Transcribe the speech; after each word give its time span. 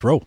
Throw. 0.00 0.22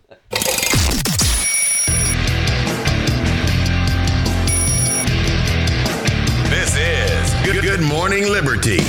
This 6.50 6.76
is 6.76 7.34
Good, 7.42 7.62
Good 7.62 7.80
Morning 7.80 8.24
Liberty. 8.24 8.80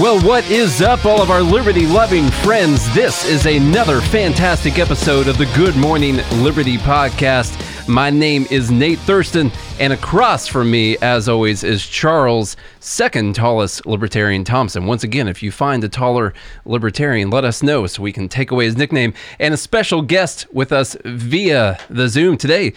Well, 0.00 0.22
what 0.26 0.50
is 0.50 0.80
up, 0.80 1.04
all 1.04 1.20
of 1.20 1.30
our 1.30 1.42
liberty 1.42 1.84
loving 1.84 2.30
friends? 2.30 2.94
This 2.94 3.28
is 3.28 3.44
another 3.44 4.00
fantastic 4.00 4.78
episode 4.78 5.28
of 5.28 5.36
the 5.36 5.44
Good 5.54 5.76
Morning 5.76 6.16
Liberty 6.42 6.78
podcast. 6.78 7.61
My 7.88 8.10
name 8.10 8.46
is 8.48 8.70
Nate 8.70 9.00
Thurston, 9.00 9.50
and 9.80 9.92
across 9.92 10.46
from 10.46 10.70
me, 10.70 10.96
as 10.98 11.28
always, 11.28 11.64
is 11.64 11.84
Charles, 11.84 12.56
second 12.78 13.34
tallest 13.34 13.84
libertarian 13.86 14.44
Thompson. 14.44 14.86
Once 14.86 15.02
again, 15.02 15.26
if 15.26 15.42
you 15.42 15.50
find 15.50 15.82
a 15.82 15.88
taller 15.88 16.32
libertarian, 16.64 17.30
let 17.30 17.44
us 17.44 17.60
know 17.60 17.88
so 17.88 18.00
we 18.00 18.12
can 18.12 18.28
take 18.28 18.52
away 18.52 18.66
his 18.66 18.76
nickname. 18.76 19.12
And 19.40 19.52
a 19.52 19.56
special 19.56 20.00
guest 20.00 20.46
with 20.54 20.70
us 20.70 20.96
via 21.04 21.76
the 21.90 22.08
Zoom 22.08 22.36
today, 22.36 22.72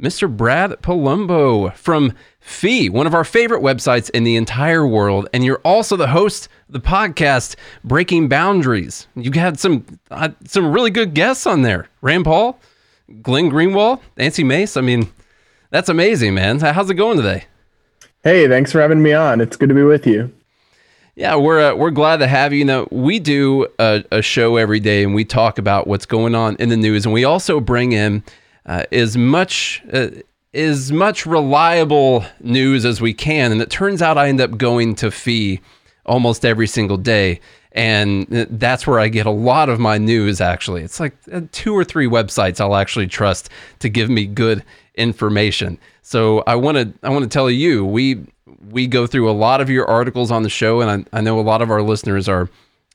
Mr. 0.00 0.28
Brad 0.34 0.72
Polumbo 0.82 1.72
from 1.74 2.12
FEE, 2.40 2.88
one 2.88 3.06
of 3.06 3.14
our 3.14 3.24
favorite 3.24 3.62
websites 3.62 4.10
in 4.10 4.24
the 4.24 4.34
entire 4.34 4.86
world. 4.86 5.28
And 5.32 5.44
you're 5.44 5.60
also 5.64 5.96
the 5.96 6.08
host 6.08 6.48
of 6.68 6.72
the 6.72 6.80
podcast 6.80 7.54
Breaking 7.84 8.28
Boundaries. 8.28 9.06
You 9.14 9.30
had 9.32 9.60
some 9.60 9.86
uh, 10.10 10.30
some 10.44 10.72
really 10.72 10.90
good 10.90 11.14
guests 11.14 11.46
on 11.46 11.62
there. 11.62 11.88
Rand 12.00 12.24
Paul, 12.24 12.58
Glenn 13.22 13.50
Greenwald, 13.50 14.00
Nancy 14.16 14.44
Mace. 14.44 14.76
I 14.76 14.80
mean, 14.80 15.10
that's 15.70 15.88
amazing, 15.88 16.34
man. 16.34 16.60
How's 16.60 16.90
it 16.90 16.94
going 16.94 17.16
today? 17.16 17.44
Hey, 18.22 18.48
thanks 18.48 18.72
for 18.72 18.80
having 18.80 19.02
me 19.02 19.12
on. 19.12 19.40
It's 19.40 19.56
good 19.56 19.68
to 19.68 19.74
be 19.74 19.82
with 19.82 20.06
you. 20.06 20.32
Yeah, 21.14 21.34
we're 21.34 21.72
uh, 21.72 21.74
we're 21.74 21.90
glad 21.90 22.18
to 22.18 22.28
have 22.28 22.52
you. 22.52 22.60
You 22.60 22.64
know, 22.64 22.88
we 22.92 23.18
do 23.18 23.66
a, 23.80 24.04
a 24.12 24.22
show 24.22 24.56
every 24.56 24.78
day, 24.78 25.02
and 25.02 25.14
we 25.14 25.24
talk 25.24 25.58
about 25.58 25.86
what's 25.86 26.06
going 26.06 26.34
on 26.34 26.54
in 26.56 26.68
the 26.68 26.76
news, 26.76 27.04
and 27.04 27.12
we 27.12 27.24
also 27.24 27.58
bring 27.58 27.92
in 27.92 28.22
uh, 28.66 28.84
as 28.92 29.16
much 29.16 29.82
uh, 29.92 30.10
as 30.54 30.92
much 30.92 31.26
reliable 31.26 32.24
news 32.40 32.84
as 32.84 33.00
we 33.00 33.14
can. 33.14 33.50
And 33.50 33.60
it 33.60 33.68
turns 33.70 34.00
out 34.00 34.16
I 34.16 34.28
end 34.28 34.40
up 34.40 34.56
going 34.56 34.94
to 34.96 35.10
FEE 35.10 35.60
almost 36.06 36.44
every 36.44 36.68
single 36.68 36.96
day. 36.96 37.40
And 37.78 38.26
that's 38.26 38.88
where 38.88 38.98
I 38.98 39.06
get 39.06 39.24
a 39.24 39.30
lot 39.30 39.68
of 39.68 39.78
my 39.78 39.98
news, 39.98 40.40
actually. 40.40 40.82
It's 40.82 40.98
like 40.98 41.16
uh, 41.32 41.42
two 41.52 41.72
or 41.74 41.84
three 41.84 42.08
websites 42.08 42.60
I'll 42.60 42.74
actually 42.74 43.06
trust 43.06 43.50
to 43.78 43.88
give 43.88 44.10
me 44.10 44.26
good 44.26 44.64
information. 44.96 45.78
So 46.02 46.42
I 46.48 46.56
want 46.56 46.76
to 46.76 46.92
I 47.04 47.10
want 47.10 47.22
to 47.22 47.28
tell 47.28 47.48
you, 47.48 47.84
we 47.84 48.26
we 48.72 48.88
go 48.88 49.06
through 49.06 49.30
a 49.30 49.32
lot 49.46 49.60
of 49.60 49.70
your 49.70 49.86
articles 49.86 50.32
on 50.32 50.42
the 50.42 50.48
show, 50.48 50.80
and 50.80 51.06
I, 51.12 51.18
I 51.18 51.20
know 51.20 51.38
a 51.38 51.42
lot 51.42 51.62
of 51.62 51.70
our 51.70 51.80
listeners 51.80 52.28
are 52.28 52.50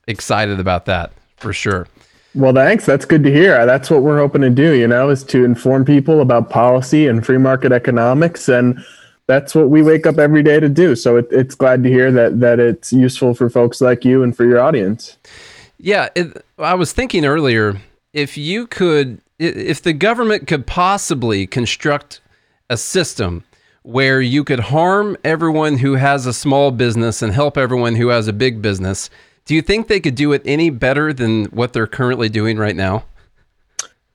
excited 0.06 0.60
about 0.60 0.84
that 0.84 1.12
for 1.38 1.54
sure. 1.54 1.88
Well, 2.34 2.52
thanks. 2.52 2.84
That's 2.84 3.06
good 3.06 3.22
to 3.22 3.32
hear. 3.32 3.64
That's 3.64 3.88
what 3.88 4.02
we're 4.02 4.18
hoping 4.18 4.42
to 4.42 4.50
do, 4.50 4.72
you 4.72 4.86
know, 4.86 5.08
is 5.08 5.24
to 5.24 5.46
inform 5.46 5.86
people 5.86 6.20
about 6.20 6.50
policy 6.50 7.06
and 7.06 7.24
free 7.24 7.38
market 7.38 7.72
economics. 7.72 8.50
And 8.50 8.84
that's 9.26 9.54
what 9.54 9.70
we 9.70 9.82
wake 9.82 10.06
up 10.06 10.18
every 10.18 10.42
day 10.42 10.60
to 10.60 10.68
do. 10.68 10.94
So 10.94 11.16
it, 11.16 11.28
it's 11.30 11.54
glad 11.54 11.82
to 11.82 11.88
hear 11.88 12.12
that, 12.12 12.40
that 12.40 12.60
it's 12.60 12.92
useful 12.92 13.34
for 13.34 13.48
folks 13.48 13.80
like 13.80 14.04
you 14.04 14.22
and 14.22 14.36
for 14.36 14.44
your 14.44 14.60
audience. 14.60 15.16
Yeah. 15.78 16.08
It, 16.14 16.44
I 16.58 16.74
was 16.74 16.92
thinking 16.92 17.24
earlier 17.24 17.80
if 18.12 18.36
you 18.36 18.66
could, 18.66 19.20
if 19.38 19.82
the 19.82 19.92
government 19.92 20.46
could 20.46 20.66
possibly 20.66 21.46
construct 21.46 22.20
a 22.70 22.76
system 22.76 23.44
where 23.82 24.20
you 24.20 24.44
could 24.44 24.60
harm 24.60 25.16
everyone 25.24 25.78
who 25.78 25.94
has 25.94 26.26
a 26.26 26.32
small 26.32 26.70
business 26.70 27.20
and 27.20 27.32
help 27.32 27.58
everyone 27.58 27.96
who 27.96 28.08
has 28.08 28.28
a 28.28 28.32
big 28.32 28.62
business 28.62 29.10
do 29.44 29.54
you 29.54 29.62
think 29.62 29.88
they 29.88 30.00
could 30.00 30.14
do 30.14 30.32
it 30.32 30.42
any 30.44 30.70
better 30.70 31.12
than 31.12 31.46
what 31.46 31.72
they're 31.72 31.86
currently 31.86 32.28
doing 32.28 32.56
right 32.56 32.76
now? 32.76 33.04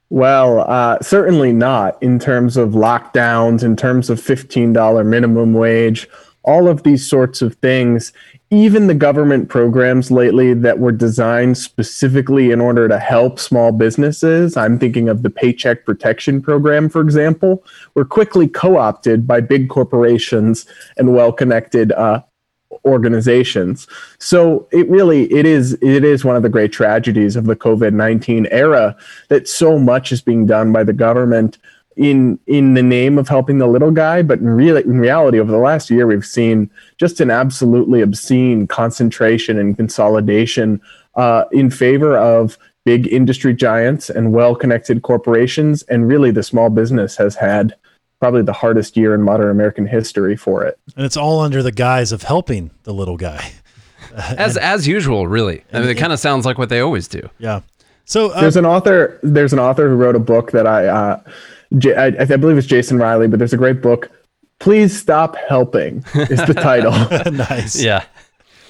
Well, 0.09 0.61
uh, 0.61 0.99
certainly 1.01 1.53
not 1.53 2.01
in 2.01 2.17
terms 2.17 2.57
of 2.57 2.71
lockdowns, 2.71 3.63
in 3.63 3.75
terms 3.75 4.09
of 4.09 4.19
$15 4.19 5.05
minimum 5.05 5.53
wage, 5.53 6.07
all 6.43 6.67
of 6.67 6.83
these 6.83 7.07
sorts 7.07 7.41
of 7.41 7.55
things. 7.55 8.11
Even 8.49 8.87
the 8.87 8.95
government 8.95 9.49
programs 9.49 10.09
lately 10.09 10.55
that 10.55 10.79
were 10.79 10.91
designed 10.91 11.55
specifically 11.59 12.49
in 12.49 12.59
order 12.59 12.87
to 12.87 12.97
help 12.97 13.39
small 13.39 13.71
businesses, 13.71 14.57
I'm 14.57 14.79
thinking 14.79 15.07
of 15.07 15.21
the 15.21 15.29
Paycheck 15.29 15.85
Protection 15.85 16.41
Program, 16.41 16.89
for 16.89 17.01
example, 17.01 17.63
were 17.93 18.05
quickly 18.05 18.47
co 18.47 18.77
opted 18.77 19.27
by 19.27 19.41
big 19.41 19.69
corporations 19.69 20.65
and 20.97 21.13
well 21.13 21.31
connected 21.31 21.91
uh, 21.91 22.23
organizations. 22.85 23.87
So 24.19 24.67
it 24.71 24.89
really 24.89 25.31
it 25.31 25.45
is 25.45 25.73
it 25.81 26.03
is 26.03 26.25
one 26.25 26.35
of 26.35 26.43
the 26.43 26.49
great 26.49 26.71
tragedies 26.71 27.35
of 27.35 27.45
the 27.45 27.55
COVID-19 27.55 28.47
era 28.51 28.95
that 29.29 29.47
so 29.47 29.79
much 29.79 30.11
is 30.11 30.21
being 30.21 30.45
done 30.45 30.71
by 30.71 30.83
the 30.83 30.93
government 30.93 31.57
in 31.95 32.39
in 32.47 32.75
the 32.75 32.83
name 32.83 33.17
of 33.17 33.27
helping 33.27 33.57
the 33.57 33.67
little 33.67 33.91
guy, 33.91 34.21
but 34.21 34.39
in 34.39 34.49
real 34.49 34.77
in 34.77 34.99
reality 34.99 35.39
over 35.39 35.51
the 35.51 35.57
last 35.57 35.89
year 35.89 36.07
we've 36.07 36.25
seen 36.25 36.69
just 36.97 37.19
an 37.19 37.29
absolutely 37.29 38.01
obscene 38.01 38.67
concentration 38.67 39.59
and 39.59 39.75
consolidation 39.75 40.81
uh, 41.15 41.43
in 41.51 41.69
favor 41.69 42.17
of 42.17 42.57
big 42.85 43.07
industry 43.07 43.53
giants 43.53 44.09
and 44.09 44.31
well-connected 44.31 45.01
corporations 45.01 45.83
and 45.83 46.07
really 46.07 46.31
the 46.31 46.41
small 46.41 46.69
business 46.69 47.17
has 47.17 47.35
had 47.35 47.75
probably 48.19 48.41
the 48.41 48.53
hardest 48.53 48.97
year 48.97 49.13
in 49.13 49.21
modern 49.21 49.49
American 49.49 49.85
history 49.87 50.35
for 50.35 50.63
it. 50.63 50.77
And 50.95 51.05
it's 51.05 51.17
all 51.17 51.39
under 51.39 51.63
the 51.63 51.71
guise 51.71 52.11
of 52.11 52.23
helping 52.23 52.71
the 52.83 52.93
little 52.93 53.17
guy. 53.17 53.51
as 54.15 54.55
and, 54.55 54.65
as 54.65 54.87
usual, 54.87 55.27
really. 55.27 55.63
I 55.71 55.79
mean, 55.79 55.89
it 55.89 55.95
kind 55.95 56.13
of 56.13 56.19
sounds 56.19 56.45
like 56.45 56.57
what 56.57 56.69
they 56.69 56.79
always 56.79 57.07
do. 57.07 57.29
Yeah. 57.39 57.61
So 58.05 58.31
uh, 58.31 58.41
there's 58.41 58.57
an 58.57 58.65
author. 58.65 59.19
There's 59.23 59.53
an 59.53 59.59
author 59.59 59.87
who 59.87 59.95
wrote 59.95 60.15
a 60.15 60.19
book 60.19 60.51
that 60.51 60.65
I, 60.65 60.87
uh, 60.87 61.21
J- 61.77 61.95
I, 61.95 62.07
I 62.07 62.37
believe 62.37 62.57
it's 62.57 62.67
Jason 62.67 62.97
Riley, 62.97 63.27
but 63.27 63.39
there's 63.39 63.53
a 63.53 63.57
great 63.57 63.81
book. 63.81 64.09
Please 64.59 64.99
stop 64.99 65.35
helping 65.47 66.03
is 66.15 66.43
the 66.45 66.53
title. 66.53 66.91
nice. 67.31 67.81
Yeah. 67.81 68.03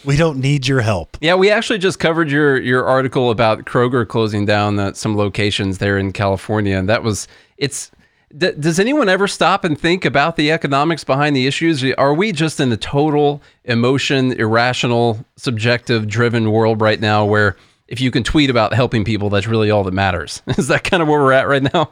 We 0.05 0.17
don't 0.17 0.39
need 0.39 0.67
your 0.67 0.81
help. 0.81 1.17
Yeah, 1.19 1.35
we 1.35 1.49
actually 1.49 1.79
just 1.79 1.99
covered 1.99 2.29
your 2.31 2.57
your 2.57 2.85
article 2.85 3.31
about 3.31 3.65
Kroger 3.65 4.07
closing 4.07 4.45
down 4.45 4.79
uh, 4.79 4.93
some 4.93 5.17
locations 5.17 5.79
there 5.79 5.97
in 5.97 6.13
California, 6.13 6.77
and 6.77 6.87
that 6.87 7.03
was 7.03 7.27
it's 7.57 7.91
D- 8.37 8.51
does 8.51 8.79
anyone 8.79 9.09
ever 9.09 9.27
stop 9.27 9.63
and 9.63 9.79
think 9.79 10.05
about 10.05 10.35
the 10.35 10.51
economics 10.51 11.03
behind 11.03 11.35
the 11.35 11.47
issues? 11.47 11.83
Are 11.93 12.13
we 12.13 12.31
just 12.31 12.59
in 12.59 12.71
a 12.71 12.77
total 12.77 13.41
emotion, 13.65 14.33
irrational, 14.33 15.25
subjective 15.35 16.07
driven 16.07 16.51
world 16.51 16.79
right 16.79 16.99
now 16.99 17.25
where 17.25 17.57
if 17.87 17.99
you 17.99 18.11
can 18.11 18.23
tweet 18.23 18.51
about 18.51 18.73
helping 18.73 19.03
people, 19.03 19.29
that's 19.29 19.47
really 19.47 19.71
all 19.71 19.83
that 19.83 19.93
matters? 19.93 20.43
Is 20.57 20.67
that 20.67 20.83
kind 20.83 21.01
of 21.01 21.09
where 21.09 21.19
we're 21.19 21.33
at 21.33 21.47
right 21.47 21.63
now? 21.73 21.91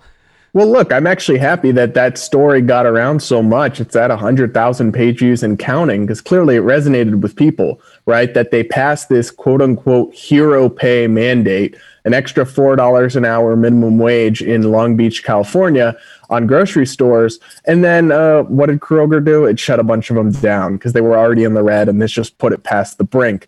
Well, 0.54 0.72
look, 0.72 0.92
I'm 0.92 1.06
actually 1.06 1.38
happy 1.38 1.72
that 1.74 1.94
that 1.94 2.18
story 2.18 2.62
got 2.62 2.86
around 2.86 3.22
so 3.22 3.44
much. 3.44 3.80
It's 3.80 3.96
at 3.96 4.10
100,000 4.10 4.92
page 4.92 5.20
views 5.20 5.44
and 5.44 5.60
counting 5.60 6.06
because 6.06 6.22
clearly 6.22 6.56
it 6.56 6.64
resonated 6.64 7.22
with 7.22 7.36
people, 7.36 7.82
right? 8.06 8.34
That 8.34 8.52
they 8.52 8.64
passed 8.64 9.10
this 9.10 9.30
quote 9.30 9.62
unquote 9.62 10.16
hero 10.16 10.70
pay 10.70 11.06
mandate, 11.06 11.76
an 12.06 12.14
extra 12.14 12.46
$4 12.46 13.16
an 13.16 13.26
hour 13.26 13.56
minimum 13.56 14.00
wage 14.00 14.42
in 14.42 14.72
Long 14.72 14.96
Beach, 14.96 15.24
California 15.24 15.96
on 16.30 16.48
grocery 16.48 16.86
stores. 16.86 17.40
And 17.66 17.84
then 17.84 18.12
uh, 18.12 18.44
what 18.44 18.68
did 18.68 18.80
Kroger 18.80 19.24
do? 19.24 19.46
It 19.46 19.60
shut 19.60 19.80
a 19.80 19.84
bunch 19.84 20.10
of 20.10 20.16
them 20.16 20.32
down 20.32 20.74
because 20.74 20.94
they 20.94 21.02
were 21.02 21.18
already 21.18 21.44
in 21.44 21.54
the 21.54 21.64
red 21.64 21.90
and 21.90 22.02
this 22.02 22.12
just 22.12 22.38
put 22.38 22.54
it 22.54 22.64
past 22.64 22.98
the 22.98 23.04
brink. 23.04 23.48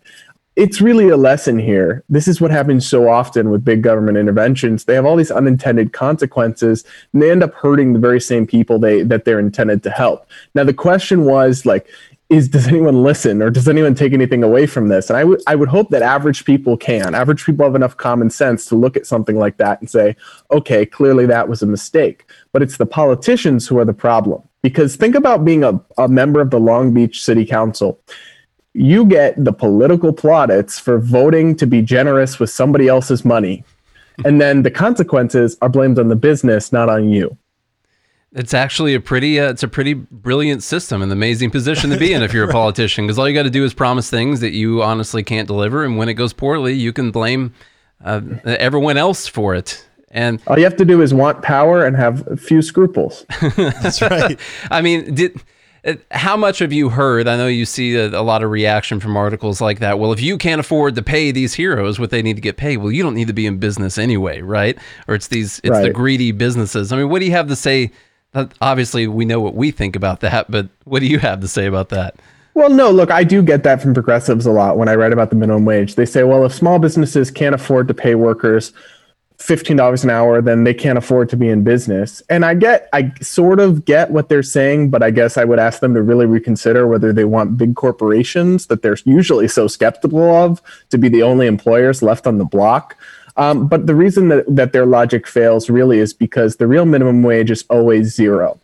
It's 0.56 0.80
really 0.80 1.08
a 1.08 1.16
lesson 1.16 1.58
here. 1.58 2.04
This 2.08 2.26
is 2.28 2.40
what 2.40 2.50
happens 2.50 2.86
so 2.86 3.08
often 3.08 3.50
with 3.50 3.64
big 3.64 3.82
government 3.82 4.18
interventions. 4.18 4.84
They 4.84 4.94
have 4.94 5.06
all 5.06 5.16
these 5.16 5.30
unintended 5.30 5.92
consequences 5.92 6.84
and 7.12 7.22
they 7.22 7.30
end 7.30 7.42
up 7.42 7.54
hurting 7.54 7.92
the 7.92 7.98
very 7.98 8.20
same 8.20 8.46
people 8.46 8.78
they 8.78 9.02
that 9.02 9.24
they're 9.24 9.38
intended 9.38 9.82
to 9.84 9.90
help. 9.90 10.28
Now 10.54 10.64
the 10.64 10.74
question 10.74 11.24
was 11.24 11.64
like 11.64 11.88
is 12.30 12.48
does 12.48 12.68
anyone 12.68 13.02
listen 13.02 13.42
or 13.42 13.50
does 13.50 13.68
anyone 13.68 13.94
take 13.94 14.12
anything 14.12 14.44
away 14.44 14.64
from 14.64 14.88
this? 14.88 15.10
And 15.10 15.16
I 15.16 15.24
would 15.24 15.42
I 15.48 15.56
would 15.56 15.68
hope 15.68 15.90
that 15.90 16.00
average 16.00 16.44
people 16.44 16.76
can. 16.76 17.14
Average 17.14 17.44
people 17.44 17.66
have 17.66 17.74
enough 17.74 17.96
common 17.96 18.30
sense 18.30 18.66
to 18.66 18.76
look 18.76 18.96
at 18.96 19.06
something 19.06 19.36
like 19.36 19.56
that 19.56 19.80
and 19.80 19.90
say, 19.90 20.16
okay, 20.52 20.86
clearly 20.86 21.26
that 21.26 21.48
was 21.48 21.60
a 21.60 21.66
mistake. 21.66 22.24
But 22.52 22.62
it's 22.62 22.76
the 22.76 22.86
politicians 22.86 23.66
who 23.66 23.78
are 23.78 23.84
the 23.84 23.92
problem. 23.92 24.42
Because 24.62 24.94
think 24.94 25.16
about 25.16 25.44
being 25.44 25.64
a, 25.64 25.80
a 25.98 26.08
member 26.08 26.40
of 26.40 26.50
the 26.50 26.60
Long 26.60 26.94
Beach 26.94 27.22
City 27.22 27.44
Council. 27.44 28.00
You 28.72 29.04
get 29.04 29.44
the 29.44 29.52
political 29.52 30.12
plaudits 30.12 30.78
for 30.78 30.98
voting 30.98 31.56
to 31.56 31.66
be 31.66 31.82
generous 31.82 32.38
with 32.38 32.50
somebody 32.50 32.86
else's 32.86 33.24
money. 33.24 33.64
And 34.24 34.40
then 34.40 34.62
the 34.62 34.70
consequences 34.70 35.56
are 35.60 35.68
blamed 35.68 35.98
on 35.98 36.08
the 36.08 36.16
business, 36.16 36.72
not 36.72 36.88
on 36.88 37.08
you. 37.08 37.36
It's 38.32 38.54
actually 38.54 38.94
a 38.94 39.00
pretty 39.00 39.40
uh, 39.40 39.50
it's 39.50 39.64
a 39.64 39.68
pretty 39.68 39.94
brilliant 39.94 40.62
system 40.62 41.02
and 41.02 41.10
amazing 41.10 41.50
position 41.50 41.90
to 41.90 41.98
be 41.98 42.12
in 42.12 42.22
if 42.22 42.32
you're 42.32 42.48
a 42.48 42.52
politician 42.52 43.04
because 43.04 43.18
all 43.18 43.28
you 43.28 43.34
got 43.34 43.42
to 43.42 43.50
do 43.50 43.64
is 43.64 43.74
promise 43.74 44.08
things 44.08 44.40
that 44.40 44.52
you 44.52 44.82
honestly 44.82 45.24
can't 45.24 45.48
deliver 45.48 45.84
and 45.84 45.96
when 45.96 46.08
it 46.08 46.14
goes 46.14 46.32
poorly 46.32 46.74
you 46.74 46.92
can 46.92 47.10
blame 47.10 47.52
uh, 48.04 48.20
everyone 48.44 48.96
else 48.96 49.26
for 49.26 49.54
it. 49.54 49.86
And 50.10 50.40
all 50.46 50.58
you 50.58 50.64
have 50.64 50.76
to 50.76 50.84
do 50.84 51.02
is 51.02 51.14
want 51.14 51.42
power 51.42 51.84
and 51.84 51.96
have 51.96 52.26
a 52.26 52.36
few 52.36 52.62
scruples. 52.62 53.24
That's 53.56 54.02
right. 54.02 54.38
I 54.70 54.82
mean, 54.82 55.14
did 55.14 55.40
uh, 55.84 55.94
how 56.10 56.36
much 56.36 56.58
have 56.58 56.72
you 56.72 56.88
heard? 56.88 57.28
I 57.28 57.36
know 57.36 57.46
you 57.46 57.64
see 57.64 57.94
a, 57.94 58.08
a, 58.08 58.22
lot 58.22 58.42
of 58.42 58.50
reaction 58.50 58.98
from 58.98 59.16
articles 59.16 59.60
like 59.60 59.78
that. 59.78 60.00
Well, 60.00 60.12
if 60.12 60.20
you 60.20 60.36
can't 60.36 60.60
afford 60.60 60.96
to 60.96 61.02
pay 61.02 61.30
these 61.30 61.54
heroes 61.54 62.00
what 62.00 62.10
they 62.10 62.22
need 62.22 62.34
to 62.34 62.42
get 62.42 62.56
paid, 62.56 62.78
well, 62.78 62.90
you 62.90 63.04
don't 63.04 63.14
need 63.14 63.28
to 63.28 63.32
be 63.32 63.46
in 63.46 63.58
business 63.58 63.98
anyway, 63.98 64.40
right? 64.40 64.76
Or 65.06 65.14
it's 65.14 65.28
these, 65.28 65.60
it's 65.62 65.70
right. 65.70 65.82
the 65.84 65.90
greedy 65.90 66.32
businesses. 66.32 66.92
I 66.92 66.96
mean, 66.96 67.08
what 67.08 67.20
do 67.20 67.26
you 67.26 67.32
have 67.32 67.48
to 67.48 67.56
say? 67.56 67.92
Obviously, 68.60 69.06
we 69.06 69.24
know 69.24 69.40
what 69.40 69.54
we 69.54 69.70
think 69.70 69.96
about 69.96 70.20
that, 70.20 70.50
but 70.50 70.68
what 70.84 71.00
do 71.00 71.06
you 71.06 71.18
have 71.18 71.40
to 71.40 71.48
say 71.48 71.66
about 71.66 71.88
that? 71.88 72.16
Well, 72.54 72.70
no, 72.70 72.90
look, 72.90 73.10
I 73.10 73.24
do 73.24 73.42
get 73.42 73.62
that 73.62 73.80
from 73.80 73.94
progressives 73.94 74.46
a 74.46 74.50
lot 74.50 74.76
when 74.76 74.88
I 74.88 74.94
write 74.94 75.12
about 75.12 75.30
the 75.30 75.36
minimum 75.36 75.64
wage. 75.64 75.94
They 75.94 76.06
say, 76.06 76.24
well, 76.24 76.44
if 76.44 76.52
small 76.52 76.78
businesses 76.78 77.30
can't 77.30 77.54
afford 77.54 77.88
to 77.88 77.94
pay 77.94 78.14
workers 78.14 78.72
$15 79.40 80.04
an 80.04 80.10
hour, 80.10 80.42
then 80.42 80.64
they 80.64 80.74
can't 80.74 80.98
afford 80.98 81.30
to 81.30 81.36
be 81.36 81.48
in 81.48 81.64
business. 81.64 82.22
And 82.28 82.44
I 82.44 82.54
get, 82.54 82.88
I 82.92 83.12
sort 83.22 83.58
of 83.58 83.86
get 83.86 84.10
what 84.10 84.28
they're 84.28 84.42
saying, 84.42 84.90
but 84.90 85.02
I 85.02 85.10
guess 85.10 85.38
I 85.38 85.44
would 85.44 85.58
ask 85.58 85.80
them 85.80 85.94
to 85.94 86.02
really 86.02 86.26
reconsider 86.26 86.86
whether 86.86 87.12
they 87.12 87.24
want 87.24 87.56
big 87.56 87.74
corporations 87.74 88.66
that 88.66 88.82
they're 88.82 88.98
usually 89.04 89.48
so 89.48 89.66
skeptical 89.66 90.20
of 90.20 90.60
to 90.90 90.98
be 90.98 91.08
the 91.08 91.22
only 91.22 91.46
employers 91.46 92.02
left 92.02 92.26
on 92.26 92.36
the 92.36 92.44
block. 92.44 92.96
Um, 93.40 93.68
but 93.68 93.86
the 93.86 93.94
reason 93.94 94.28
that, 94.28 94.44
that 94.54 94.74
their 94.74 94.84
logic 94.84 95.26
fails 95.26 95.70
really 95.70 95.98
is 95.98 96.12
because 96.12 96.56
the 96.56 96.66
real 96.66 96.84
minimum 96.84 97.22
wage 97.22 97.50
is 97.50 97.64
always 97.70 98.14
zero. 98.14 98.60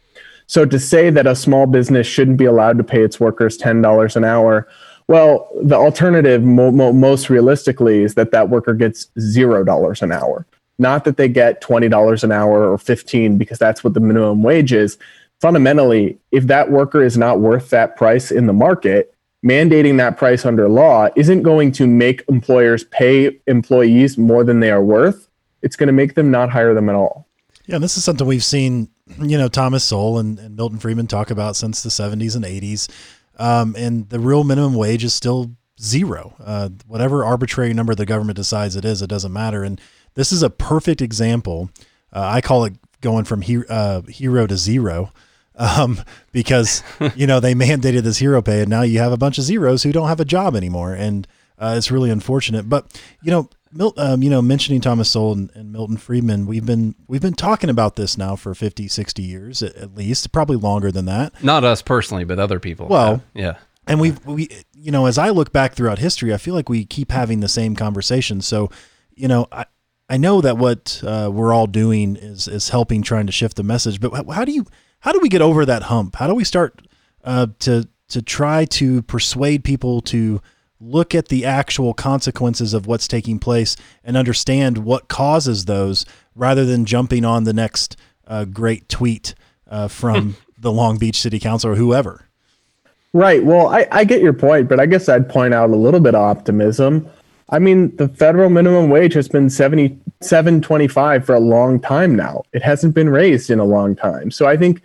So 0.49 0.67
to 0.67 0.79
say 0.79 1.09
that 1.09 1.27
a 1.27 1.35
small 1.35 1.67
business 1.67 2.07
shouldn't 2.07 2.37
be 2.37 2.45
allowed 2.45 2.77
to 2.77 2.85
pay 2.85 3.03
its 3.03 3.19
workers 3.19 3.57
$10 3.57 4.17
an 4.17 4.25
hour, 4.25 4.69
well, 5.09 5.49
the 5.63 5.77
alternative 5.77 6.43
mo- 6.43 6.71
mo- 6.73 6.93
most 6.93 7.31
realistically 7.31 8.03
is 8.03 8.17
that 8.17 8.33
that 8.33 8.51
worker 8.51 8.75
gets 8.75 9.07
$0 9.19 10.03
an 10.03 10.13
hour. 10.13 10.47
Not 10.79 11.05
that 11.05 11.17
they 11.17 11.29
get 11.29 11.63
$20 11.63 12.23
an 12.23 12.31
hour 12.31 12.71
or 12.71 12.77
15 12.77 13.39
because 13.39 13.59
that's 13.59 13.83
what 13.83 13.95
the 13.95 14.01
minimum 14.01 14.43
wage 14.43 14.75
is. 14.75 14.99
Fundamentally, 15.41 16.19
if 16.33 16.49
that 16.49 16.71
worker 16.71 17.03
is 17.03 17.17
not 17.17 17.41
worth 17.41 17.71
that 17.71 17.97
price 17.97 18.31
in 18.31 18.47
the 18.47 18.53
market, 18.53 19.15
mandating 19.47 19.97
that 19.99 20.17
price 20.17 20.45
under 20.45 20.69
law 20.69 21.09
isn't 21.15 21.43
going 21.43 21.71
to 21.73 21.87
make 21.87 22.25
employers 22.29 22.85
pay 22.85 23.39
employees 23.47 24.19
more 24.19 24.43
than 24.43 24.61
they 24.61 24.71
are 24.71 24.83
worth. 24.83 25.29
It's 25.63 25.77
going 25.77 25.87
to 25.87 25.93
make 25.93 26.15
them 26.15 26.31
not 26.31 26.51
hire 26.51 26.75
them 26.75 26.89
at 26.89 26.97
all. 26.97 27.29
Yeah, 27.67 27.79
this 27.79 27.97
is 27.97 28.05
something 28.05 28.27
we've 28.27 28.45
seen, 28.45 28.89
you 29.19 29.39
know, 29.39 29.49
Thomas 29.49 29.85
Sowell 29.85 30.19
and, 30.19 30.39
and 30.39 30.57
Milton 30.57 30.79
Friedman 30.79 31.07
talk 31.07 31.31
about 31.31 31.57
since 31.57 31.83
the 31.83 31.89
70s 31.91 32.35
and 32.35 32.45
80s. 32.45 32.89
Um, 33.39 33.75
and 33.79 34.09
the 34.09 34.19
real 34.19 34.45
minimum 34.45 34.75
wage 34.75 35.05
is 35.05 35.15
still 35.15 35.53
zero. 35.81 36.35
Uh, 36.43 36.71
whatever 36.87 37.25
arbitrary 37.25 37.73
number 37.75 37.95
the 37.95 38.07
government 38.07 38.37
decides 38.37 38.77
it 38.77 38.85
is, 38.85 39.03
it 39.03 39.09
doesn't 39.09 39.33
matter. 39.33 39.63
And 39.63 39.81
this 40.15 40.33
is 40.33 40.43
a 40.43 40.51
perfect 40.51 41.01
example. 41.01 41.71
Uh, 42.13 42.27
I 42.27 42.41
call 42.41 42.65
it 42.65 42.75
going 43.01 43.25
from 43.25 43.43
he- 43.43 43.67
uh, 43.69 44.03
hero 44.03 44.47
to 44.47 44.57
zero 44.57 45.13
um, 45.57 46.01
because 46.33 46.83
you 47.17 47.27
know 47.27 47.41
they 47.41 47.55
mandated 47.55 48.03
this 48.03 48.19
hero 48.19 48.43
pay, 48.43 48.61
and 48.61 48.71
now 48.71 48.83
you 48.83 48.99
have 48.99 49.13
a 49.13 49.17
bunch 49.17 49.39
of 49.39 49.45
zeros 49.45 49.83
who 49.83 49.93
don't 49.93 50.09
have 50.09 50.21
a 50.21 50.25
job 50.25 50.55
anymore, 50.55 50.95
and 50.95 51.27
uh, 51.59 51.75
it's 51.77 51.91
really 51.91 52.11
unfortunate. 52.11 52.69
But 52.69 53.01
you 53.23 53.31
know, 53.31 53.49
Mil- 53.73 53.95
um, 53.97 54.23
you 54.23 54.31
know, 54.31 54.41
mentioning 54.41 54.81
Thomas 54.81 55.11
Sowell 55.11 55.33
and, 55.33 55.51
and, 55.55 55.73
Milton 55.73 55.97
Friedman, 55.97 56.47
we've 56.47 56.65
been 56.65 56.95
we've 57.09 57.21
been 57.21 57.35
talking 57.35 57.69
about 57.69 57.97
this 57.97 58.17
now 58.17 58.37
for 58.37 58.55
50, 58.55 58.89
60 58.89 59.23
years 59.23 59.63
at, 59.63 59.75
at 59.77 59.95
least, 59.95 60.33
probably 60.33 60.57
longer 60.57 60.91
than 60.91 61.05
that. 61.07 61.43
Not 61.43 61.65
us 61.65 61.83
personally, 61.83 62.25
but 62.25 62.39
other 62.39 62.59
people. 62.59 62.87
Well, 62.89 63.23
yeah. 63.35 63.57
And 63.87 64.01
we 64.01 64.13
we 64.25 64.49
you 64.73 64.91
know, 64.91 65.07
as 65.07 65.19
I 65.19 65.31
look 65.31 65.53
back 65.53 65.75
throughout 65.75 65.99
history, 65.99 66.33
I 66.33 66.39
feel 66.39 66.55
like 66.55 66.69
we 66.69 66.85
keep 66.85 67.13
having 67.13 67.41
the 67.41 67.49
same 67.49 67.77
conversation. 67.77 68.41
So, 68.41 68.71
you 69.15 69.29
know, 69.29 69.47
I, 69.53 69.67
I 70.09 70.17
know 70.17 70.41
that 70.41 70.57
what 70.57 71.03
uh, 71.05 71.31
we're 71.33 71.53
all 71.53 71.67
doing 71.67 72.17
is 72.17 72.49
is 72.49 72.71
helping 72.71 73.03
trying 73.03 73.27
to 73.27 73.33
shift 73.33 73.57
the 73.57 73.63
message, 73.63 74.01
but 74.01 74.13
how 74.31 74.45
do 74.45 74.53
you 74.53 74.67
how 75.01 75.13
do 75.13 75.21
we 75.21 75.29
get 75.29 75.43
over 75.43 75.65
that 75.65 75.85
hump? 75.85 76.17
How 76.17 76.27
do 76.27 76.35
we 76.35 76.45
start 76.45 76.87
uh, 77.25 77.49
to 77.61 77.89
to 78.09 78.23
try 78.23 78.65
to 78.65 79.03
persuade 79.03 79.65
people 79.65 80.01
to 80.01 80.41
look 80.81 81.15
at 81.15 81.29
the 81.29 81.45
actual 81.45 81.95
consequences 81.95 82.75
of 82.75 82.87
what's 82.87 83.09
taking 83.09 83.39
place 83.39 83.77
and 84.05 84.17
understand 84.17 84.79
what 84.79 85.09
causes 85.09 85.65
those, 85.65 86.05
rather 86.35 86.65
than 86.65 86.85
jumping 86.85 87.25
on 87.25 87.45
the 87.45 87.53
next 87.53 87.97
uh, 88.27 88.45
great 88.45 88.89
tweet 88.89 89.35
uh, 89.69 89.89
from 89.89 90.37
the 90.59 90.73
Long 90.73 90.99
Beach 90.99 91.21
City 91.21 91.39
Council 91.39 91.71
or 91.71 91.77
whoever? 91.77 92.27
Right. 93.13 93.43
Well, 93.43 93.69
I, 93.69 93.87
I 93.91 94.05
get 94.05 94.21
your 94.21 94.35
point, 94.35 94.69
but 94.69 94.79
I 94.79 94.87
guess 94.87 95.09
I'd 95.09 95.29
point 95.29 95.55
out 95.55 95.71
a 95.71 95.77
little 95.77 96.01
bit 96.01 96.15
of 96.15 96.21
optimism. 96.21 97.09
I 97.49 97.59
mean, 97.59 97.97
the 97.97 98.09
federal 98.09 98.51
minimum 98.51 98.91
wage 98.91 99.15
has 99.15 99.29
been 99.29 99.49
77.25 100.23 101.25
for 101.25 101.35
a 101.35 101.41
long 101.41 101.81
time 101.81 102.15
now. 102.15 102.43
It 102.53 102.63
hasn't 102.63 102.95
been 102.95 103.11
raised 103.11 103.51
in 103.51 103.59
a 103.59 103.65
long 103.65 103.95
time. 103.95 104.31
So 104.31 104.47
I 104.47 104.57
think 104.57 104.83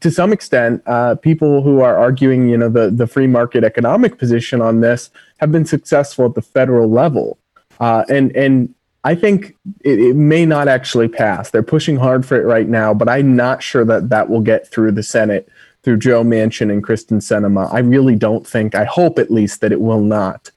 to 0.00 0.10
some 0.10 0.32
extent, 0.32 0.82
uh, 0.86 1.16
people 1.16 1.62
who 1.62 1.80
are 1.80 1.96
arguing, 1.96 2.48
you 2.48 2.56
know, 2.56 2.68
the, 2.68 2.90
the 2.90 3.06
free 3.06 3.26
market 3.26 3.64
economic 3.64 4.18
position 4.18 4.60
on 4.60 4.80
this 4.80 5.10
have 5.38 5.50
been 5.50 5.64
successful 5.64 6.26
at 6.26 6.34
the 6.34 6.42
federal 6.42 6.88
level. 6.88 7.38
Uh, 7.80 8.04
and, 8.08 8.34
and 8.36 8.74
I 9.04 9.14
think 9.14 9.56
it, 9.82 9.98
it, 9.98 10.16
may 10.16 10.44
not 10.46 10.68
actually 10.68 11.08
pass. 11.08 11.50
They're 11.50 11.62
pushing 11.62 11.96
hard 11.96 12.24
for 12.26 12.40
it 12.40 12.44
right 12.44 12.68
now, 12.68 12.94
but 12.94 13.08
I'm 13.08 13.34
not 13.34 13.62
sure 13.62 13.84
that 13.86 14.10
that 14.10 14.28
will 14.28 14.42
get 14.42 14.68
through 14.68 14.92
the 14.92 15.02
Senate 15.02 15.48
through 15.82 15.96
Joe 15.96 16.22
Manchin 16.22 16.70
and 16.70 16.84
Kyrsten 16.84 17.18
Sinema. 17.18 17.72
I 17.72 17.78
really 17.78 18.14
don't 18.14 18.46
think, 18.46 18.74
I 18.74 18.84
hope 18.84 19.18
at 19.18 19.30
least 19.30 19.62
that 19.62 19.72
it 19.72 19.80
will 19.80 20.02
not. 20.02 20.50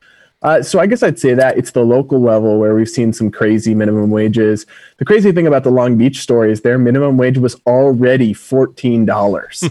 Uh, 0.44 0.62
so 0.62 0.80
I 0.80 0.86
guess 0.86 1.02
I'd 1.02 1.18
say 1.18 1.34
that 1.34 1.58
it's 1.58 1.72
the 1.72 1.84
local 1.84 2.22
level 2.22 2.60
where 2.60 2.76
we've 2.76 2.90
seen 2.90 3.14
some 3.14 3.32
crazy 3.32 3.74
minimum 3.74 4.10
wages. 4.10 4.66
The 4.98 5.06
crazy 5.06 5.32
thing 5.32 5.48
about 5.48 5.64
the 5.64 5.72
Long 5.72 5.98
Beach 5.98 6.20
story 6.20 6.52
is 6.52 6.62
their 6.62 6.78
minimum 6.78 7.18
wage 7.18 7.38
was 7.38 7.56
already 7.66 8.34
fourteen 8.34 9.06
dollars. 9.06 9.64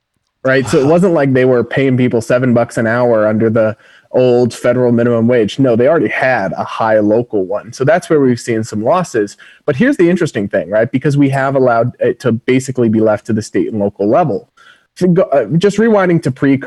right. 0.44 0.66
So 0.66 0.78
it 0.78 0.86
wasn't 0.86 1.14
like 1.14 1.32
they 1.32 1.44
were 1.44 1.64
paying 1.64 1.96
people 1.96 2.20
seven 2.20 2.54
bucks 2.54 2.78
an 2.78 2.86
hour 2.86 3.26
under 3.26 3.50
the 3.50 3.76
old 4.12 4.54
federal 4.54 4.92
minimum 4.92 5.26
wage. 5.26 5.58
No, 5.58 5.76
they 5.76 5.88
already 5.88 6.08
had 6.08 6.52
a 6.52 6.64
high 6.64 6.98
local 7.00 7.44
one. 7.44 7.72
So 7.72 7.84
that's 7.84 8.08
where 8.08 8.20
we've 8.20 8.40
seen 8.40 8.64
some 8.64 8.82
losses. 8.82 9.36
But 9.64 9.76
here's 9.76 9.96
the 9.96 10.10
interesting 10.10 10.48
thing, 10.48 10.70
right? 10.70 10.90
Because 10.90 11.16
we 11.16 11.28
have 11.30 11.54
allowed 11.54 11.96
it 12.00 12.20
to 12.20 12.32
basically 12.32 12.88
be 12.88 13.00
left 13.00 13.26
to 13.26 13.32
the 13.32 13.42
state 13.42 13.68
and 13.68 13.78
local 13.78 14.08
level. 14.08 14.48
Uh, 15.02 15.44
just 15.56 15.78
rewinding 15.78 16.22
to 16.22 16.30
pre 16.30 16.60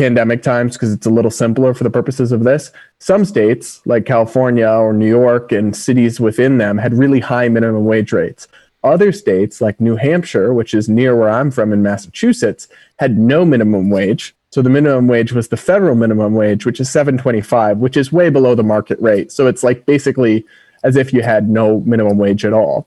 pandemic 0.00 0.42
times 0.42 0.76
because 0.76 0.94
it's 0.94 1.04
a 1.04 1.10
little 1.10 1.30
simpler 1.30 1.74
for 1.74 1.84
the 1.84 1.90
purposes 1.90 2.32
of 2.32 2.42
this. 2.42 2.72
Some 3.00 3.26
states, 3.26 3.82
like 3.84 4.06
California 4.06 4.66
or 4.66 4.94
New 4.94 5.06
York 5.06 5.52
and 5.52 5.76
cities 5.76 6.18
within 6.18 6.56
them, 6.56 6.78
had 6.78 6.94
really 6.94 7.20
high 7.20 7.48
minimum 7.48 7.84
wage 7.84 8.10
rates. 8.10 8.48
Other 8.82 9.12
states, 9.12 9.60
like 9.60 9.78
New 9.78 9.96
Hampshire, 9.96 10.54
which 10.54 10.72
is 10.72 10.88
near 10.88 11.14
where 11.14 11.28
I'm 11.28 11.50
from 11.50 11.70
in 11.70 11.82
Massachusetts, 11.82 12.66
had 12.98 13.18
no 13.18 13.44
minimum 13.44 13.90
wage. 13.90 14.34
So 14.52 14.62
the 14.62 14.70
minimum 14.70 15.06
wage 15.06 15.32
was 15.32 15.48
the 15.48 15.58
federal 15.58 15.94
minimum 15.94 16.32
wage, 16.32 16.64
which 16.64 16.80
is 16.80 16.90
725, 16.90 17.76
which 17.76 17.98
is 17.98 18.10
way 18.10 18.30
below 18.30 18.54
the 18.54 18.62
market 18.62 18.98
rate. 19.02 19.30
So 19.30 19.48
it's 19.48 19.62
like 19.62 19.84
basically 19.84 20.46
as 20.82 20.96
if 20.96 21.12
you 21.12 21.20
had 21.20 21.50
no 21.50 21.80
minimum 21.80 22.16
wage 22.16 22.46
at 22.46 22.54
all. 22.54 22.86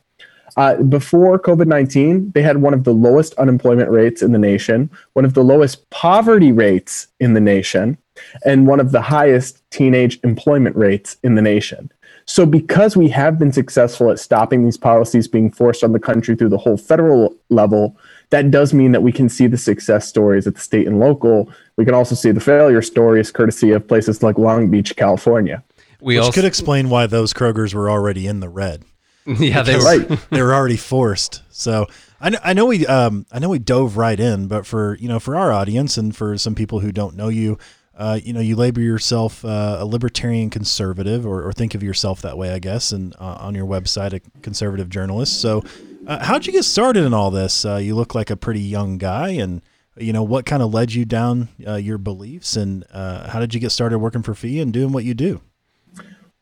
Uh, 0.55 0.75
before 0.83 1.39
COVID 1.39 1.67
19, 1.67 2.31
they 2.31 2.41
had 2.41 2.57
one 2.57 2.74
of 2.74 2.83
the 2.83 2.93
lowest 2.93 3.33
unemployment 3.36 3.89
rates 3.89 4.22
in 4.22 4.31
the 4.31 4.39
nation, 4.39 4.89
one 5.13 5.25
of 5.25 5.33
the 5.33 5.43
lowest 5.43 5.89
poverty 5.89 6.51
rates 6.51 7.07
in 7.19 7.33
the 7.33 7.41
nation, 7.41 7.98
and 8.45 8.67
one 8.67 8.79
of 8.79 8.91
the 8.91 9.01
highest 9.01 9.63
teenage 9.72 10.19
employment 10.24 10.75
rates 10.75 11.17
in 11.24 11.36
the 11.36 11.41
nation. 11.41 11.91
So, 12.25 12.45
because 12.45 12.95
we 12.95 13.10
have 13.10 13.38
been 13.38 13.51
successful 13.51 14.10
at 14.10 14.19
stopping 14.19 14.63
these 14.63 14.77
policies 14.77 15.27
being 15.27 15.51
forced 15.51 15.83
on 15.83 15.91
the 15.91 16.00
country 16.00 16.36
through 16.36 16.50
the 16.50 16.57
whole 16.57 16.77
federal 16.77 17.36
level, 17.50 17.98
that 18.29 18.50
does 18.50 18.74
mean 18.74 18.93
that 18.93 19.03
we 19.03 19.12
can 19.12 19.27
see 19.27 19.48
the 19.48 19.57
success 19.57 20.07
stories 20.07 20.48
at 20.48 20.55
the 20.55 20.62
state 20.62 20.88
and 20.88 21.00
local. 21.00 21.50
We 21.75 21.83
can 21.83 21.93
also 21.93 22.15
see 22.15 22.31
the 22.31 22.39
failure 22.39 22.81
stories 22.81 23.29
courtesy 23.31 23.72
of 23.72 23.88
places 23.88 24.24
like 24.24 24.38
Long 24.38 24.69
Beach, 24.69 24.95
California. 24.95 25.63
We 26.00 26.15
Which 26.15 26.25
also- 26.25 26.31
could 26.33 26.45
explain 26.45 26.89
why 26.89 27.07
those 27.07 27.33
Krogers 27.33 27.74
were 27.74 27.89
already 27.89 28.25
in 28.27 28.39
the 28.39 28.50
red. 28.50 28.83
Yeah, 29.39 29.62
they 29.63 29.77
were 29.77 29.84
right. 29.84 30.30
they 30.30 30.42
were 30.42 30.53
already 30.53 30.77
forced. 30.77 31.44
So 31.50 31.88
I 32.20 32.30
know, 32.30 32.39
I 32.44 32.53
know 32.53 32.65
we 32.65 32.86
um 32.88 33.25
I 33.32 33.39
know 33.39 33.50
we 33.50 33.60
dove 33.60 33.96
right 33.98 34.20
in, 34.20 34.48
but 34.48 34.65
for 34.65 34.98
you 35.00 35.08
know 35.08 35.20
for 35.20 35.36
our 35.36 35.51
audience 35.51 35.98
and 35.98 36.15
for 36.15 36.38
some 36.38 36.56
people 36.56 36.80
who 36.80 36.92
don't 36.92 37.15
know 37.15 37.30
you, 37.30 37.58
uh, 37.98 38.20
you 38.22 38.34
know 38.34 38.42
you 38.42 38.56
label 38.56 38.82
yourself 38.82 39.46
uh, 39.46 39.77
a 39.80 39.86
libertarian 39.86 40.50
conservative 40.50 41.25
or, 41.25 41.46
or 41.48 41.53
think 41.53 41.74
of 41.74 41.84
yourself 41.84 42.22
that 42.22 42.38
way, 42.38 42.53
I 42.53 42.60
guess, 42.60 42.92
and 42.92 43.15
uh, 43.20 43.38
on 43.39 43.56
your 43.56 43.65
website 43.65 44.13
a 44.13 44.20
conservative 44.42 44.89
journalist. 44.89 45.39
So 45.39 45.63
uh, 46.06 46.24
how'd 46.24 46.46
you 46.46 46.51
get 46.51 46.63
started 46.63 47.06
in 47.06 47.13
all 47.13 47.32
this? 47.32 47.63
Uh, 47.65 47.77
you 47.77 47.96
look 47.96 48.13
like 48.13 48.30
a 48.30 48.36
pretty 48.36 48.62
young 48.62 48.98
guy, 48.98 49.30
and 49.30 49.62
you 49.96 50.12
know 50.12 50.24
what 50.24 50.46
kind 50.46 50.62
of 50.62 50.74
led 50.74 50.92
you 50.94 51.06
down 51.06 51.48
uh, 51.65 51.75
your 51.75 51.98
beliefs, 51.98 52.58
and 52.58 52.84
how 52.92 53.39
did 53.39 53.53
you 53.53 53.62
get 53.62 53.72
started 53.72 54.00
working 54.00 54.22
for 54.22 54.34
FEE 54.34 54.60
and 54.60 54.74
doing 54.74 54.92
what 54.92 55.06
you 55.06 55.13
do? 55.13 55.42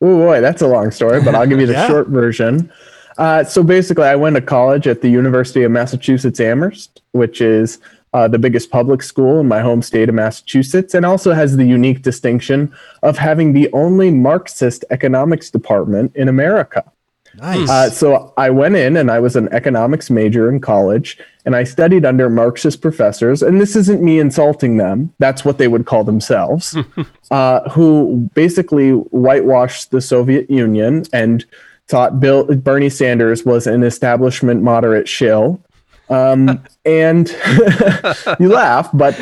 Oh 0.01 0.17
boy, 0.17 0.41
that's 0.41 0.61
a 0.61 0.67
long 0.67 0.91
story, 0.91 1.21
but 1.23 1.35
I'll 1.35 1.47
give 1.47 1.59
you 1.59 1.67
the 1.67 1.73
yeah. 1.73 1.87
short 1.87 2.07
version. 2.07 2.71
Uh, 3.17 3.43
so 3.43 3.61
basically, 3.61 4.05
I 4.05 4.15
went 4.15 4.35
to 4.35 4.41
college 4.41 4.87
at 4.87 5.01
the 5.01 5.09
University 5.09 5.63
of 5.63 5.71
Massachusetts 5.71 6.39
Amherst, 6.39 7.01
which 7.11 7.39
is 7.39 7.79
uh, 8.13 8.27
the 8.27 8.39
biggest 8.39 8.71
public 8.71 9.03
school 9.03 9.39
in 9.39 9.47
my 9.47 9.61
home 9.61 9.81
state 9.81 10.09
of 10.09 10.15
Massachusetts, 10.15 10.93
and 10.93 11.05
also 11.05 11.33
has 11.33 11.55
the 11.55 11.65
unique 11.65 12.01
distinction 12.01 12.73
of 13.03 13.17
having 13.17 13.53
the 13.53 13.71
only 13.73 14.09
Marxist 14.09 14.83
economics 14.89 15.49
department 15.49 16.15
in 16.15 16.27
America. 16.27 16.83
Nice. 17.37 17.69
Uh, 17.69 17.89
so 17.89 18.33
I 18.37 18.49
went 18.49 18.75
in 18.75 18.97
and 18.97 19.09
I 19.09 19.19
was 19.19 19.35
an 19.35 19.47
economics 19.53 20.09
major 20.09 20.49
in 20.49 20.59
college 20.59 21.17
and 21.45 21.55
I 21.55 21.63
studied 21.63 22.05
under 22.05 22.29
Marxist 22.29 22.81
professors. 22.81 23.41
And 23.41 23.59
this 23.59 23.75
isn't 23.75 24.01
me 24.01 24.19
insulting 24.19 24.77
them, 24.77 25.13
that's 25.19 25.45
what 25.45 25.57
they 25.57 25.67
would 25.67 25.85
call 25.85 26.03
themselves, 26.03 26.77
uh, 27.31 27.69
who 27.69 28.29
basically 28.33 28.91
whitewashed 28.91 29.91
the 29.91 30.01
Soviet 30.01 30.49
Union 30.49 31.05
and 31.13 31.45
thought 31.87 32.19
Bill, 32.19 32.45
Bernie 32.55 32.89
Sanders 32.89 33.45
was 33.45 33.67
an 33.67 33.83
establishment 33.83 34.61
moderate 34.61 35.07
shill. 35.07 35.61
Um, 36.09 36.63
and 36.85 37.29
you 38.39 38.49
laugh, 38.49 38.89
but 38.93 39.15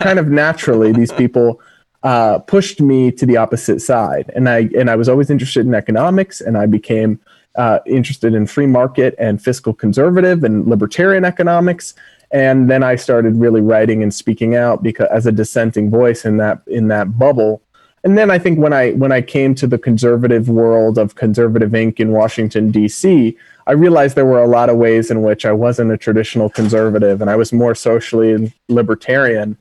kind 0.00 0.18
of 0.18 0.28
naturally, 0.28 0.92
these 0.92 1.12
people 1.12 1.60
uh, 2.02 2.38
pushed 2.40 2.80
me 2.80 3.10
to 3.10 3.24
the 3.24 3.38
opposite 3.38 3.80
side. 3.80 4.30
And 4.36 4.48
I, 4.48 4.68
and 4.76 4.90
I 4.90 4.96
was 4.96 5.08
always 5.08 5.30
interested 5.30 5.66
in 5.66 5.74
economics 5.74 6.40
and 6.40 6.58
I 6.58 6.66
became 6.66 7.18
uh, 7.56 7.78
interested 7.86 8.34
in 8.34 8.46
free 8.46 8.66
market 8.66 9.14
and 9.18 9.42
fiscal 9.42 9.72
conservative 9.72 10.44
and 10.44 10.66
libertarian 10.66 11.24
economics. 11.24 11.94
And 12.30 12.68
then 12.68 12.82
I 12.82 12.96
started 12.96 13.36
really 13.36 13.60
writing 13.60 14.02
and 14.02 14.12
speaking 14.12 14.56
out 14.56 14.82
because 14.82 15.08
as 15.10 15.26
a 15.26 15.32
dissenting 15.32 15.90
voice 15.90 16.24
in 16.24 16.36
that 16.38 16.62
in 16.66 16.88
that 16.88 17.18
bubble. 17.18 17.62
And 18.02 18.18
then 18.18 18.30
I 18.30 18.38
think 18.38 18.58
when 18.58 18.72
I 18.72 18.92
when 18.92 19.12
I 19.12 19.22
came 19.22 19.54
to 19.56 19.66
the 19.66 19.78
conservative 19.78 20.48
world 20.48 20.98
of 20.98 21.14
Conservative 21.14 21.70
Inc. 21.70 22.00
in 22.00 22.10
Washington 22.10 22.70
D.C., 22.70 23.36
I 23.66 23.72
realized 23.72 24.14
there 24.14 24.26
were 24.26 24.42
a 24.42 24.48
lot 24.48 24.68
of 24.68 24.76
ways 24.76 25.10
in 25.10 25.22
which 25.22 25.46
I 25.46 25.52
wasn't 25.52 25.92
a 25.92 25.96
traditional 25.96 26.50
conservative 26.50 27.20
and 27.20 27.30
I 27.30 27.36
was 27.36 27.52
more 27.52 27.74
socially 27.74 28.52
libertarian. 28.68 29.56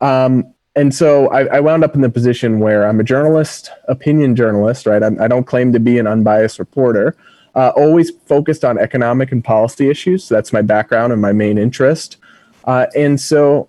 Um, 0.00 0.54
and 0.76 0.92
so 0.92 1.28
I, 1.28 1.44
I, 1.46 1.60
wound 1.60 1.84
up 1.84 1.94
in 1.94 2.00
the 2.00 2.10
position 2.10 2.58
where 2.58 2.84
I'm 2.84 2.98
a 2.98 3.04
journalist, 3.04 3.70
opinion 3.86 4.34
journalist, 4.34 4.86
right? 4.86 5.02
I'm, 5.02 5.20
I 5.20 5.28
do 5.28 5.36
not 5.36 5.46
claim 5.46 5.72
to 5.72 5.78
be 5.78 5.98
an 5.98 6.08
unbiased 6.08 6.58
reporter, 6.58 7.14
uh, 7.54 7.72
always 7.76 8.10
focused 8.10 8.64
on 8.64 8.78
economic 8.78 9.32
and 9.32 9.44
policy 9.44 9.88
issues. 9.88 10.24
So 10.24 10.34
that's 10.34 10.52
my 10.52 10.62
background 10.62 11.12
and 11.12 11.20
my 11.20 11.32
main 11.32 11.58
interest. 11.58 12.16
Uh, 12.64 12.86
and 12.96 13.20
so 13.20 13.68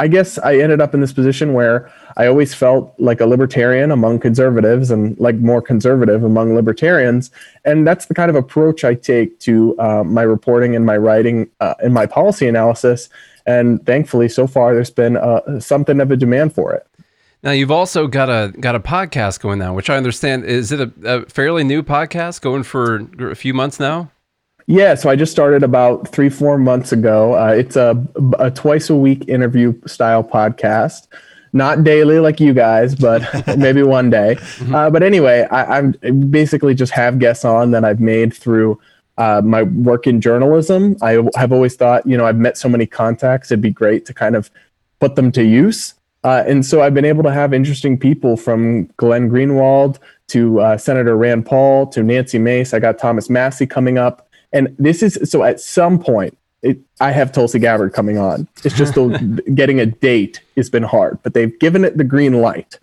I 0.00 0.06
guess 0.06 0.38
I 0.38 0.58
ended 0.58 0.80
up 0.80 0.94
in 0.94 1.00
this 1.00 1.12
position 1.12 1.54
where 1.54 1.90
I 2.16 2.28
always 2.28 2.54
felt 2.54 2.94
like 2.98 3.20
a 3.20 3.26
libertarian 3.26 3.90
among 3.90 4.20
conservatives 4.20 4.90
and 4.92 5.18
like 5.18 5.34
more 5.36 5.60
conservative 5.60 6.22
among 6.22 6.54
libertarians. 6.54 7.32
And 7.64 7.86
that's 7.86 8.06
the 8.06 8.14
kind 8.14 8.30
of 8.30 8.36
approach 8.36 8.84
I 8.84 8.94
take 8.94 9.40
to 9.40 9.78
uh, 9.80 10.04
my 10.04 10.22
reporting 10.22 10.76
and 10.76 10.86
my 10.86 10.96
writing 10.96 11.50
uh, 11.60 11.74
and 11.82 11.92
my 11.92 12.06
policy 12.06 12.46
analysis. 12.46 13.08
And 13.44 13.84
thankfully, 13.86 14.28
so 14.28 14.46
far, 14.46 14.74
there's 14.74 14.90
been 14.90 15.16
uh, 15.16 15.58
something 15.58 16.00
of 16.00 16.10
a 16.10 16.16
demand 16.16 16.54
for 16.54 16.74
it. 16.74 16.86
Now 17.42 17.52
you've 17.52 17.70
also 17.70 18.08
got 18.08 18.28
a 18.28 18.52
got 18.58 18.74
a 18.74 18.80
podcast 18.80 19.40
going 19.40 19.58
now, 19.58 19.72
which 19.72 19.88
I 19.88 19.96
understand 19.96 20.44
is 20.44 20.72
it 20.72 20.80
a, 20.80 20.92
a 21.04 21.26
fairly 21.26 21.62
new 21.62 21.82
podcast 21.82 22.40
going 22.40 22.64
for 22.64 23.06
a 23.30 23.36
few 23.36 23.54
months 23.54 23.78
now. 23.78 24.10
Yeah, 24.66 24.96
so 24.96 25.08
I 25.08 25.16
just 25.16 25.32
started 25.32 25.62
about 25.62 26.08
three 26.08 26.28
four 26.28 26.58
months 26.58 26.92
ago. 26.92 27.38
Uh, 27.38 27.52
it's 27.52 27.76
a, 27.76 28.06
a 28.38 28.50
twice 28.50 28.90
a 28.90 28.94
week 28.94 29.26
interview 29.28 29.72
style 29.86 30.22
podcast, 30.22 31.06
not 31.52 31.84
daily 31.84 32.18
like 32.18 32.38
you 32.38 32.52
guys, 32.52 32.94
but 32.94 33.22
maybe 33.56 33.82
one 33.82 34.10
day. 34.10 34.36
Mm-hmm. 34.38 34.74
Uh, 34.74 34.90
but 34.90 35.02
anyway, 35.02 35.46
I, 35.50 35.78
am 35.78 35.92
basically 36.30 36.74
just 36.74 36.92
have 36.92 37.18
guests 37.18 37.46
on 37.46 37.70
that 37.70 37.84
I've 37.84 38.00
made 38.00 38.34
through. 38.34 38.78
Uh, 39.16 39.42
my 39.44 39.64
work 39.64 40.06
in 40.06 40.20
journalism, 40.20 40.96
I 41.02 41.20
have 41.34 41.50
always 41.50 41.74
thought, 41.74 42.06
you 42.06 42.16
know, 42.16 42.24
I've 42.24 42.36
met 42.36 42.56
so 42.56 42.68
many 42.68 42.86
contacts. 42.86 43.50
It'd 43.50 43.60
be 43.60 43.70
great 43.70 44.06
to 44.06 44.14
kind 44.14 44.36
of 44.36 44.48
put 45.00 45.16
them 45.16 45.32
to 45.32 45.42
use. 45.42 45.94
Uh, 46.24 46.42
and 46.46 46.66
so 46.66 46.82
I've 46.82 46.94
been 46.94 47.04
able 47.04 47.22
to 47.22 47.32
have 47.32 47.54
interesting 47.54 47.98
people 47.98 48.36
from 48.36 48.86
Glenn 48.96 49.30
Greenwald 49.30 49.98
to 50.28 50.60
uh, 50.60 50.78
Senator 50.78 51.16
Rand 51.16 51.46
Paul 51.46 51.86
to 51.88 52.02
Nancy 52.02 52.38
Mace. 52.38 52.74
I 52.74 52.80
got 52.80 52.98
Thomas 52.98 53.30
Massie 53.30 53.66
coming 53.66 53.98
up. 53.98 54.28
And 54.52 54.74
this 54.78 55.02
is 55.02 55.18
so 55.30 55.42
at 55.42 55.60
some 55.60 55.98
point, 55.98 56.36
it, 56.62 56.78
I 57.00 57.12
have 57.12 57.32
Tulsi 57.32 57.58
Gabbard 57.58 57.92
coming 57.92 58.18
on. 58.18 58.48
It's 58.64 58.76
just 58.76 58.94
the, 58.94 59.42
getting 59.54 59.78
a 59.78 59.86
date 59.86 60.40
has 60.56 60.68
been 60.68 60.82
hard, 60.82 61.18
but 61.22 61.34
they've 61.34 61.56
given 61.60 61.84
it 61.84 61.96
the 61.96 62.04
green 62.04 62.40
light. 62.40 62.78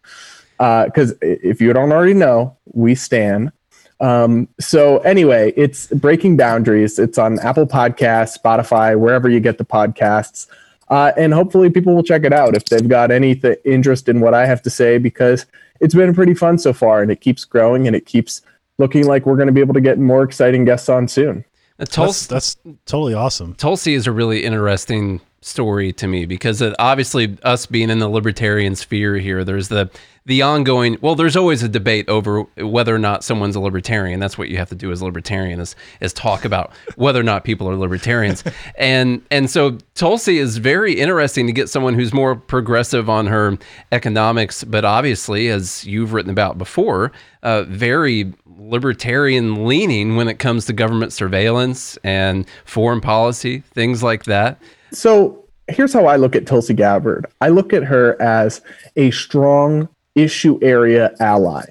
Because 0.57 1.11
uh, 1.11 1.17
if 1.21 1.59
you 1.59 1.73
don't 1.73 1.91
already 1.91 2.13
know, 2.13 2.55
we 2.71 2.95
stand. 2.95 3.51
Um, 3.99 4.47
so 4.59 4.99
anyway, 4.99 5.53
it's 5.57 5.87
Breaking 5.87 6.37
Boundaries. 6.37 6.99
It's 6.99 7.17
on 7.17 7.39
Apple 7.39 7.67
Podcasts, 7.67 8.37
Spotify, 8.39 8.97
wherever 8.97 9.29
you 9.29 9.39
get 9.39 9.57
the 9.57 9.65
podcasts. 9.65 10.47
Uh, 10.89 11.11
and 11.17 11.33
hopefully 11.33 11.69
people 11.69 11.95
will 11.95 12.03
check 12.03 12.23
it 12.23 12.33
out 12.33 12.55
if 12.55 12.65
they've 12.65 12.87
got 12.87 13.11
any 13.11 13.35
th- 13.35 13.59
interest 13.65 14.07
in 14.07 14.19
what 14.19 14.33
I 14.33 14.45
have 14.45 14.61
to 14.63 14.69
say 14.69 14.97
because 14.97 15.45
it's 15.79 15.95
been 15.95 16.13
pretty 16.13 16.35
fun 16.35 16.57
so 16.57 16.73
far 16.73 17.01
and 17.01 17.11
it 17.11 17.21
keeps 17.21 17.43
growing 17.43 17.87
and 17.87 17.95
it 17.95 18.05
keeps 18.05 18.41
looking 18.77 19.05
like 19.07 19.25
we're 19.25 19.35
going 19.35 19.47
to 19.47 19.53
be 19.53 19.61
able 19.61 19.73
to 19.73 19.81
get 19.81 19.97
more 19.97 20.23
exciting 20.23 20.65
guests 20.65 20.89
on 20.89 21.07
soon. 21.07 21.43
Tulsi, 21.85 22.27
that's, 22.29 22.55
that's 22.55 22.77
totally 22.85 23.13
awesome. 23.13 23.53
Tulsi 23.55 23.95
is 23.95 24.07
a 24.07 24.11
really 24.11 24.43
interesting 24.43 25.19
story 25.45 25.93
to 25.93 26.07
me 26.07 26.25
because 26.25 26.61
it, 26.61 26.73
obviously 26.79 27.37
us 27.43 27.65
being 27.65 27.89
in 27.89 27.99
the 27.99 28.09
libertarian 28.09 28.75
sphere 28.75 29.17
here, 29.17 29.43
there's 29.43 29.67
the 29.67 29.89
the 30.27 30.41
ongoing 30.41 30.97
well 31.01 31.13
there's 31.13 31.35
always 31.35 31.61
a 31.61 31.69
debate 31.69 32.09
over 32.09 32.41
whether 32.57 32.95
or 32.95 32.97
not 32.97 33.23
someone's 33.23 33.55
a 33.55 33.59
libertarian. 33.59 34.19
That's 34.19 34.37
what 34.37 34.49
you 34.49 34.57
have 34.57 34.69
to 34.69 34.75
do 34.75 34.91
as 34.91 35.01
a 35.01 35.05
libertarian 35.05 35.59
is, 35.59 35.75
is 36.01 36.13
talk 36.13 36.45
about 36.45 36.73
whether 36.95 37.19
or 37.19 37.23
not 37.23 37.43
people 37.43 37.69
are 37.69 37.75
libertarians. 37.75 38.43
And 38.77 39.21
and 39.29 39.49
so 39.49 39.77
tulsi 39.93 40.39
is 40.39 40.57
very 40.57 40.99
interesting 40.99 41.45
to 41.45 41.53
get 41.53 41.69
someone 41.69 41.93
who's 41.93 42.13
more 42.13 42.35
progressive 42.35 43.09
on 43.09 43.27
her 43.27 43.57
economics 43.91 44.63
but 44.63 44.83
obviously 44.83 45.49
as 45.49 45.85
you've 45.85 46.11
written 46.13 46.31
about 46.31 46.57
before 46.57 47.11
uh, 47.43 47.63
very 47.63 48.33
libertarian 48.57 49.67
leaning 49.67 50.15
when 50.15 50.27
it 50.27 50.39
comes 50.39 50.65
to 50.65 50.73
government 50.73 51.13
surveillance 51.13 51.97
and 52.03 52.45
foreign 52.65 53.01
policy 53.01 53.59
things 53.73 54.01
like 54.01 54.23
that 54.23 54.59
so 54.95 55.45
here's 55.67 55.93
how 55.93 56.05
I 56.05 56.15
look 56.15 56.35
at 56.35 56.45
Tulsi 56.45 56.73
Gabbard. 56.73 57.25
I 57.41 57.49
look 57.49 57.73
at 57.73 57.83
her 57.83 58.19
as 58.21 58.61
a 58.95 59.11
strong 59.11 59.89
issue 60.15 60.59
area 60.61 61.15
ally. 61.19 61.65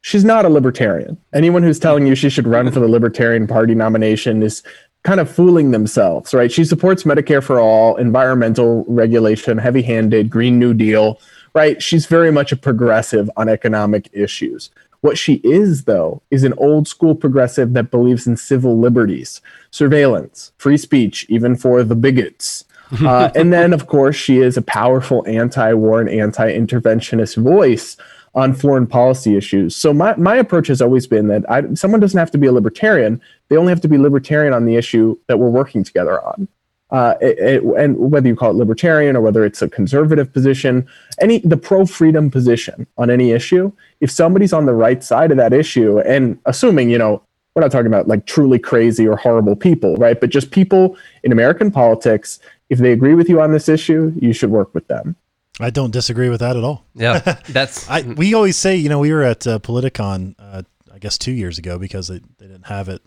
She's 0.00 0.24
not 0.24 0.44
a 0.44 0.48
libertarian. 0.48 1.18
Anyone 1.34 1.62
who's 1.62 1.78
telling 1.78 2.06
you 2.06 2.14
she 2.14 2.30
should 2.30 2.46
run 2.46 2.70
for 2.70 2.80
the 2.80 2.88
Libertarian 2.88 3.46
Party 3.46 3.74
nomination 3.74 4.42
is 4.42 4.62
kind 5.02 5.20
of 5.20 5.30
fooling 5.30 5.70
themselves, 5.70 6.34
right? 6.34 6.50
She 6.50 6.64
supports 6.64 7.04
Medicare 7.04 7.42
for 7.42 7.60
all, 7.60 7.96
environmental 7.96 8.84
regulation, 8.88 9.58
heavy 9.58 9.82
handed, 9.82 10.30
Green 10.30 10.58
New 10.58 10.74
Deal, 10.74 11.20
right? 11.54 11.82
She's 11.82 12.06
very 12.06 12.30
much 12.30 12.52
a 12.52 12.56
progressive 12.56 13.30
on 13.36 13.48
economic 13.48 14.08
issues. 14.12 14.70
What 15.06 15.18
she 15.18 15.34
is, 15.44 15.84
though, 15.84 16.20
is 16.32 16.42
an 16.42 16.52
old 16.56 16.88
school 16.88 17.14
progressive 17.14 17.74
that 17.74 17.92
believes 17.92 18.26
in 18.26 18.36
civil 18.36 18.76
liberties, 18.76 19.40
surveillance, 19.70 20.50
free 20.58 20.76
speech, 20.76 21.24
even 21.28 21.54
for 21.54 21.84
the 21.84 21.94
bigots, 21.94 22.64
uh, 23.04 23.30
and 23.36 23.52
then, 23.52 23.72
of 23.72 23.86
course, 23.86 24.16
she 24.16 24.38
is 24.38 24.56
a 24.56 24.62
powerful 24.62 25.22
anti 25.28 25.72
war 25.74 26.00
and 26.00 26.10
anti 26.10 26.52
interventionist 26.52 27.40
voice 27.40 27.96
on 28.34 28.52
foreign 28.52 28.88
policy 28.88 29.36
issues. 29.36 29.76
So, 29.76 29.94
my, 29.94 30.16
my 30.16 30.34
approach 30.34 30.66
has 30.66 30.82
always 30.82 31.06
been 31.06 31.28
that 31.28 31.48
I, 31.48 31.72
someone 31.74 32.00
doesn't 32.00 32.18
have 32.18 32.32
to 32.32 32.38
be 32.38 32.48
a 32.48 32.52
libertarian, 32.52 33.22
they 33.48 33.56
only 33.56 33.70
have 33.70 33.80
to 33.82 33.88
be 33.88 33.98
libertarian 33.98 34.52
on 34.52 34.66
the 34.66 34.74
issue 34.74 35.16
that 35.28 35.38
we're 35.38 35.50
working 35.50 35.84
together 35.84 36.20
on. 36.20 36.48
Uh, 36.90 37.14
it, 37.20 37.38
it, 37.38 37.62
and 37.76 37.98
whether 37.98 38.28
you 38.28 38.36
call 38.36 38.50
it 38.50 38.54
libertarian 38.54 39.16
or 39.16 39.20
whether 39.20 39.44
it's 39.44 39.60
a 39.60 39.68
conservative 39.68 40.32
position, 40.32 40.86
any 41.20 41.40
the 41.40 41.56
pro 41.56 41.84
freedom 41.84 42.30
position 42.30 42.86
on 42.96 43.10
any 43.10 43.32
issue, 43.32 43.72
if 44.00 44.10
somebody's 44.10 44.52
on 44.52 44.66
the 44.66 44.72
right 44.72 45.02
side 45.02 45.32
of 45.32 45.36
that 45.36 45.52
issue, 45.52 45.98
and 46.00 46.38
assuming 46.46 46.88
you 46.88 46.98
know 46.98 47.20
we're 47.54 47.62
not 47.62 47.72
talking 47.72 47.86
about 47.86 48.06
like 48.06 48.26
truly 48.26 48.58
crazy 48.58 49.08
or 49.08 49.16
horrible 49.16 49.56
people, 49.56 49.96
right? 49.96 50.20
But 50.20 50.30
just 50.30 50.50
people 50.50 50.96
in 51.24 51.32
American 51.32 51.70
politics 51.72 52.38
if 52.68 52.78
they 52.78 52.92
agree 52.92 53.14
with 53.14 53.28
you 53.28 53.40
on 53.40 53.52
this 53.52 53.68
issue, 53.68 54.12
you 54.20 54.32
should 54.32 54.50
work 54.50 54.74
with 54.74 54.88
them. 54.88 55.16
I 55.60 55.70
don't 55.70 55.90
disagree 55.90 56.28
with 56.28 56.40
that 56.40 56.56
at 56.56 56.64
all. 56.64 56.84
Yeah, 56.94 57.18
that's. 57.48 57.88
I, 57.88 58.02
we 58.02 58.34
always 58.34 58.56
say, 58.56 58.76
you 58.76 58.88
know, 58.88 58.98
we 58.98 59.12
were 59.12 59.22
at 59.22 59.46
uh, 59.46 59.58
Politicon, 59.58 60.34
uh, 60.38 60.62
I 60.92 60.98
guess 60.98 61.16
two 61.16 61.32
years 61.32 61.58
ago 61.58 61.78
because 61.78 62.08
they, 62.08 62.20
they 62.38 62.46
didn't 62.46 62.66
have 62.66 62.88
it. 62.88 63.02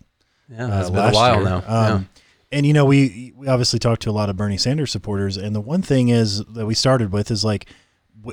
Yeah, 0.50 0.66
uh, 0.66 0.82
it's 0.82 0.90
been 0.90 1.00
a 1.00 1.12
while 1.12 1.36
year. 1.36 1.44
now. 1.44 1.58
Um, 1.58 1.64
yeah. 1.68 2.22
And 2.52 2.66
you 2.66 2.74
know, 2.74 2.86
we 2.86 3.34
we 3.36 3.48
obviously 3.48 3.80
talked 3.80 4.02
to 4.04 4.10
a 4.10 4.12
lot 4.12 4.30
of 4.30 4.38
Bernie 4.38 4.58
Sanders 4.58 4.92
supporters, 4.92 5.38
and 5.38 5.56
the 5.56 5.62
one 5.62 5.82
thing 5.82 6.10
is 6.10 6.44
that 6.46 6.66
we 6.66 6.74
started 6.74 7.12
with 7.12 7.30
is 7.30 7.46
like, 7.46 7.68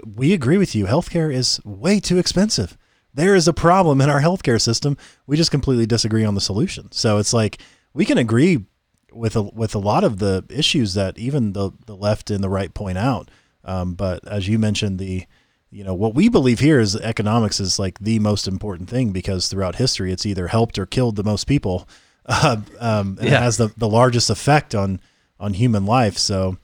we 0.04 0.32
agree 0.32 0.58
with 0.58 0.75
you. 0.75 0.87
Healthcare 0.87 1.32
is 1.32 1.61
way 1.64 2.00
too 2.00 2.18
expensive. 2.18 2.76
There 3.12 3.35
is 3.35 3.49
a 3.49 3.52
problem 3.52 4.00
in 4.00 4.11
our 4.11 4.20
healthcare 4.20 4.61
system. 4.61 4.96
We 5.26 5.37
just 5.37 5.50
completely 5.50 5.87
disagree 5.87 6.25
on 6.25 6.35
the 6.35 6.40
solution. 6.40 6.92
So 6.92 7.18
it's 7.18 7.32
like 7.32 7.58
we 7.94 8.04
can 8.04 8.18
agree 8.18 8.64
with 9.12 9.37
a, 9.37 9.42
with 9.42 9.75
a 9.75 9.78
lot 9.78 10.04
of 10.04 10.18
the 10.18 10.44
issues 10.50 10.94
that 10.94 11.18
even 11.18 11.52
the, 11.52 11.70
the 11.87 11.96
left 11.96 12.30
and 12.30 12.44
the 12.44 12.49
right 12.49 12.73
point 12.73 12.99
out. 12.99 13.30
Um, 13.64 13.94
but 13.94 14.26
as 14.28 14.49
you 14.49 14.58
mentioned, 14.58 14.99
the 14.99 15.26
you 15.70 15.82
know 15.82 15.94
what 15.94 16.14
we 16.14 16.28
believe 16.28 16.61
here 16.61 16.78
is 16.78 16.94
economics 16.96 17.58
is 17.58 17.78
like 17.78 17.99
the 17.99 18.18
most 18.20 18.46
important 18.46 18.88
thing 18.88 19.11
because 19.11 19.49
throughout 19.49 19.76
history 19.76 20.12
it's 20.12 20.25
either 20.25 20.46
helped 20.46 20.78
or 20.78 20.87
killed 20.87 21.16
the 21.16 21.25
most 21.25 21.46
people, 21.46 21.88
uh, 22.26 22.56
um, 22.78 23.16
and 23.21 23.28
yeah. 23.28 23.37
it 23.37 23.42
has 23.42 23.56
the, 23.56 23.73
the 23.76 23.88
largest 23.88 24.30
effect 24.30 24.75
on 24.75 25.00
on 25.38 25.54
human 25.54 25.85
life. 25.85 26.16
So 26.16 26.56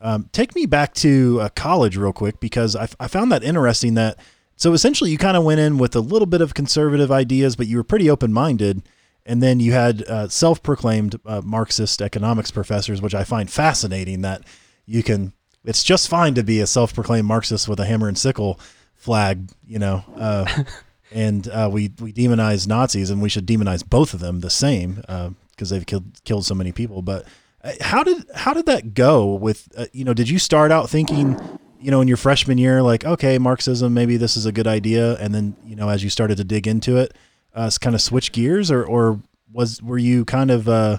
um, 0.00 0.28
take 0.32 0.54
me 0.54 0.66
back 0.66 0.94
to 0.94 1.40
uh, 1.40 1.48
college 1.50 1.96
real 1.96 2.12
quick 2.12 2.40
because 2.40 2.76
I, 2.76 2.88
I 3.00 3.08
found 3.08 3.32
that 3.32 3.42
interesting 3.42 3.94
that 3.94 4.18
so 4.56 4.72
essentially 4.72 5.10
you 5.10 5.18
kind 5.18 5.36
of 5.36 5.44
went 5.44 5.60
in 5.60 5.78
with 5.78 5.96
a 5.96 6.00
little 6.00 6.26
bit 6.26 6.40
of 6.40 6.54
conservative 6.54 7.10
ideas, 7.10 7.56
but 7.56 7.66
you 7.66 7.76
were 7.76 7.84
pretty 7.84 8.10
open 8.10 8.32
minded 8.32 8.82
and 9.28 9.42
then 9.42 9.60
you 9.60 9.72
had 9.72 10.02
uh, 10.04 10.26
self-proclaimed 10.28 11.20
uh, 11.26 11.42
Marxist 11.44 12.00
economics 12.00 12.50
professors, 12.50 13.02
which 13.02 13.14
I 13.14 13.24
find 13.24 13.50
fascinating. 13.50 14.22
That 14.22 14.42
you 14.86 15.02
can, 15.02 15.34
it's 15.64 15.84
just 15.84 16.08
fine 16.08 16.34
to 16.34 16.42
be 16.42 16.60
a 16.60 16.66
self-proclaimed 16.66 17.28
Marxist 17.28 17.68
with 17.68 17.78
a 17.78 17.84
hammer 17.84 18.08
and 18.08 18.16
sickle 18.16 18.58
flag, 18.94 19.50
you 19.66 19.78
know. 19.78 20.02
Uh, 20.16 20.64
and 21.12 21.48
uh, 21.48 21.68
we 21.72 21.90
we 22.00 22.12
demonize 22.12 22.66
Nazis, 22.66 23.10
and 23.10 23.22
we 23.22 23.28
should 23.28 23.46
demonize 23.46 23.88
both 23.88 24.14
of 24.14 24.20
them 24.20 24.40
the 24.40 24.50
same 24.50 25.02
because 25.50 25.70
they've 25.70 25.86
killed 25.86 26.22
killed 26.24 26.46
so 26.46 26.54
many 26.54 26.72
people. 26.72 27.02
But 27.02 27.24
uh, 27.62 27.72
how 27.80 28.02
did 28.02 28.24
how 28.34 28.54
did 28.54 28.66
that 28.66 28.94
go? 28.94 29.34
With 29.34 29.68
uh, 29.76 29.86
you 29.92 30.04
know, 30.04 30.14
did 30.14 30.28
you 30.28 30.38
start 30.38 30.70
out 30.70 30.88
thinking? 30.88 31.38
You 31.80 31.92
know, 31.92 32.00
in 32.00 32.08
your 32.08 32.16
freshman 32.16 32.58
year, 32.58 32.82
like, 32.82 33.04
okay, 33.04 33.38
Marxism, 33.38 33.94
maybe 33.94 34.16
this 34.16 34.36
is 34.36 34.46
a 34.46 34.50
good 34.50 34.66
idea, 34.66 35.16
and 35.18 35.32
then, 35.32 35.54
you 35.64 35.76
know, 35.76 35.88
as 35.88 36.02
you 36.02 36.10
started 36.10 36.36
to 36.38 36.42
dig 36.42 36.66
into 36.66 36.96
it, 36.96 37.16
uh, 37.54 37.70
kind 37.80 37.94
of 37.94 38.02
switch 38.02 38.32
gears, 38.32 38.68
or 38.68 38.84
or 38.84 39.20
was 39.52 39.80
were 39.80 39.96
you 39.98 40.24
kind 40.24 40.50
of 40.50 40.68
uh, 40.68 40.98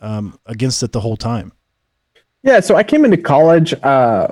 um, 0.00 0.38
against 0.46 0.82
it 0.82 0.92
the 0.92 1.00
whole 1.00 1.18
time? 1.18 1.52
Yeah, 2.42 2.60
so 2.60 2.74
I 2.74 2.82
came 2.82 3.04
into 3.04 3.18
college 3.18 3.74
uh, 3.82 4.28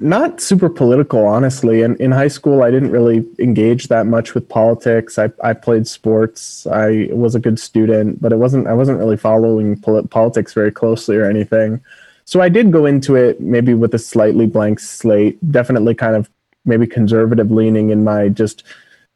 not 0.00 0.40
super 0.40 0.68
political, 0.68 1.26
honestly. 1.26 1.82
And 1.82 1.98
in 2.00 2.12
high 2.12 2.28
school, 2.28 2.62
I 2.62 2.70
didn't 2.70 2.90
really 2.90 3.24
engage 3.38 3.88
that 3.88 4.06
much 4.06 4.34
with 4.34 4.48
politics. 4.48 5.18
I, 5.18 5.30
I 5.42 5.52
played 5.52 5.86
sports. 5.86 6.66
I 6.66 7.08
was 7.12 7.34
a 7.34 7.40
good 7.40 7.58
student, 7.58 8.20
but 8.20 8.32
it 8.32 8.36
wasn't. 8.36 8.66
I 8.66 8.74
wasn't 8.74 8.98
really 8.98 9.16
following 9.16 9.78
pol- 9.80 10.06
politics 10.06 10.52
very 10.52 10.72
closely 10.72 11.16
or 11.16 11.24
anything. 11.24 11.80
So 12.24 12.40
I 12.40 12.48
did 12.48 12.72
go 12.72 12.86
into 12.86 13.16
it 13.16 13.40
maybe 13.40 13.74
with 13.74 13.94
a 13.94 13.98
slightly 13.98 14.46
blank 14.46 14.80
slate. 14.80 15.38
Definitely 15.50 15.94
kind 15.94 16.16
of 16.16 16.30
maybe 16.64 16.86
conservative 16.86 17.50
leaning 17.50 17.90
in 17.90 18.04
my 18.04 18.28
just 18.28 18.64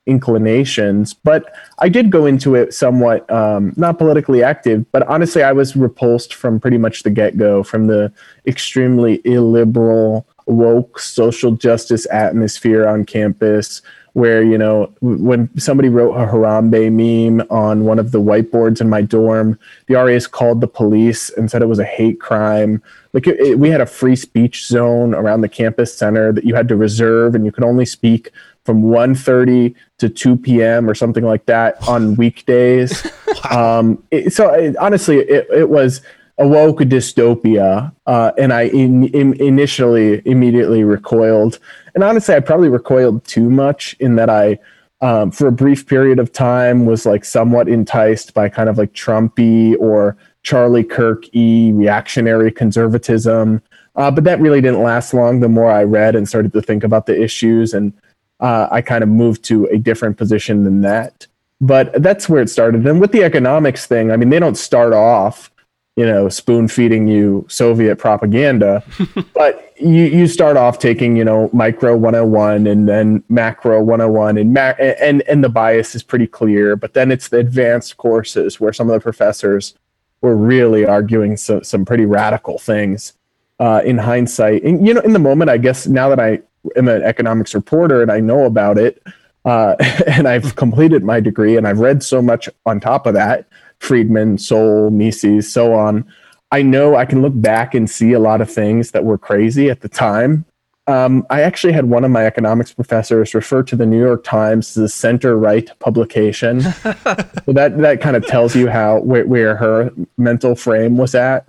inclinations. 0.09 1.15
But 1.15 1.55
I 1.79 1.89
did 1.89 2.11
go 2.11 2.27
into 2.27 2.55
it 2.55 2.75
somewhat 2.75 3.31
um, 3.31 3.75
not 3.77 3.99
politically 3.99 4.43
active, 4.43 4.91
but 4.91 5.07
honestly, 5.07 5.43
I 5.43 5.53
was 5.53 5.77
repulsed 5.77 6.35
from 6.35 6.59
pretty 6.59 6.79
much 6.79 7.03
the 7.03 7.11
get 7.11 7.37
go 7.37 7.63
from 7.63 7.87
the 7.87 8.13
extremely 8.47 9.21
illiberal, 9.25 10.27
woke 10.49 10.99
social 10.99 11.53
justice 11.53 12.07
atmosphere 12.11 12.87
on 12.87 13.05
campus. 13.05 13.83
Where, 14.15 14.43
you 14.43 14.59
know, 14.59 14.93
when 15.01 15.49
somebody 15.61 15.89
wrote 15.89 16.15
a 16.15 16.27
Harambe 16.27 16.91
meme 16.91 17.47
on 17.51 17.85
one 17.85 18.01
of 18.01 18.11
the 18.11 18.21
whiteboards 18.21 18.81
in 18.81 18.89
my 18.89 19.01
dorm, 19.01 19.57
the 19.87 19.95
RAs 19.95 20.27
called 20.27 20.61
the 20.61 20.67
police 20.67 21.31
and 21.31 21.49
said 21.49 21.63
it 21.63 21.67
was 21.67 21.79
a 21.79 21.85
hate 21.85 22.19
crime. 22.19 22.83
Like, 23.13 23.29
it, 23.29 23.39
it, 23.39 23.59
we 23.61 23.69
had 23.69 23.81
a 23.81 23.87
free 23.87 24.17
speech 24.17 24.67
zone 24.67 25.15
around 25.15 25.43
the 25.43 25.49
campus 25.49 25.97
center 25.97 26.33
that 26.33 26.43
you 26.43 26.57
had 26.57 26.67
to 26.69 26.75
reserve, 26.75 27.37
and 27.37 27.45
you 27.45 27.53
could 27.53 27.63
only 27.63 27.85
speak 27.85 28.33
from 28.65 28.83
1.30 28.83 29.75
to 29.97 30.09
2 30.11 30.37
p.m. 30.37 30.91
or 30.91 30.95
something 30.95 31.25
like 31.25 31.47
that 31.47 31.77
on 31.89 32.17
weekdays. 32.17 33.07
wow. 33.51 33.79
um, 33.79 34.03
it, 34.11 34.33
so 34.33 34.75
honestly, 34.79 35.21
it, 35.21 35.47
it 35.51 35.71
was 35.71 36.03
a 36.39 36.45
dystopia, 36.45 37.93
uh, 38.07 38.33
and 38.39 38.53
I 38.53 38.63
in, 38.63 39.09
in 39.09 39.35
initially 39.41 40.23
immediately 40.25 40.85
recoiled. 40.85 41.59
And 41.95 42.05
honestly, 42.05 42.35
I 42.35 42.41
probably 42.41 42.69
recoiled 42.69 43.25
too 43.25 43.51
much 43.51 43.97
in 43.99 44.17
that 44.17 44.31
I, 44.31 44.59
um, 45.01 45.31
for 45.31 45.49
a 45.49 45.53
brief 45.53 45.87
period 45.87 46.19
of 46.19 46.33
time, 46.33 46.87
was 46.87 47.05
like 47.05 47.25
somewhat 47.25 47.69
enticed 47.69 48.35
by 48.35 48.49
kind 48.49 48.69
of 48.69 48.79
like 48.79 48.93
Trumpy 48.93 49.77
or 49.81 50.17
Charlie 50.45 50.85
Kirk 50.85 51.25
e 51.35 51.73
reactionary 51.73 52.53
conservatism. 52.53 53.61
Uh, 53.97 54.11
but 54.11 54.23
that 54.25 54.41
really 54.41 54.61
didn't 54.61 54.83
last 54.83 55.13
long. 55.13 55.41
The 55.41 55.49
more 55.49 55.71
I 55.71 55.83
read 55.83 56.15
and 56.15 56.29
started 56.29 56.53
to 56.53 56.63
think 56.63 56.85
about 56.85 57.07
the 57.07 57.21
issues 57.21 57.75
and 57.75 57.93
uh, 58.41 58.69
I 58.71 58.83
kind 58.83 59.03
of 59.03 59.09
moved 59.09 59.43
to 59.45 59.67
a 59.67 59.79
different 59.79 60.17
position 60.17 60.65
than 60.65 60.83
that. 60.83 61.27
But 61.61 62.01
that's 62.01 62.29
where 62.29 62.41
it 62.41 62.49
started. 62.49 62.87
And 62.87 63.01
with 63.01 63.11
the 63.11 63.25
economics 63.25 63.87
thing, 63.87 64.13
I 64.13 64.17
mean, 64.17 64.31
they 64.31 64.39
don't 64.39 64.57
start 64.57 64.93
off, 64.93 65.51
you 65.99 66.07
know, 66.07 66.29
spoon 66.29 66.69
feeding 66.69 67.09
you 67.09 67.45
Soviet 67.49 67.97
propaganda, 67.97 68.85
but 69.35 69.75
you, 69.81 70.05
you 70.05 70.29
start 70.29 70.57
off 70.57 70.79
taking, 70.79 71.17
you 71.17 71.25
know, 71.25 71.51
micro 71.53 71.97
101 71.97 72.69
and 72.69 72.89
then 72.89 73.25
macro 73.29 73.83
101 73.83 74.39
and, 74.39 74.55
ma- 74.55 74.77
and, 74.79 75.23
and 75.23 75.43
the 75.43 75.49
bias 75.49 75.97
is 75.97 76.05
pretty 76.05 76.29
clear. 76.29 76.77
But 76.77 76.95
then 76.95 77.11
it's 77.11 77.31
the 77.31 77.39
advanced 77.39 77.97
courses 77.97 78.61
where 78.61 78.73
some 78.73 78.89
of 78.89 78.93
the 78.93 79.01
professors 79.01 79.75
were 80.21 80.37
really 80.37 80.87
arguing 80.87 81.37
so, 81.37 81.63
some 81.63 81.85
pretty 81.85 82.07
radical 82.07 82.61
things 82.61 83.15
uh, 83.59 83.83
in 83.85 83.99
hindsight. 83.99 84.63
And, 84.63 84.87
you 84.87 84.95
know, 84.95 85.01
in 85.01 85.15
the 85.15 85.19
moment, 85.19 85.51
I 85.51 85.59
guess 85.59 85.89
now 85.89 86.09
that 86.11 86.21
I 86.21 86.39
am 86.77 86.87
an 86.87 87.03
economics 87.03 87.57
reporter 87.57 88.03
and 88.03 88.13
I 88.13 88.21
know 88.21 88.45
about 88.45 88.79
it, 88.79 89.03
uh, 89.45 89.75
and 90.07 90.29
I've 90.29 90.55
completed 90.55 91.03
my 91.03 91.19
degree 91.19 91.57
and 91.57 91.67
I've 91.67 91.81
read 91.81 92.05
so 92.05 92.23
much 92.23 92.49
on 92.67 92.79
top 92.79 93.05
of 93.05 93.15
that 93.15 93.48
Friedman, 93.81 94.39
Sowell, 94.39 94.91
Mises, 94.91 95.51
so 95.51 95.75
on. 95.75 96.05
I 96.51 96.63
know 96.63 96.97
I 96.97 97.05
can 97.05 97.23
look 97.23 97.35
back 97.35 97.75
and 97.75 97.89
see 97.89 98.13
a 98.13 98.19
lot 98.19 98.41
of 98.41 98.51
things 98.51 98.93
that 98.93 99.05
were 99.05 99.19
crazy 99.19 99.71
at 99.71 99.81
the 99.81 99.89
time. 99.89 100.45
Um, 100.87 101.27
I 101.29 101.43
actually 101.43 101.75
had 101.75 101.85
one 101.85 102.03
of 102.05 102.11
my 102.11 102.25
economics 102.25 102.73
professors 102.73 103.35
refer 103.35 103.63
to 103.65 103.77
the 103.77 103.85
New 103.85 103.99
York 104.01 104.25
Times 104.25 104.71
as 104.71 104.85
a 104.85 104.89
center 104.89 105.37
right 105.37 105.71
publication. 105.81 106.63
so 106.63 107.53
that 107.53 107.77
that 107.77 108.01
kind 108.01 108.17
of 108.17 108.27
tells 108.27 108.57
you 108.57 108.69
how 108.69 109.01
where, 109.01 109.27
where 109.27 109.55
her 109.57 109.93
mental 110.17 110.55
frame 110.55 110.97
was 110.97 111.15
at 111.15 111.47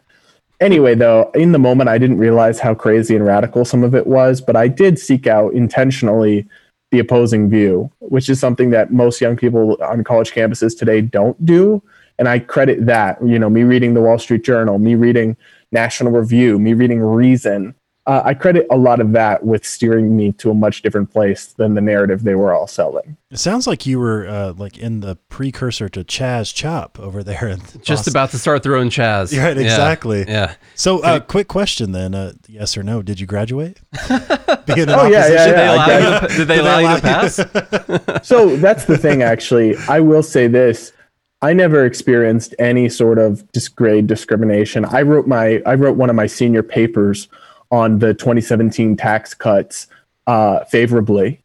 anyway, 0.59 0.95
though, 0.95 1.31
in 1.33 1.51
the 1.51 1.59
moment, 1.59 1.89
I 1.89 1.97
didn't 1.97 2.17
realize 2.17 2.59
how 2.59 2.73
crazy 2.73 3.15
and 3.15 3.25
radical 3.25 3.65
some 3.65 3.83
of 3.83 3.95
it 3.95 4.07
was, 4.07 4.41
but 4.41 4.55
I 4.55 4.67
did 4.67 4.99
seek 4.99 5.27
out 5.27 5.53
intentionally 5.53 6.47
the 6.91 6.99
opposing 6.99 7.49
view, 7.49 7.91
which 7.99 8.29
is 8.29 8.39
something 8.39 8.71
that 8.71 8.91
most 8.91 9.21
young 9.21 9.35
people 9.35 9.77
on 9.83 10.03
college 10.03 10.31
campuses 10.31 10.77
today 10.77 11.01
don't 11.01 11.43
do. 11.45 11.81
And 12.19 12.27
I 12.27 12.38
credit 12.38 12.86
that, 12.86 13.17
you 13.25 13.39
know, 13.39 13.49
me 13.49 13.63
reading 13.63 13.95
the 13.95 14.01
Wall 14.01 14.19
Street 14.19 14.43
Journal, 14.43 14.77
me 14.77 14.93
reading 14.93 15.36
National 15.71 16.12
Review, 16.12 16.60
me 16.60 16.73
reading 16.73 16.99
Reason, 16.99 17.73
uh, 18.10 18.23
I 18.25 18.34
credit 18.34 18.65
a 18.71 18.75
lot 18.75 18.99
of 18.99 19.12
that 19.12 19.45
with 19.45 19.63
steering 19.63 20.17
me 20.17 20.32
to 20.34 20.49
a 20.49 20.53
much 20.55 20.82
different 20.82 21.12
place 21.12 21.53
than 21.53 21.75
the 21.75 21.82
narrative 21.82 22.23
they 22.23 22.34
were 22.34 22.51
all 22.51 22.65
selling. 22.65 23.15
It 23.29 23.38
sounds 23.38 23.67
like 23.67 23.86
you 23.86 23.99
were 23.99 24.27
uh, 24.27 24.53
like 24.53 24.79
in 24.79 25.01
the 25.01 25.15
precursor 25.15 25.89
to 25.89 26.03
Chaz 26.03 26.51
Chop 26.51 26.99
over 26.99 27.21
there. 27.23 27.55
Just 27.84 27.88
Boston. 27.88 28.12
about 28.12 28.32
to 28.32 28.39
start 28.39 28.63
their 28.63 28.75
own 28.75 28.89
Chaz. 28.89 29.38
Right, 29.38 29.55
exactly. 29.55 30.21
Yeah. 30.21 30.25
yeah. 30.27 30.55
So, 30.73 31.03
uh, 31.03 31.19
quick 31.19 31.47
question 31.47 31.91
then: 31.91 32.15
uh, 32.15 32.34
Yes 32.47 32.75
or 32.75 32.82
no? 32.82 33.03
Did 33.03 33.19
you 33.19 33.27
graduate? 33.27 33.79
Being 34.08 34.10
oh 34.89 35.05
yeah, 35.05 35.27
yeah, 35.27 35.45
yeah. 35.45 35.45
Did 35.45 35.55
they 35.55 35.67
allow, 35.67 36.21
you, 36.21 36.27
did 36.29 36.47
they 36.47 36.60
allow 36.60 36.79
you 36.79 36.95
to 36.95 37.01
pass? 37.01 38.27
so 38.27 38.55
that's 38.58 38.86
the 38.86 38.97
thing. 38.97 39.21
Actually, 39.21 39.75
I 39.88 39.99
will 39.99 40.23
say 40.23 40.47
this. 40.47 40.93
I 41.41 41.54
never 41.54 41.86
experienced 41.86 42.54
any 42.60 42.89
sort 42.89 43.17
of 43.17 43.43
grade 43.75 44.08
discrimination. 44.08 44.84
I 44.86 45.04
wrote 45.04 45.28
my 45.28 45.62
I 45.65 45.75
wrote 45.75 45.95
one 45.95 46.10
of 46.10 46.15
my 46.15 46.28
senior 46.28 46.63
papers 46.63 47.30
on 47.71 47.99
the 47.99 48.13
2017 48.13 48.97
tax 48.97 49.34
cuts 49.34 49.88
uh, 50.28 50.63
favorably. 50.65 51.41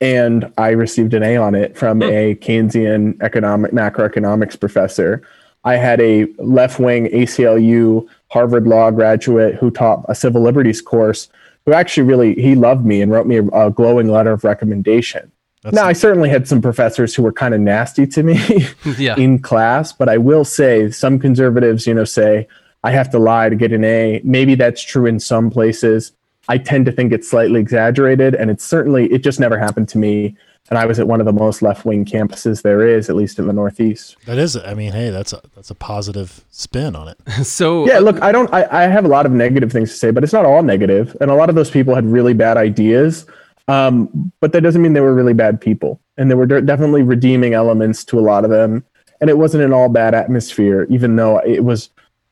And 0.00 0.52
I 0.56 0.70
received 0.70 1.12
an 1.14 1.24
A 1.24 1.36
on 1.36 1.54
it 1.54 1.76
from 1.76 1.98
hmm. 1.98 2.08
a 2.08 2.34
Keynesian 2.36 3.20
economic 3.20 3.72
macroeconomics 3.72 4.58
professor. 4.58 5.22
I 5.64 5.76
had 5.76 6.00
a 6.00 6.26
left 6.38 6.78
wing 6.78 7.06
ACLU 7.06 8.06
Harvard 8.30 8.66
Law 8.66 8.90
graduate 8.90 9.56
who 9.56 9.70
taught 9.70 10.04
a 10.08 10.14
civil 10.14 10.40
liberties 10.40 10.80
course 10.80 11.28
who 11.66 11.72
actually 11.72 12.04
really 12.04 12.34
he 12.34 12.54
loved 12.54 12.86
me 12.86 13.02
and 13.02 13.12
wrote 13.12 13.26
me 13.26 13.36
a, 13.36 13.44
a 13.48 13.70
glowing 13.70 14.08
letter 14.08 14.32
of 14.32 14.44
recommendation. 14.44 15.30
That's 15.62 15.74
now, 15.74 15.86
I 15.86 15.92
certainly 15.92 16.28
had 16.28 16.46
some 16.46 16.62
professors 16.62 17.14
who 17.14 17.22
were 17.22 17.32
kind 17.32 17.52
of 17.52 17.60
nasty 17.60 18.06
to 18.06 18.22
me 18.22 18.66
yeah. 18.98 19.16
in 19.16 19.40
class, 19.40 19.92
but 19.92 20.08
I 20.08 20.16
will 20.18 20.44
say 20.44 20.90
some 20.90 21.18
conservatives, 21.18 21.86
you 21.86 21.94
know, 21.94 22.04
say, 22.04 22.46
I 22.84 22.92
have 22.92 23.10
to 23.10 23.18
lie 23.18 23.48
to 23.48 23.56
get 23.56 23.72
an 23.72 23.84
A. 23.84 24.20
Maybe 24.24 24.54
that's 24.54 24.82
true 24.82 25.06
in 25.06 25.18
some 25.18 25.50
places. 25.50 26.12
I 26.48 26.58
tend 26.58 26.86
to 26.86 26.92
think 26.92 27.12
it's 27.12 27.28
slightly 27.28 27.60
exaggerated, 27.60 28.34
and 28.34 28.50
it's 28.50 28.64
certainly 28.64 29.06
it 29.12 29.18
just 29.18 29.40
never 29.40 29.58
happened 29.58 29.88
to 29.90 29.98
me. 29.98 30.36
And 30.70 30.78
I 30.78 30.84
was 30.84 31.00
at 31.00 31.08
one 31.08 31.18
of 31.20 31.24
the 31.24 31.32
most 31.32 31.62
left 31.62 31.86
wing 31.86 32.04
campuses 32.04 32.60
there 32.60 32.86
is, 32.86 33.08
at 33.08 33.16
least 33.16 33.38
in 33.38 33.46
the 33.46 33.54
Northeast. 33.54 34.16
That 34.26 34.36
is, 34.36 34.54
I 34.54 34.74
mean, 34.74 34.92
hey, 34.92 35.10
that's 35.10 35.32
a 35.32 35.40
that's 35.54 35.70
a 35.70 35.74
positive 35.74 36.44
spin 36.50 36.94
on 36.94 37.08
it. 37.08 37.18
so 37.44 37.86
yeah, 37.86 37.98
uh, 37.98 38.00
look, 38.00 38.22
I 38.22 38.32
don't, 38.32 38.52
I, 38.52 38.66
I 38.70 38.82
have 38.82 39.04
a 39.04 39.08
lot 39.08 39.26
of 39.26 39.32
negative 39.32 39.72
things 39.72 39.90
to 39.90 39.96
say, 39.96 40.10
but 40.10 40.24
it's 40.24 40.32
not 40.32 40.44
all 40.44 40.62
negative, 40.62 41.16
and 41.20 41.30
a 41.30 41.34
lot 41.34 41.48
of 41.48 41.54
those 41.54 41.70
people 41.70 41.94
had 41.94 42.04
really 42.04 42.34
bad 42.34 42.56
ideas. 42.56 43.26
Um, 43.68 44.32
but 44.40 44.52
that 44.52 44.62
doesn't 44.62 44.80
mean 44.80 44.94
they 44.94 45.00
were 45.00 45.14
really 45.14 45.34
bad 45.34 45.60
people, 45.60 46.00
and 46.16 46.30
there 46.30 46.36
were 46.36 46.46
definitely 46.46 47.02
redeeming 47.02 47.54
elements 47.54 48.04
to 48.06 48.18
a 48.18 48.20
lot 48.20 48.44
of 48.44 48.50
them. 48.50 48.84
And 49.20 49.28
it 49.28 49.36
wasn't 49.36 49.64
an 49.64 49.72
all 49.72 49.88
bad 49.88 50.14
atmosphere, 50.14 50.86
even 50.88 51.16
though 51.16 51.38
it 51.38 51.64
was 51.64 51.90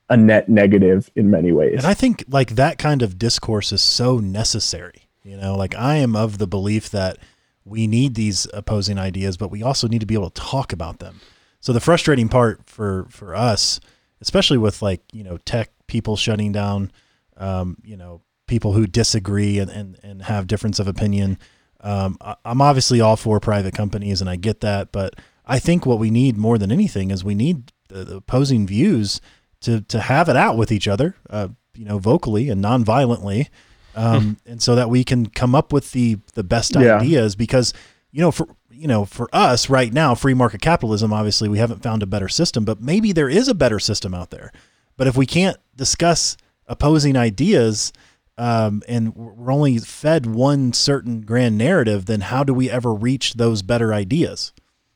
a 0.08 0.16
net 0.16 0.48
negative 0.48 1.10
in 1.16 1.30
many 1.30 1.52
ways. 1.52 1.78
And 1.78 1.86
I 1.86 1.94
think 1.94 2.24
like 2.28 2.50
that 2.50 2.78
kind 2.78 3.02
of 3.02 3.18
discourse 3.18 3.72
is 3.72 3.82
so 3.82 4.18
necessary. 4.18 5.08
You 5.24 5.36
know, 5.36 5.56
like 5.56 5.74
I 5.74 5.96
am 5.96 6.14
of 6.14 6.38
the 6.38 6.46
belief 6.46 6.90
that 6.90 7.18
we 7.64 7.86
need 7.86 8.14
these 8.14 8.46
opposing 8.54 8.98
ideas, 8.98 9.36
but 9.36 9.50
we 9.50 9.62
also 9.62 9.88
need 9.88 10.00
to 10.00 10.06
be 10.06 10.14
able 10.14 10.30
to 10.30 10.40
talk 10.40 10.72
about 10.72 11.00
them. 11.00 11.20
So 11.60 11.72
the 11.72 11.80
frustrating 11.80 12.28
part 12.28 12.60
for 12.66 13.06
for 13.10 13.34
us, 13.34 13.80
especially 14.20 14.58
with 14.58 14.80
like 14.80 15.02
you 15.12 15.24
know 15.24 15.38
tech 15.38 15.70
people 15.88 16.16
shutting 16.16 16.52
down, 16.52 16.92
um, 17.36 17.78
you 17.84 17.96
know 17.96 18.22
people 18.46 18.72
who 18.72 18.86
disagree 18.86 19.58
and 19.58 19.70
and, 19.70 19.98
and 20.02 20.22
have 20.22 20.46
difference 20.46 20.78
of 20.78 20.88
opinion. 20.88 21.38
Um, 21.80 22.16
I, 22.20 22.36
I'm 22.44 22.60
obviously 22.60 23.00
all 23.00 23.16
for 23.16 23.38
private 23.40 23.74
companies, 23.74 24.20
and 24.20 24.30
I 24.30 24.36
get 24.36 24.60
that, 24.60 24.92
but 24.92 25.14
I 25.46 25.58
think 25.58 25.86
what 25.86 25.98
we 25.98 26.10
need 26.10 26.36
more 26.36 26.58
than 26.58 26.72
anything 26.72 27.10
is 27.10 27.22
we 27.22 27.34
need 27.34 27.72
the, 27.88 28.04
the 28.04 28.16
opposing 28.16 28.66
views 28.66 29.20
to 29.60 29.80
to 29.82 30.00
have 30.00 30.28
it 30.28 30.36
out 30.36 30.56
with 30.56 30.72
each 30.72 30.88
other, 30.88 31.14
uh, 31.30 31.48
you 31.74 31.84
know, 31.84 31.98
vocally 31.98 32.48
and 32.48 32.60
non-violently, 32.60 33.48
um, 33.94 34.38
and 34.46 34.62
so 34.62 34.74
that 34.74 34.90
we 34.90 35.04
can 35.04 35.26
come 35.26 35.54
up 35.54 35.72
with 35.72 35.92
the 35.92 36.18
the 36.34 36.44
best 36.44 36.74
Yeah. 36.74 36.98
ideas. 36.98 37.36
Because 37.36 37.72
you 38.10 38.20
know, 38.20 38.30
for 38.32 38.48
you 38.70 38.88
know, 38.88 39.04
for 39.04 39.28
us 39.32 39.70
right 39.70 39.92
now, 39.92 40.14
free 40.14 40.34
market 40.34 40.60
capitalism, 40.60 41.12
obviously, 41.12 41.48
we 41.48 41.58
haven't 41.58 41.82
found 41.82 42.02
a 42.02 42.06
better 42.06 42.28
system, 42.28 42.64
but 42.64 42.80
maybe 42.80 43.12
there 43.12 43.28
is 43.28 43.48
a 43.48 43.54
better 43.54 43.78
system 43.78 44.12
out 44.14 44.30
there. 44.30 44.52
But 44.96 45.06
if 45.06 45.16
we 45.16 45.24
can't 45.26 45.56
discuss 45.76 46.36
opposing 46.66 47.16
ideas, 47.16 47.92
um, 48.38 48.82
and 48.88 49.14
we're 49.14 49.52
only 49.52 49.78
fed 49.78 50.26
one 50.26 50.72
certain 50.72 51.22
grand 51.22 51.56
narrative, 51.56 52.06
then 52.06 52.20
how 52.20 52.44
do 52.44 52.52
we 52.52 52.70
ever 52.70 52.92
reach 52.92 53.34
those 53.34 53.62
better 53.62 53.94
ideas? 53.94 54.52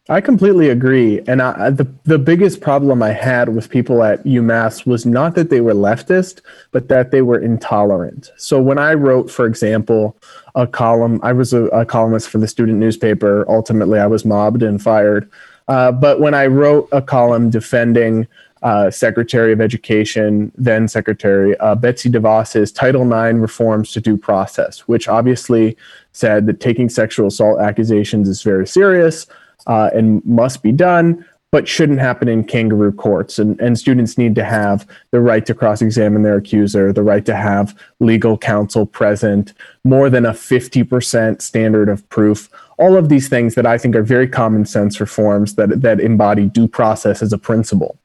I 0.08 0.20
completely 0.20 0.68
agree. 0.68 1.20
And 1.28 1.40
I, 1.40 1.70
the 1.70 1.86
the 2.02 2.18
biggest 2.18 2.60
problem 2.60 3.00
I 3.00 3.12
had 3.12 3.54
with 3.54 3.70
people 3.70 4.02
at 4.02 4.24
UMass 4.24 4.84
was 4.84 5.06
not 5.06 5.36
that 5.36 5.50
they 5.50 5.60
were 5.60 5.72
leftist, 5.72 6.40
but 6.72 6.88
that 6.88 7.12
they 7.12 7.22
were 7.22 7.38
intolerant. 7.38 8.32
So 8.36 8.60
when 8.60 8.76
I 8.76 8.94
wrote, 8.94 9.30
for 9.30 9.46
example, 9.46 10.16
a 10.56 10.66
column, 10.66 11.20
I 11.22 11.32
was 11.32 11.52
a, 11.52 11.66
a 11.66 11.86
columnist 11.86 12.28
for 12.28 12.38
the 12.38 12.48
student 12.48 12.78
newspaper. 12.78 13.44
Ultimately, 13.48 14.00
I 14.00 14.08
was 14.08 14.24
mobbed 14.24 14.64
and 14.64 14.82
fired. 14.82 15.30
Uh, 15.68 15.92
but 15.92 16.18
when 16.18 16.34
I 16.34 16.46
wrote 16.46 16.88
a 16.90 17.00
column 17.00 17.48
defending 17.48 18.26
uh, 18.62 18.90
Secretary 18.90 19.52
of 19.52 19.60
Education, 19.60 20.52
then 20.56 20.88
Secretary 20.88 21.56
uh, 21.58 21.74
Betsy 21.74 22.10
DeVos's 22.10 22.70
Title 22.72 23.02
IX 23.02 23.38
reforms 23.38 23.92
to 23.92 24.00
due 24.00 24.16
process, 24.16 24.80
which 24.80 25.08
obviously 25.08 25.76
said 26.12 26.46
that 26.46 26.60
taking 26.60 26.88
sexual 26.88 27.28
assault 27.28 27.60
accusations 27.60 28.28
is 28.28 28.42
very 28.42 28.66
serious 28.66 29.26
uh, 29.66 29.90
and 29.94 30.24
must 30.26 30.62
be 30.62 30.72
done, 30.72 31.24
but 31.52 31.66
shouldn't 31.66 31.98
happen 31.98 32.28
in 32.28 32.44
kangaroo 32.44 32.92
courts. 32.92 33.38
And, 33.38 33.58
and 33.60 33.78
students 33.78 34.16
need 34.16 34.34
to 34.36 34.44
have 34.44 34.86
the 35.10 35.20
right 35.20 35.44
to 35.46 35.54
cross 35.54 35.82
examine 35.82 36.22
their 36.22 36.36
accuser, 36.36 36.92
the 36.92 37.02
right 37.02 37.24
to 37.26 37.34
have 37.34 37.76
legal 37.98 38.38
counsel 38.38 38.86
present, 38.86 39.52
more 39.84 40.10
than 40.10 40.24
a 40.24 40.32
50% 40.32 41.42
standard 41.42 41.88
of 41.88 42.08
proof. 42.08 42.48
All 42.78 42.96
of 42.96 43.08
these 43.08 43.28
things 43.28 43.54
that 43.56 43.66
I 43.66 43.78
think 43.78 43.96
are 43.96 44.02
very 44.02 44.28
common 44.28 44.64
sense 44.64 45.00
reforms 45.00 45.56
that, 45.56 45.80
that 45.80 45.98
embody 46.00 46.46
due 46.46 46.68
process 46.68 47.22
as 47.22 47.32
a 47.32 47.38
principle. 47.38 47.98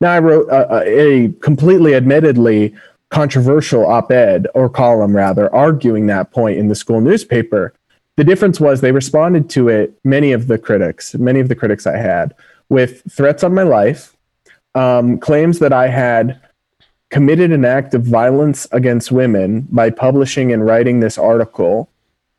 Now, 0.00 0.12
I 0.12 0.18
wrote 0.18 0.48
a, 0.48 0.82
a 0.88 1.28
completely 1.40 1.94
admittedly 1.94 2.74
controversial 3.10 3.84
op 3.86 4.10
ed 4.10 4.46
or 4.54 4.68
column, 4.68 5.14
rather, 5.14 5.54
arguing 5.54 6.06
that 6.06 6.30
point 6.30 6.58
in 6.58 6.68
the 6.68 6.74
school 6.74 7.00
newspaper. 7.00 7.74
The 8.16 8.24
difference 8.24 8.60
was 8.60 8.80
they 8.80 8.92
responded 8.92 9.50
to 9.50 9.68
it, 9.68 9.98
many 10.04 10.32
of 10.32 10.46
the 10.46 10.58
critics, 10.58 11.14
many 11.14 11.40
of 11.40 11.48
the 11.48 11.54
critics 11.54 11.86
I 11.86 11.96
had, 11.96 12.34
with 12.68 13.02
threats 13.10 13.42
on 13.44 13.54
my 13.54 13.62
life, 13.62 14.16
um, 14.74 15.18
claims 15.18 15.58
that 15.58 15.72
I 15.72 15.88
had 15.88 16.40
committed 17.10 17.50
an 17.50 17.64
act 17.64 17.92
of 17.92 18.04
violence 18.04 18.68
against 18.72 19.10
women 19.10 19.66
by 19.70 19.90
publishing 19.90 20.52
and 20.52 20.64
writing 20.64 21.00
this 21.00 21.18
article, 21.18 21.90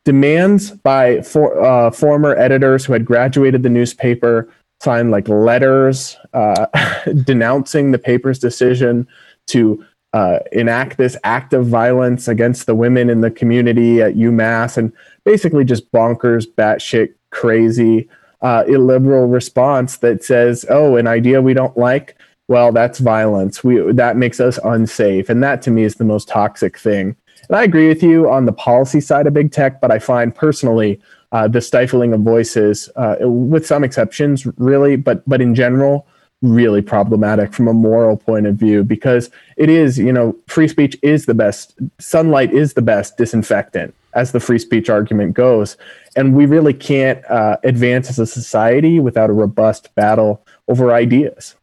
demands 0.04 0.70
by 0.70 1.20
for, 1.20 1.62
uh, 1.62 1.90
former 1.90 2.34
editors 2.36 2.84
who 2.84 2.94
had 2.94 3.04
graduated 3.04 3.62
the 3.62 3.68
newspaper 3.68 4.48
signed 4.82 5.10
like 5.10 5.28
letters 5.28 6.16
uh, 6.32 6.66
denouncing 7.24 7.92
the 7.92 7.98
paper's 7.98 8.38
decision 8.38 9.06
to 9.46 9.84
uh, 10.12 10.40
enact 10.52 10.98
this 10.98 11.16
act 11.24 11.54
of 11.54 11.66
violence 11.66 12.28
against 12.28 12.66
the 12.66 12.74
women 12.74 13.08
in 13.08 13.22
the 13.22 13.30
community 13.30 14.02
at 14.02 14.14
UMass, 14.14 14.76
and 14.76 14.92
basically 15.24 15.64
just 15.64 15.90
bonkers, 15.90 16.46
batshit 16.46 17.14
crazy, 17.30 18.08
uh, 18.42 18.64
illiberal 18.66 19.26
response 19.26 19.98
that 19.98 20.22
says, 20.22 20.66
"Oh, 20.68 20.96
an 20.96 21.06
idea 21.06 21.40
we 21.40 21.54
don't 21.54 21.76
like." 21.78 22.16
Well, 22.48 22.72
that's 22.72 22.98
violence. 22.98 23.64
We 23.64 23.92
that 23.92 24.16
makes 24.16 24.38
us 24.38 24.58
unsafe, 24.64 25.30
and 25.30 25.42
that 25.42 25.62
to 25.62 25.70
me 25.70 25.84
is 25.84 25.94
the 25.94 26.04
most 26.04 26.28
toxic 26.28 26.76
thing. 26.76 27.16
And 27.48 27.56
I 27.56 27.62
agree 27.62 27.88
with 27.88 28.02
you 28.02 28.30
on 28.30 28.44
the 28.44 28.52
policy 28.52 29.00
side 29.00 29.26
of 29.26 29.32
big 29.32 29.52
tech, 29.52 29.80
but 29.80 29.90
I 29.90 29.98
find 29.98 30.34
personally 30.34 31.00
uh, 31.32 31.48
the 31.48 31.60
stifling 31.60 32.12
of 32.12 32.20
voices, 32.20 32.88
uh, 32.96 33.16
with 33.20 33.66
some 33.66 33.82
exceptions, 33.84 34.46
really, 34.58 34.96
but 34.96 35.26
but 35.28 35.40
in 35.40 35.54
general, 35.54 36.06
really 36.42 36.82
problematic 36.82 37.52
from 37.52 37.68
a 37.68 37.72
moral 37.72 38.16
point 38.16 38.46
of 38.46 38.56
view 38.56 38.84
because 38.84 39.30
it 39.56 39.68
is, 39.68 39.98
you 39.98 40.12
know, 40.12 40.36
free 40.46 40.68
speech 40.68 40.96
is 41.02 41.26
the 41.26 41.34
best. 41.34 41.74
Sunlight 41.98 42.52
is 42.52 42.74
the 42.74 42.82
best 42.82 43.16
disinfectant, 43.16 43.94
as 44.14 44.32
the 44.32 44.40
free 44.40 44.58
speech 44.58 44.90
argument 44.90 45.34
goes, 45.34 45.76
and 46.16 46.34
we 46.36 46.46
really 46.46 46.74
can't 46.74 47.24
uh, 47.30 47.56
advance 47.64 48.10
as 48.10 48.18
a 48.18 48.26
society 48.26 49.00
without 49.00 49.30
a 49.30 49.34
robust 49.34 49.94
battle 49.94 50.44
over 50.68 50.92
ideas. 50.92 51.54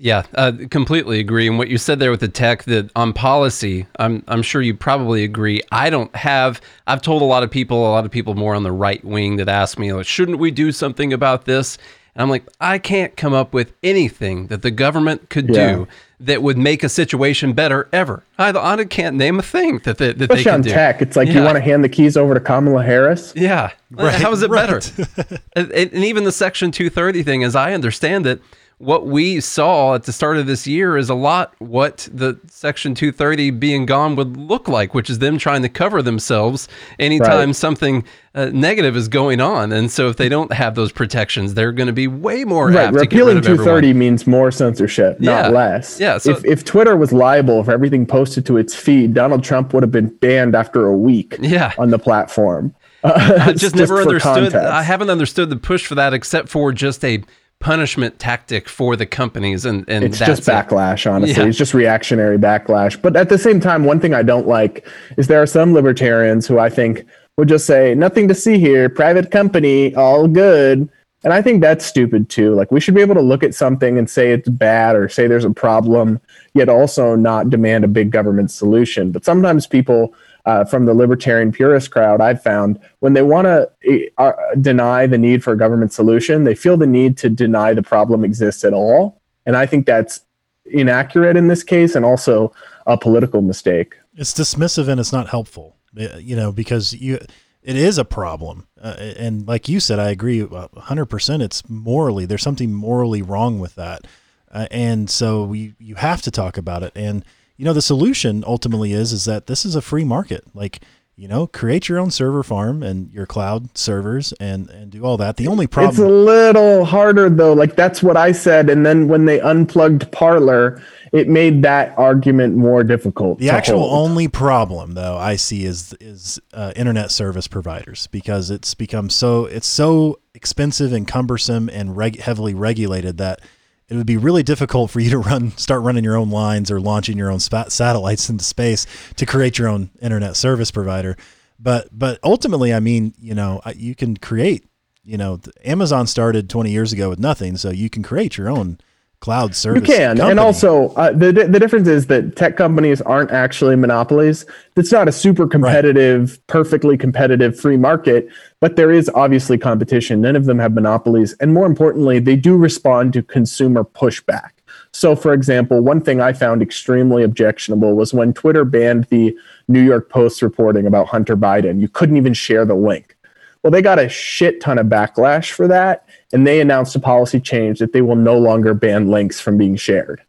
Yeah, 0.00 0.22
uh, 0.34 0.52
completely 0.70 1.18
agree. 1.18 1.48
And 1.48 1.58
what 1.58 1.68
you 1.68 1.76
said 1.76 1.98
there 1.98 2.12
with 2.12 2.20
the 2.20 2.28
tech 2.28 2.62
that 2.64 2.88
on 2.94 3.12
policy, 3.12 3.86
I'm 3.98 4.22
I'm 4.28 4.42
sure 4.42 4.62
you 4.62 4.74
probably 4.74 5.24
agree. 5.24 5.60
I 5.72 5.90
don't 5.90 6.14
have. 6.14 6.60
I've 6.86 7.02
told 7.02 7.20
a 7.20 7.24
lot 7.24 7.42
of 7.42 7.50
people, 7.50 7.78
a 7.88 7.90
lot 7.90 8.04
of 8.04 8.10
people 8.12 8.34
more 8.34 8.54
on 8.54 8.62
the 8.62 8.70
right 8.72 9.04
wing 9.04 9.36
that 9.38 9.48
ask 9.48 9.76
me, 9.78 9.92
like, 9.92 10.06
shouldn't 10.06 10.38
we 10.38 10.52
do 10.52 10.70
something 10.70 11.12
about 11.12 11.46
this? 11.46 11.78
And 12.14 12.22
I'm 12.22 12.30
like, 12.30 12.44
I 12.60 12.78
can't 12.78 13.16
come 13.16 13.32
up 13.32 13.52
with 13.52 13.72
anything 13.82 14.46
that 14.48 14.62
the 14.62 14.70
government 14.70 15.30
could 15.30 15.48
Yeah. 15.48 15.72
do 15.74 15.88
that 16.20 16.42
would 16.42 16.58
make 16.58 16.82
a 16.82 16.88
situation 16.88 17.52
better 17.52 17.88
ever. 17.92 18.24
I, 18.38 18.50
I 18.50 18.84
can't 18.84 19.14
name 19.16 19.38
a 19.38 19.42
thing 19.42 19.78
that 19.84 19.98
they, 19.98 20.08
that 20.08 20.18
they 20.18 20.24
Especially 20.24 20.44
can 20.44 20.54
on 20.54 20.60
do. 20.62 20.70
tech, 20.70 21.00
it's 21.02 21.16
like 21.16 21.28
you 21.28 21.42
want 21.44 21.54
to 21.56 21.60
hand 21.60 21.84
the 21.84 21.88
keys 21.88 22.16
over 22.16 22.34
to 22.34 22.40
Kamala 22.40 22.82
Harris. 22.82 23.32
Yeah. 23.36 23.70
Right, 23.92 24.14
How 24.20 24.32
is 24.32 24.42
it 24.42 24.50
right. 24.50 24.68
better? 24.68 25.38
and, 25.56 25.70
and 25.70 26.04
even 26.04 26.24
the 26.24 26.32
Section 26.32 26.72
230 26.72 27.22
thing, 27.22 27.44
as 27.44 27.54
I 27.54 27.72
understand 27.72 28.26
it, 28.26 28.42
what 28.78 29.06
we 29.06 29.40
saw 29.40 29.94
at 29.96 30.04
the 30.04 30.12
start 30.12 30.36
of 30.36 30.46
this 30.46 30.66
year 30.66 30.96
is 30.96 31.10
a 31.10 31.14
lot 31.14 31.52
what 31.58 32.08
the 32.12 32.38
Section 32.48 32.94
230 32.94 33.50
being 33.50 33.86
gone 33.86 34.14
would 34.14 34.36
look 34.36 34.68
like, 34.68 34.94
which 34.94 35.10
is 35.10 35.18
them 35.18 35.36
trying 35.36 35.62
to 35.62 35.68
cover 35.68 36.00
themselves 36.00 36.68
anytime 36.98 37.48
Right. 37.48 37.56
something 37.56 38.04
uh, 38.36 38.50
negative 38.52 38.96
is 38.96 39.08
going 39.08 39.40
on. 39.40 39.72
And 39.72 39.90
so 39.90 40.08
if 40.08 40.16
they 40.16 40.28
don't 40.28 40.52
have 40.52 40.76
those 40.76 40.92
protections, 40.92 41.54
they're 41.54 41.72
going 41.72 41.88
to 41.88 41.92
be 41.92 42.06
way 42.06 42.44
more 42.44 42.68
Right, 42.68 42.86
apt 42.86 42.98
to 42.98 43.06
get 43.06 43.16
rid 43.16 43.34
repealing 43.34 43.38
of 43.38 43.44
everyone. 43.46 43.64
230 43.64 43.92
means 43.94 44.26
more 44.28 44.52
censorship, 44.52 45.18
not 45.20 45.46
Yeah. 45.46 45.48
less. 45.48 45.98
Yeah, 45.98 46.18
so- 46.18 46.30
if, 46.30 46.44
if 46.44 46.64
Twitter 46.64 46.96
was 46.96 47.12
liable 47.12 47.64
for 47.64 47.72
everything 47.72 48.06
posted 48.06 48.46
to 48.46 48.56
its 48.58 48.76
feed, 48.76 49.12
Donald 49.12 49.42
Trump 49.42 49.74
would 49.74 49.82
have 49.82 49.90
been 49.90 50.08
banned 50.18 50.54
after 50.54 50.86
a 50.86 50.96
week 50.96 51.34
Yeah. 51.40 51.72
on 51.78 51.90
the 51.90 51.98
platform. 51.98 52.72
I 53.02 53.52
just 53.56 53.74
never 53.74 54.00
understood. 54.00 54.22
context. 54.22 54.56
I 54.56 54.82
haven't 54.84 55.10
understood 55.10 55.50
the 55.50 55.56
push 55.56 55.84
for 55.86 55.96
that 55.96 56.14
except 56.14 56.48
for 56.48 56.72
just 56.72 57.04
a 57.04 57.22
punishment 57.60 58.18
tactic 58.18 58.68
for 58.68 58.96
the 58.96 59.06
companies, 59.06 59.64
and 59.64 59.84
and 59.88 60.04
It's 60.04 60.18
that's 60.18 60.38
just 60.38 60.48
it. 60.48 60.52
backlash, 60.52 61.10
honestly. 61.10 61.42
Yeah. 61.42 61.48
It's 61.48 61.58
just 61.58 61.74
reactionary 61.74 62.38
backlash. 62.38 63.00
But 63.00 63.16
at 63.16 63.28
the 63.28 63.38
same 63.38 63.60
time, 63.60 63.84
one 63.84 64.00
thing 64.00 64.14
I 64.14 64.22
don't 64.22 64.46
like 64.46 64.86
is 65.16 65.26
there 65.26 65.42
are 65.42 65.46
some 65.46 65.74
libertarians 65.74 66.46
who 66.46 66.58
I 66.58 66.68
think 66.70 67.04
would 67.36 67.48
just 67.48 67.66
say, 67.66 67.94
nothing 67.94 68.28
to 68.28 68.34
see 68.34 68.58
here, 68.58 68.88
private 68.88 69.30
company, 69.30 69.94
all 69.94 70.26
good. 70.26 70.88
And 71.24 71.32
I 71.32 71.42
think 71.42 71.60
that's 71.60 71.84
stupid 71.84 72.28
too. 72.28 72.54
Like 72.54 72.70
we 72.70 72.80
should 72.80 72.94
be 72.94 73.00
able 73.00 73.16
to 73.16 73.20
look 73.20 73.42
at 73.42 73.54
something 73.54 73.98
and 73.98 74.08
say 74.08 74.32
it's 74.32 74.48
bad 74.48 74.94
or 74.94 75.08
say 75.08 75.26
there's 75.26 75.44
a 75.44 75.50
problem, 75.50 76.20
yet 76.54 76.68
also 76.68 77.16
not 77.16 77.50
demand 77.50 77.84
a 77.84 77.88
big 77.88 78.10
government 78.12 78.50
solution. 78.52 79.10
But 79.10 79.24
sometimes 79.24 79.66
people 79.66 80.14
uh, 80.48 80.64
from 80.64 80.86
the 80.86 80.94
libertarian 80.94 81.52
purist 81.52 81.90
crowd, 81.90 82.22
I've 82.22 82.42
found 82.42 82.80
when 83.00 83.12
they 83.12 83.20
want 83.20 83.44
to 83.44 84.10
uh, 84.16 84.32
deny 84.58 85.06
the 85.06 85.18
need 85.18 85.44
for 85.44 85.52
a 85.52 85.58
government 85.58 85.92
solution, 85.92 86.44
they 86.44 86.54
feel 86.54 86.78
the 86.78 86.86
need 86.86 87.18
to 87.18 87.28
deny 87.28 87.74
the 87.74 87.82
problem 87.82 88.24
exists 88.24 88.64
at 88.64 88.72
all. 88.72 89.20
And 89.44 89.58
I 89.58 89.66
think 89.66 89.84
that's 89.84 90.22
inaccurate 90.64 91.36
in 91.36 91.48
this 91.48 91.62
case 91.62 91.94
and 91.94 92.02
also 92.02 92.50
a 92.86 92.96
political 92.96 93.42
mistake. 93.42 93.94
It's 94.14 94.32
dismissive 94.32 94.88
and 94.88 94.98
it's 94.98 95.12
not 95.12 95.28
helpful, 95.28 95.76
uh, 96.00 96.16
you 96.16 96.34
know, 96.34 96.50
because 96.50 96.94
you 96.94 97.18
it 97.62 97.76
is 97.76 97.98
a 97.98 98.04
problem. 98.04 98.68
Uh, 98.80 98.94
and 99.18 99.46
like 99.46 99.68
you 99.68 99.80
said, 99.80 99.98
I 99.98 100.08
agree 100.08 100.40
uh, 100.40 100.68
100%. 100.68 101.42
It's 101.42 101.68
morally, 101.68 102.24
there's 102.24 102.42
something 102.42 102.72
morally 102.72 103.20
wrong 103.20 103.58
with 103.58 103.74
that. 103.74 104.06
Uh, 104.50 104.66
and 104.70 105.10
so 105.10 105.44
we, 105.44 105.74
you 105.78 105.96
have 105.96 106.22
to 106.22 106.30
talk 106.30 106.56
about 106.56 106.82
it. 106.82 106.92
And, 106.94 107.22
you 107.58 107.64
know, 107.64 107.74
the 107.74 107.82
solution 107.82 108.44
ultimately 108.46 108.92
is, 108.92 109.12
is 109.12 109.26
that 109.26 109.46
this 109.46 109.66
is 109.66 109.74
a 109.74 109.82
free 109.82 110.04
market. 110.04 110.44
Like, 110.54 110.80
you 111.16 111.26
know, 111.26 111.48
create 111.48 111.88
your 111.88 111.98
own 111.98 112.12
server 112.12 112.44
farm 112.44 112.84
and 112.84 113.12
your 113.12 113.26
cloud 113.26 113.76
servers 113.76 114.32
and, 114.34 114.70
and 114.70 114.92
do 114.92 115.04
all 115.04 115.16
that. 115.16 115.36
The 115.36 115.48
only 115.48 115.66
problem 115.66 115.90
It's 115.90 115.98
a 115.98 116.06
little 116.06 116.84
harder 116.84 117.28
though. 117.28 117.52
Like 117.52 117.74
that's 117.74 118.00
what 118.00 118.16
I 118.16 118.30
said. 118.30 118.70
And 118.70 118.86
then 118.86 119.08
when 119.08 119.24
they 119.24 119.40
unplugged 119.40 120.12
Parler, 120.12 120.80
it 121.12 121.28
made 121.28 121.62
that 121.62 121.98
argument 121.98 122.54
more 122.54 122.84
difficult. 122.84 123.40
the 123.40 123.50
actual 123.50 123.80
hold. 123.80 124.10
only 124.10 124.28
problem 124.28 124.92
though 124.92 125.16
I 125.16 125.34
see 125.34 125.64
is, 125.64 125.92
is 126.00 126.40
uh, 126.52 126.72
internet 126.76 127.10
service 127.10 127.48
providers 127.48 128.06
because 128.06 128.52
it's 128.52 128.74
become 128.74 129.10
so, 129.10 129.46
it's 129.46 129.66
so 129.66 130.20
expensive 130.34 130.92
and 130.92 131.08
cumbersome 131.08 131.68
and 131.68 131.96
reg- 131.96 132.20
heavily 132.20 132.54
regulated 132.54 133.18
that 133.18 133.40
it 133.88 133.96
would 133.96 134.06
be 134.06 134.16
really 134.16 134.42
difficult 134.42 134.90
for 134.90 135.00
you 135.00 135.10
to 135.10 135.18
run, 135.18 135.56
start 135.56 135.82
running 135.82 136.04
your 136.04 136.16
own 136.16 136.30
lines 136.30 136.70
or 136.70 136.80
launching 136.80 137.18
your 137.18 137.30
own 137.30 137.40
satellites 137.40 138.28
into 138.28 138.44
space 138.44 138.86
to 139.16 139.26
create 139.26 139.58
your 139.58 139.68
own 139.68 139.90
internet 140.00 140.36
service 140.36 140.70
provider. 140.70 141.16
But, 141.58 141.88
but 141.90 142.18
ultimately, 142.22 142.72
I 142.72 142.80
mean, 142.80 143.14
you 143.18 143.34
know, 143.34 143.60
you 143.74 143.94
can 143.94 144.16
create 144.16 144.64
you 145.08 145.16
know, 145.16 145.40
Amazon 145.64 146.06
started 146.06 146.50
20 146.50 146.70
years 146.70 146.92
ago 146.92 147.08
with 147.08 147.18
nothing, 147.18 147.56
so 147.56 147.70
you 147.70 147.88
can 147.88 148.02
create 148.02 148.36
your 148.36 148.50
own 148.50 148.78
cloud 149.20 149.54
service. 149.54 149.80
You 149.80 149.86
can, 149.86 150.16
company. 150.16 150.30
and 150.30 150.40
also 150.40 150.88
uh, 150.90 151.12
the 151.12 151.32
the 151.32 151.58
difference 151.58 151.88
is 151.88 152.06
that 152.06 152.36
tech 152.36 152.56
companies 152.56 153.00
aren't 153.02 153.30
actually 153.30 153.76
monopolies. 153.76 154.46
It's 154.76 154.92
not 154.92 155.08
a 155.08 155.12
super 155.12 155.46
competitive, 155.46 156.30
right. 156.30 156.46
perfectly 156.46 156.96
competitive 156.96 157.58
free 157.58 157.76
market, 157.76 158.28
but 158.60 158.76
there 158.76 158.92
is 158.92 159.10
obviously 159.14 159.58
competition. 159.58 160.20
None 160.20 160.36
of 160.36 160.44
them 160.44 160.58
have 160.58 160.72
monopolies, 160.72 161.34
and 161.40 161.52
more 161.52 161.66
importantly, 161.66 162.18
they 162.18 162.36
do 162.36 162.56
respond 162.56 163.12
to 163.14 163.22
consumer 163.22 163.84
pushback. 163.84 164.50
So, 164.92 165.14
for 165.14 165.32
example, 165.32 165.80
one 165.80 166.00
thing 166.00 166.20
I 166.20 166.32
found 166.32 166.62
extremely 166.62 167.22
objectionable 167.22 167.94
was 167.94 168.14
when 168.14 168.32
Twitter 168.32 168.64
banned 168.64 169.04
the 169.04 169.36
New 169.68 169.82
York 169.82 170.08
Post 170.08 170.42
reporting 170.42 170.86
about 170.86 171.08
Hunter 171.08 171.36
Biden. 171.36 171.80
You 171.80 171.88
couldn't 171.88 172.16
even 172.16 172.34
share 172.34 172.64
the 172.64 172.74
link. 172.74 173.16
Well, 173.62 173.70
they 173.70 173.82
got 173.82 173.98
a 173.98 174.08
shit 174.08 174.60
ton 174.60 174.78
of 174.78 174.86
backlash 174.86 175.50
for 175.50 175.66
that 175.68 176.06
and 176.32 176.46
they 176.46 176.60
announced 176.60 176.94
a 176.94 177.00
policy 177.00 177.40
change 177.40 177.78
that 177.80 177.92
they 177.92 178.02
will 178.02 178.16
no 178.16 178.38
longer 178.38 178.74
ban 178.74 179.10
links 179.10 179.40
from 179.40 179.58
being 179.58 179.76
shared. 179.76 180.22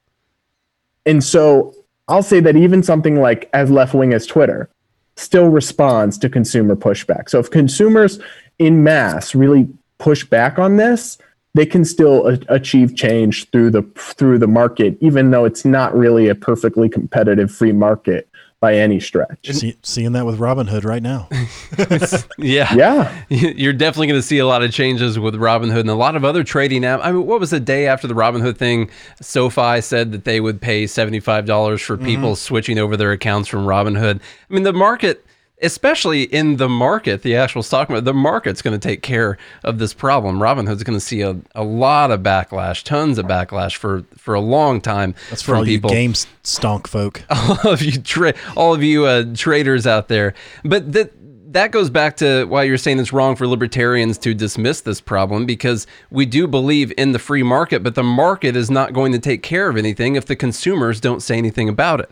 And 1.05 1.23
so 1.23 1.73
I'll 2.07 2.23
say 2.23 2.39
that 2.39 2.55
even 2.55 2.83
something 2.83 3.19
like 3.19 3.49
as 3.53 3.69
left 3.69 3.93
wing 3.93 4.13
as 4.13 4.25
Twitter 4.25 4.69
still 5.15 5.49
responds 5.49 6.17
to 6.17 6.29
consumer 6.29 6.75
pushback. 6.75 7.29
So 7.29 7.39
if 7.39 7.51
consumers 7.51 8.19
in 8.57 8.83
mass 8.83 9.35
really 9.35 9.67
push 9.97 10.23
back 10.23 10.57
on 10.57 10.77
this, 10.77 11.17
they 11.55 11.65
can 11.65 11.83
still 11.83 12.27
a- 12.27 12.39
achieve 12.47 12.95
change 12.95 13.49
through 13.49 13.71
the 13.71 13.81
through 13.95 14.39
the 14.39 14.47
market, 14.47 14.97
even 15.01 15.31
though 15.31 15.45
it's 15.45 15.65
not 15.65 15.95
really 15.95 16.29
a 16.29 16.35
perfectly 16.35 16.87
competitive 16.87 17.51
free 17.51 17.73
market 17.73 18.28
by 18.59 18.75
any 18.75 18.99
stretch. 18.99 19.49
See, 19.51 19.77
seeing 19.83 20.11
that 20.13 20.25
with 20.25 20.37
Robinhood 20.37 20.83
right 20.83 21.01
now. 21.01 21.29
yeah. 22.37 22.73
Yeah. 22.73 23.23
You're 23.29 23.73
definitely 23.73 24.07
going 24.07 24.19
to 24.19 24.25
see 24.25 24.39
a 24.39 24.45
lot 24.45 24.63
of 24.63 24.71
changes 24.71 25.17
with 25.17 25.35
Robinhood 25.35 25.81
and 25.81 25.89
a 25.89 25.95
lot 25.95 26.15
of 26.15 26.25
other 26.25 26.43
trading 26.43 26.81
apps. 26.81 26.99
I 27.03 27.11
mean, 27.13 27.25
what 27.25 27.39
was 27.39 27.51
the 27.51 27.59
day 27.59 27.87
after 27.87 28.07
the 28.07 28.13
Robinhood 28.13 28.57
thing? 28.57 28.89
SoFi 29.21 29.79
said 29.81 30.11
that 30.11 30.25
they 30.25 30.41
would 30.41 30.61
pay 30.61 30.85
$75 30.85 31.81
for 31.81 31.97
people 31.97 32.31
mm-hmm. 32.31 32.33
switching 32.33 32.77
over 32.77 32.97
their 32.97 33.11
accounts 33.11 33.47
from 33.47 33.65
Robinhood. 33.65 34.19
I 34.19 34.53
mean, 34.53 34.63
the 34.63 34.73
market 34.73 35.25
especially 35.61 36.23
in 36.23 36.57
the 36.57 36.69
market, 36.69 37.21
the 37.21 37.35
actual 37.35 37.63
stock 37.63 37.89
market, 37.89 38.05
the 38.05 38.13
market's 38.13 38.61
going 38.61 38.77
to 38.77 38.87
take 38.87 39.01
care 39.01 39.37
of 39.63 39.77
this 39.77 39.93
problem. 39.93 40.39
Robinhood's 40.39 40.83
going 40.83 40.97
to 40.97 41.05
see 41.05 41.21
a, 41.21 41.37
a 41.55 41.63
lot 41.63 42.11
of 42.11 42.21
backlash, 42.21 42.83
tons 42.83 43.17
of 43.17 43.25
backlash 43.25 43.75
for, 43.75 44.03
for 44.15 44.33
a 44.33 44.39
long 44.39 44.79
time. 44.81 45.15
That's 45.29 45.41
for 45.41 45.55
all 45.55 45.65
people. 45.65 45.91
you 45.91 45.95
game 45.95 46.13
stonk 46.43 46.87
folk. 46.87 47.23
All 47.29 47.73
of 47.73 47.81
you, 47.81 47.99
tra- 47.99 48.33
all 48.55 48.73
of 48.73 48.83
you 48.83 49.05
uh, 49.05 49.23
traders 49.33 49.85
out 49.85 50.07
there. 50.07 50.33
But 50.63 50.91
that 50.93 51.11
that 51.51 51.71
goes 51.71 51.89
back 51.89 52.17
to 52.17 52.45
why 52.45 52.63
you're 52.63 52.77
saying 52.77 52.99
it's 52.99 53.11
wrong 53.11 53.35
for 53.35 53.47
libertarians 53.47 54.19
to 54.19 54.35
dismiss 54.35 54.81
this 54.81 55.01
problem 55.01 55.45
because 55.47 55.87
we 56.11 56.25
do 56.25 56.47
believe 56.47 56.93
in 56.95 57.11
the 57.11 57.17
free 57.17 57.41
market, 57.41 57.81
but 57.81 57.95
the 57.95 58.03
market 58.03 58.55
is 58.55 58.69
not 58.69 58.93
going 58.93 59.11
to 59.13 59.19
take 59.19 59.41
care 59.41 59.67
of 59.67 59.75
anything 59.75 60.15
if 60.15 60.25
the 60.25 60.35
consumers 60.35 61.01
don't 61.01 61.21
say 61.21 61.37
anything 61.37 61.67
about 61.67 61.99
it. 62.01 62.11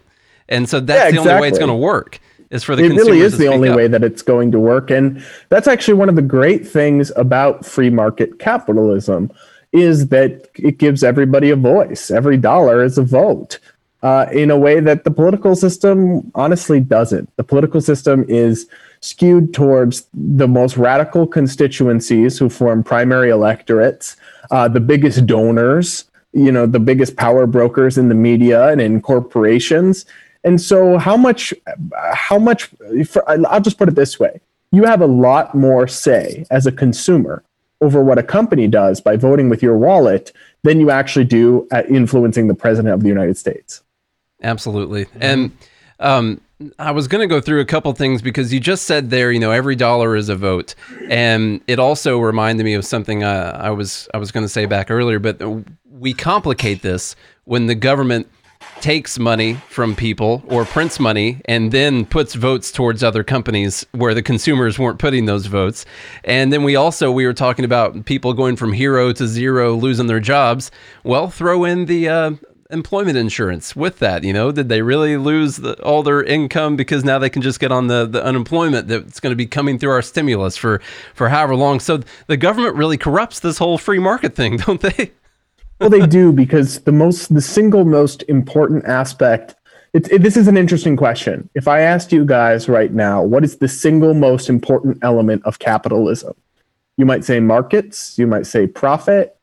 And 0.49 0.67
so 0.67 0.79
that's 0.79 1.13
yeah, 1.13 1.21
the 1.21 1.29
only 1.29 1.41
way 1.41 1.47
it's 1.49 1.59
going 1.59 1.69
to 1.69 1.75
work 1.75 2.19
is 2.49 2.63
for 2.63 2.75
the 2.75 2.83
it 2.85 2.89
really 2.89 3.19
is 3.19 3.37
the 3.37 3.47
only 3.47 3.69
up. 3.69 3.75
way 3.75 3.87
that 3.87 4.03
it's 4.03 4.21
going 4.21 4.51
to 4.51 4.59
work 4.59 4.89
and 4.89 5.23
that's 5.49 5.67
actually 5.67 5.93
one 5.93 6.09
of 6.09 6.15
the 6.15 6.21
great 6.21 6.67
things 6.67 7.11
about 7.15 7.65
free 7.65 7.89
market 7.89 8.39
capitalism 8.39 9.31
is 9.73 10.07
that 10.07 10.47
it 10.55 10.77
gives 10.77 11.03
everybody 11.03 11.49
a 11.49 11.55
voice 11.55 12.09
every 12.11 12.37
dollar 12.37 12.83
is 12.83 12.97
a 12.97 13.03
vote 13.03 13.59
uh, 14.03 14.27
in 14.31 14.51
a 14.51 14.57
way 14.57 14.79
that 14.79 15.03
the 15.03 15.11
political 15.11 15.55
system 15.55 16.31
honestly 16.35 16.79
doesn't 16.79 17.29
the 17.35 17.43
political 17.43 17.81
system 17.81 18.25
is 18.27 18.67
skewed 19.01 19.53
towards 19.53 20.07
the 20.13 20.47
most 20.47 20.77
radical 20.77 21.27
constituencies 21.27 22.37
who 22.37 22.49
form 22.49 22.83
primary 22.83 23.29
electorates 23.29 24.15
uh, 24.51 24.67
the 24.67 24.79
biggest 24.79 25.25
donors 25.25 26.05
you 26.33 26.51
know 26.51 26.65
the 26.65 26.79
biggest 26.79 27.17
power 27.17 27.45
brokers 27.47 27.97
in 27.97 28.09
the 28.09 28.15
media 28.15 28.67
and 28.67 28.79
in 28.79 29.01
corporations 29.01 30.05
and 30.43 30.59
so, 30.61 30.97
how 30.97 31.17
much, 31.17 31.53
how 32.13 32.39
much, 32.39 32.69
for, 33.07 33.27
I'll 33.29 33.61
just 33.61 33.77
put 33.77 33.87
it 33.87 33.95
this 33.95 34.19
way 34.19 34.39
you 34.71 34.83
have 34.83 35.01
a 35.01 35.07
lot 35.07 35.55
more 35.55 35.87
say 35.87 36.45
as 36.51 36.65
a 36.65 36.71
consumer 36.71 37.43
over 37.81 38.03
what 38.03 38.17
a 38.17 38.23
company 38.23 38.67
does 38.67 38.99
by 38.99 39.15
voting 39.15 39.49
with 39.49 39.61
your 39.61 39.77
wallet 39.77 40.31
than 40.63 40.79
you 40.79 40.89
actually 40.89 41.25
do 41.25 41.67
at 41.71 41.89
influencing 41.89 42.47
the 42.47 42.53
president 42.53 42.93
of 42.93 43.01
the 43.01 43.07
United 43.07 43.37
States. 43.37 43.83
Absolutely. 44.43 45.05
And 45.19 45.51
um, 45.99 46.41
I 46.79 46.91
was 46.91 47.07
going 47.07 47.21
to 47.21 47.33
go 47.33 47.39
through 47.39 47.61
a 47.61 47.65
couple 47.65 47.93
things 47.93 48.21
because 48.21 48.51
you 48.51 48.59
just 48.59 48.85
said 48.85 49.09
there, 49.09 49.31
you 49.31 49.39
know, 49.39 49.51
every 49.51 49.75
dollar 49.75 50.15
is 50.15 50.27
a 50.29 50.35
vote, 50.35 50.73
and 51.09 51.61
it 51.67 51.79
also 51.79 52.19
reminded 52.19 52.63
me 52.63 52.73
of 52.73 52.83
something 52.83 53.23
uh, 53.23 53.59
I 53.59 53.69
was 53.69 54.09
I 54.13 54.17
was 54.17 54.31
going 54.31 54.43
to 54.43 54.49
say 54.49 54.65
back 54.65 54.89
earlier. 54.89 55.19
But 55.19 55.41
we 55.89 56.13
complicate 56.13 56.81
this 56.81 57.15
when 57.45 57.67
the 57.67 57.75
government 57.75 58.27
takes 58.81 59.19
money 59.19 59.55
from 59.69 59.95
people 59.95 60.43
or 60.47 60.65
prints 60.65 60.99
money 60.99 61.41
and 61.45 61.71
then 61.71 62.05
puts 62.05 62.35
votes 62.35 62.71
towards 62.71 63.03
other 63.03 63.23
companies 63.23 63.85
where 63.91 64.13
the 64.13 64.21
consumers 64.21 64.77
weren't 64.77 64.99
putting 64.99 65.25
those 65.25 65.45
votes. 65.47 65.85
And 66.23 66.51
then 66.53 66.63
we 66.63 66.75
also 66.75 67.11
we 67.11 67.25
were 67.25 67.33
talking 67.33 67.65
about 67.65 68.05
people 68.05 68.33
going 68.33 68.55
from 68.55 68.73
hero 68.73 69.11
to 69.13 69.27
zero, 69.27 69.75
losing 69.75 70.07
their 70.07 70.19
jobs. 70.19 70.71
Well, 71.03 71.29
throw 71.29 71.63
in 71.63 71.85
the 71.85 72.09
uh, 72.09 72.31
employment 72.69 73.17
insurance 73.17 73.75
with 73.75 73.99
that. 73.99 74.23
You 74.23 74.33
know, 74.33 74.51
did 74.51 74.69
they 74.69 74.81
really 74.81 75.17
lose 75.17 75.57
the, 75.57 75.73
all 75.83 76.03
their 76.03 76.23
income 76.23 76.75
because 76.75 77.03
now 77.03 77.19
they 77.19 77.29
can 77.29 77.41
just 77.41 77.59
get 77.59 77.71
on 77.71 77.87
the, 77.87 78.05
the 78.05 78.23
unemployment 78.23 78.87
that's 78.87 79.19
going 79.19 79.31
to 79.31 79.37
be 79.37 79.45
coming 79.45 79.79
through 79.79 79.91
our 79.91 80.01
stimulus 80.01 80.57
for 80.57 80.81
for 81.13 81.29
however 81.29 81.55
long? 81.55 81.79
So 81.79 82.01
the 82.27 82.37
government 82.37 82.75
really 82.75 82.97
corrupts 82.97 83.39
this 83.39 83.57
whole 83.57 83.77
free 83.77 83.99
market 83.99 84.35
thing, 84.35 84.57
don't 84.65 84.81
they? 84.81 85.11
Well, 85.79 85.89
they 85.89 86.05
do 86.05 86.31
because 86.31 86.81
the 86.81 86.91
most, 86.91 87.33
the 87.33 87.41
single 87.41 87.85
most 87.85 88.23
important 88.23 88.85
aspect. 88.85 89.55
It, 89.93 90.11
it, 90.11 90.21
this 90.21 90.37
is 90.37 90.47
an 90.47 90.57
interesting 90.57 90.97
question. 90.97 91.49
If 91.55 91.67
I 91.67 91.81
asked 91.81 92.11
you 92.11 92.25
guys 92.25 92.67
right 92.67 92.91
now, 92.91 93.23
what 93.23 93.43
is 93.43 93.57
the 93.57 93.67
single 93.67 94.13
most 94.13 94.49
important 94.49 94.99
element 95.01 95.43
of 95.45 95.59
capitalism? 95.59 96.33
You 96.97 97.05
might 97.05 97.23
say 97.23 97.39
markets. 97.39 98.17
You 98.17 98.27
might 98.27 98.45
say 98.45 98.67
profit. 98.67 99.37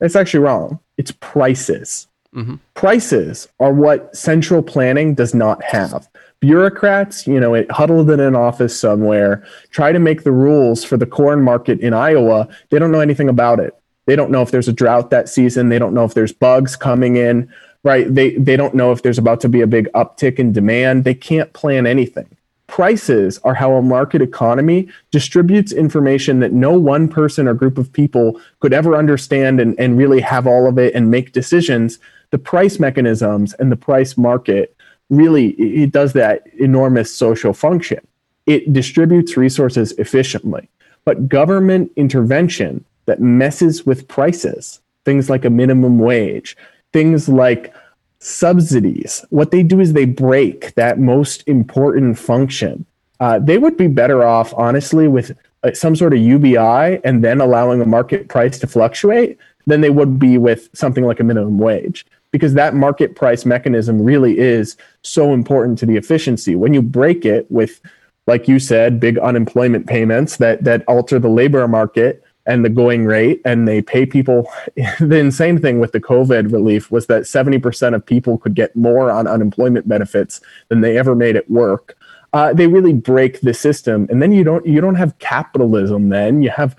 That's 0.00 0.16
actually 0.16 0.40
wrong. 0.40 0.80
It's 0.98 1.12
prices. 1.12 2.08
Mm-hmm. 2.34 2.56
Prices 2.74 3.48
are 3.60 3.72
what 3.72 4.14
central 4.14 4.62
planning 4.62 5.14
does 5.14 5.34
not 5.34 5.62
have. 5.64 6.08
Bureaucrats, 6.40 7.26
you 7.26 7.40
know, 7.40 7.54
it, 7.54 7.70
huddled 7.70 8.10
in 8.10 8.20
an 8.20 8.36
office 8.36 8.78
somewhere, 8.78 9.46
try 9.70 9.90
to 9.90 9.98
make 9.98 10.22
the 10.22 10.32
rules 10.32 10.84
for 10.84 10.98
the 10.98 11.06
corn 11.06 11.40
market 11.40 11.80
in 11.80 11.94
Iowa. 11.94 12.48
They 12.70 12.78
don't 12.78 12.92
know 12.92 13.00
anything 13.00 13.30
about 13.30 13.58
it. 13.58 13.74
They 14.06 14.16
don't 14.16 14.30
know 14.30 14.42
if 14.42 14.50
there's 14.50 14.68
a 14.68 14.72
drought 14.72 15.10
that 15.10 15.28
season. 15.28 15.68
They 15.68 15.78
don't 15.78 15.94
know 15.94 16.04
if 16.04 16.14
there's 16.14 16.32
bugs 16.32 16.76
coming 16.76 17.16
in, 17.16 17.52
right? 17.82 18.12
They 18.12 18.36
they 18.36 18.56
don't 18.56 18.74
know 18.74 18.92
if 18.92 19.02
there's 19.02 19.18
about 19.18 19.40
to 19.42 19.48
be 19.48 19.60
a 19.60 19.66
big 19.66 19.88
uptick 19.92 20.38
in 20.38 20.52
demand. 20.52 21.04
They 21.04 21.14
can't 21.14 21.52
plan 21.52 21.86
anything. 21.86 22.28
Prices 22.68 23.38
are 23.44 23.54
how 23.54 23.74
a 23.74 23.82
market 23.82 24.22
economy 24.22 24.88
distributes 25.12 25.72
information 25.72 26.40
that 26.40 26.52
no 26.52 26.78
one 26.78 27.08
person 27.08 27.46
or 27.46 27.54
group 27.54 27.78
of 27.78 27.92
people 27.92 28.40
could 28.58 28.72
ever 28.72 28.96
understand 28.96 29.60
and, 29.60 29.78
and 29.78 29.96
really 29.96 30.20
have 30.20 30.48
all 30.48 30.68
of 30.68 30.78
it 30.78 30.94
and 30.94 31.10
make 31.10 31.32
decisions. 31.32 31.98
The 32.30 32.38
price 32.38 32.80
mechanisms 32.80 33.54
and 33.54 33.70
the 33.70 33.76
price 33.76 34.16
market 34.16 34.76
really 35.10 35.50
it 35.50 35.92
does 35.92 36.12
that 36.14 36.46
enormous 36.58 37.14
social 37.14 37.52
function. 37.52 38.04
It 38.46 38.72
distributes 38.72 39.36
resources 39.36 39.92
efficiently. 39.92 40.68
But 41.04 41.28
government 41.28 41.92
intervention 41.94 42.84
that 43.06 43.20
messes 43.20 43.86
with 43.86 44.08
prices, 44.08 44.80
things 45.04 45.30
like 45.30 45.44
a 45.44 45.50
minimum 45.50 45.98
wage, 45.98 46.56
things 46.92 47.28
like 47.28 47.74
subsidies. 48.18 49.24
What 49.30 49.50
they 49.50 49.62
do 49.62 49.80
is 49.80 49.92
they 49.92 50.04
break 50.04 50.74
that 50.74 50.98
most 50.98 51.46
important 51.46 52.18
function. 52.18 52.84
Uh, 53.20 53.38
they 53.38 53.58
would 53.58 53.76
be 53.76 53.86
better 53.86 54.24
off, 54.24 54.52
honestly, 54.56 55.08
with 55.08 55.36
uh, 55.62 55.72
some 55.72 55.96
sort 55.96 56.12
of 56.12 56.20
UBI 56.20 57.00
and 57.04 57.24
then 57.24 57.40
allowing 57.40 57.80
a 57.80 57.86
market 57.86 58.28
price 58.28 58.58
to 58.58 58.66
fluctuate 58.66 59.38
than 59.66 59.80
they 59.80 59.90
would 59.90 60.18
be 60.18 60.38
with 60.38 60.68
something 60.74 61.04
like 61.04 61.20
a 61.20 61.24
minimum 61.24 61.58
wage 61.58 62.06
because 62.30 62.54
that 62.54 62.74
market 62.74 63.16
price 63.16 63.46
mechanism 63.46 64.02
really 64.02 64.38
is 64.38 64.76
so 65.02 65.32
important 65.32 65.78
to 65.78 65.86
the 65.86 65.96
efficiency. 65.96 66.54
When 66.54 66.74
you 66.74 66.82
break 66.82 67.24
it 67.24 67.50
with, 67.50 67.80
like 68.26 68.46
you 68.48 68.58
said, 68.58 69.00
big 69.00 69.18
unemployment 69.18 69.86
payments 69.86 70.36
that 70.36 70.64
that 70.64 70.84
alter 70.86 71.18
the 71.18 71.28
labor 71.28 71.66
market, 71.66 72.22
and 72.46 72.64
the 72.64 72.68
going 72.68 73.04
rate 73.04 73.40
and 73.44 73.66
they 73.66 73.82
pay 73.82 74.06
people. 74.06 74.50
The 75.00 75.18
insane 75.18 75.60
thing 75.60 75.78
with 75.78 75.92
the 75.92 76.00
covid 76.00 76.52
relief 76.52 76.90
was 76.90 77.06
that 77.06 77.22
70% 77.22 77.94
of 77.94 78.04
people 78.04 78.38
could 78.38 78.54
get 78.54 78.74
more 78.74 79.10
on 79.10 79.26
unemployment 79.26 79.88
benefits 79.88 80.40
than 80.68 80.80
they 80.80 80.96
ever 80.98 81.14
made 81.14 81.36
at 81.36 81.50
work. 81.50 81.96
Uh, 82.32 82.52
they 82.52 82.66
really 82.66 82.92
break 82.92 83.40
the 83.40 83.54
system 83.54 84.06
and 84.10 84.22
then 84.22 84.32
you 84.32 84.44
don't 84.44 84.66
you 84.66 84.80
don't 84.80 84.94
have 84.94 85.18
capitalism 85.18 86.08
then. 86.08 86.42
You 86.42 86.50
have 86.50 86.76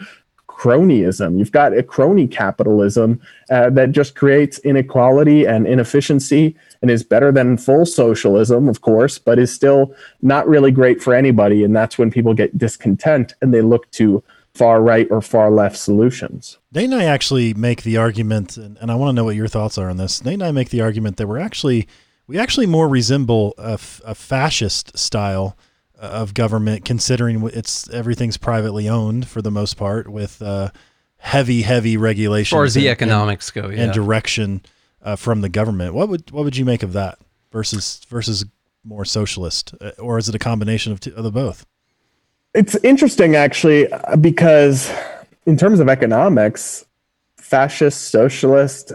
cronyism. 0.48 1.38
You've 1.38 1.52
got 1.52 1.78
a 1.78 1.84
crony 1.84 2.28
capitalism 2.28 3.22
uh, 3.52 3.70
that 3.72 3.92
just 3.92 4.16
creates 4.16 4.58
inequality 4.60 5.46
and 5.46 5.68
inefficiency 5.68 6.56
and 6.82 6.90
is 6.90 7.04
better 7.04 7.32
than 7.32 7.58
full 7.58 7.86
socialism 7.86 8.68
of 8.68 8.82
course 8.82 9.20
but 9.20 9.40
is 9.40 9.54
still 9.54 9.94
not 10.22 10.48
really 10.48 10.72
great 10.72 11.02
for 11.02 11.14
anybody 11.14 11.64
and 11.64 11.76
that's 11.76 11.98
when 11.98 12.10
people 12.12 12.34
get 12.34 12.58
discontent 12.58 13.36
and 13.42 13.54
they 13.54 13.62
look 13.62 13.90
to 13.92 14.24
far 14.58 14.82
right 14.82 15.08
or 15.12 15.22
far 15.22 15.52
left 15.52 15.78
solutions. 15.78 16.58
Nate 16.72 16.86
and 16.86 16.96
I 16.96 17.04
actually 17.04 17.54
make 17.54 17.84
the 17.84 17.98
argument, 17.98 18.58
and, 18.58 18.78
and 18.82 18.92
I 18.92 18.96
want 18.96 19.10
to 19.10 19.14
know 19.14 19.24
what 19.24 19.36
your 19.36 19.48
thoughts 19.48 19.78
are 19.78 19.90
on 19.90 19.98
this. 19.98 20.24
Nate 20.24 20.36
and 20.36 20.44
I 20.44 20.52
make 20.52 20.70
the 20.70 20.82
argument 20.82 21.18
that 21.18 21.28
we're 21.28 21.40
actually 21.40 21.88
we 22.28 22.38
actually 22.38 22.66
more 22.66 22.90
resemble 22.90 23.54
a, 23.58 23.74
f- 23.74 24.02
a 24.04 24.14
fascist 24.14 24.98
style 24.98 25.58
uh, 25.98 26.08
of 26.08 26.34
government, 26.34 26.84
considering 26.84 27.50
it's 27.54 27.90
everything's 27.90 28.38
privately 28.38 28.90
owned 28.90 29.28
for 29.28 29.42
the 29.42 29.52
most 29.52 29.78
part, 29.78 30.10
with 30.10 30.42
uh, 30.42 30.70
heavy, 31.18 31.62
heavy 31.62 31.96
regulations. 31.96 32.54
As 32.54 32.58
far 32.58 32.66
as 32.66 32.74
the 32.74 32.88
and- 32.88 33.02
economics 33.02 33.50
go, 33.52 33.70
yeah. 33.70 33.84
and 33.84 33.94
direction 33.94 34.62
uh, 35.02 35.16
from 35.16 35.42
the 35.42 35.50
government. 35.50 35.94
What 35.94 36.10
would 36.10 36.32
what 36.32 36.44
would 36.44 36.58
you 36.58 36.66
make 36.66 36.84
of 36.84 36.94
that 36.94 37.20
versus 37.52 38.02
versus 38.10 38.46
more 38.84 39.06
socialist, 39.06 39.74
uh, 39.80 39.92
or 40.00 40.18
is 40.18 40.28
it 40.30 40.36
a 40.36 40.40
combination 40.40 40.92
of, 40.92 41.00
two, 41.00 41.14
of 41.16 41.24
the 41.24 41.32
both? 41.32 41.66
It's 42.58 42.74
interesting, 42.84 43.36
actually, 43.36 43.88
uh, 43.94 44.16
because 44.16 44.92
in 45.46 45.58
terms 45.58 45.80
of 45.80 45.90
economics, 45.90 46.88
fascist, 47.38 48.10
socialist, 48.10 48.94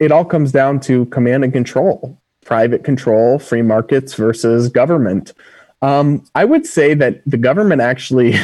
it 0.00 0.10
all 0.10 0.24
comes 0.24 0.50
down 0.50 0.80
to 0.80 1.06
command 1.06 1.44
and 1.44 1.52
control, 1.52 2.20
private 2.44 2.82
control, 2.82 3.38
free 3.38 3.62
markets 3.62 4.14
versus 4.14 4.68
government. 4.68 5.32
Um, 5.80 6.24
I 6.34 6.44
would 6.44 6.66
say 6.66 6.92
that 6.94 7.22
the 7.24 7.36
government 7.36 7.80
actually 7.80 8.34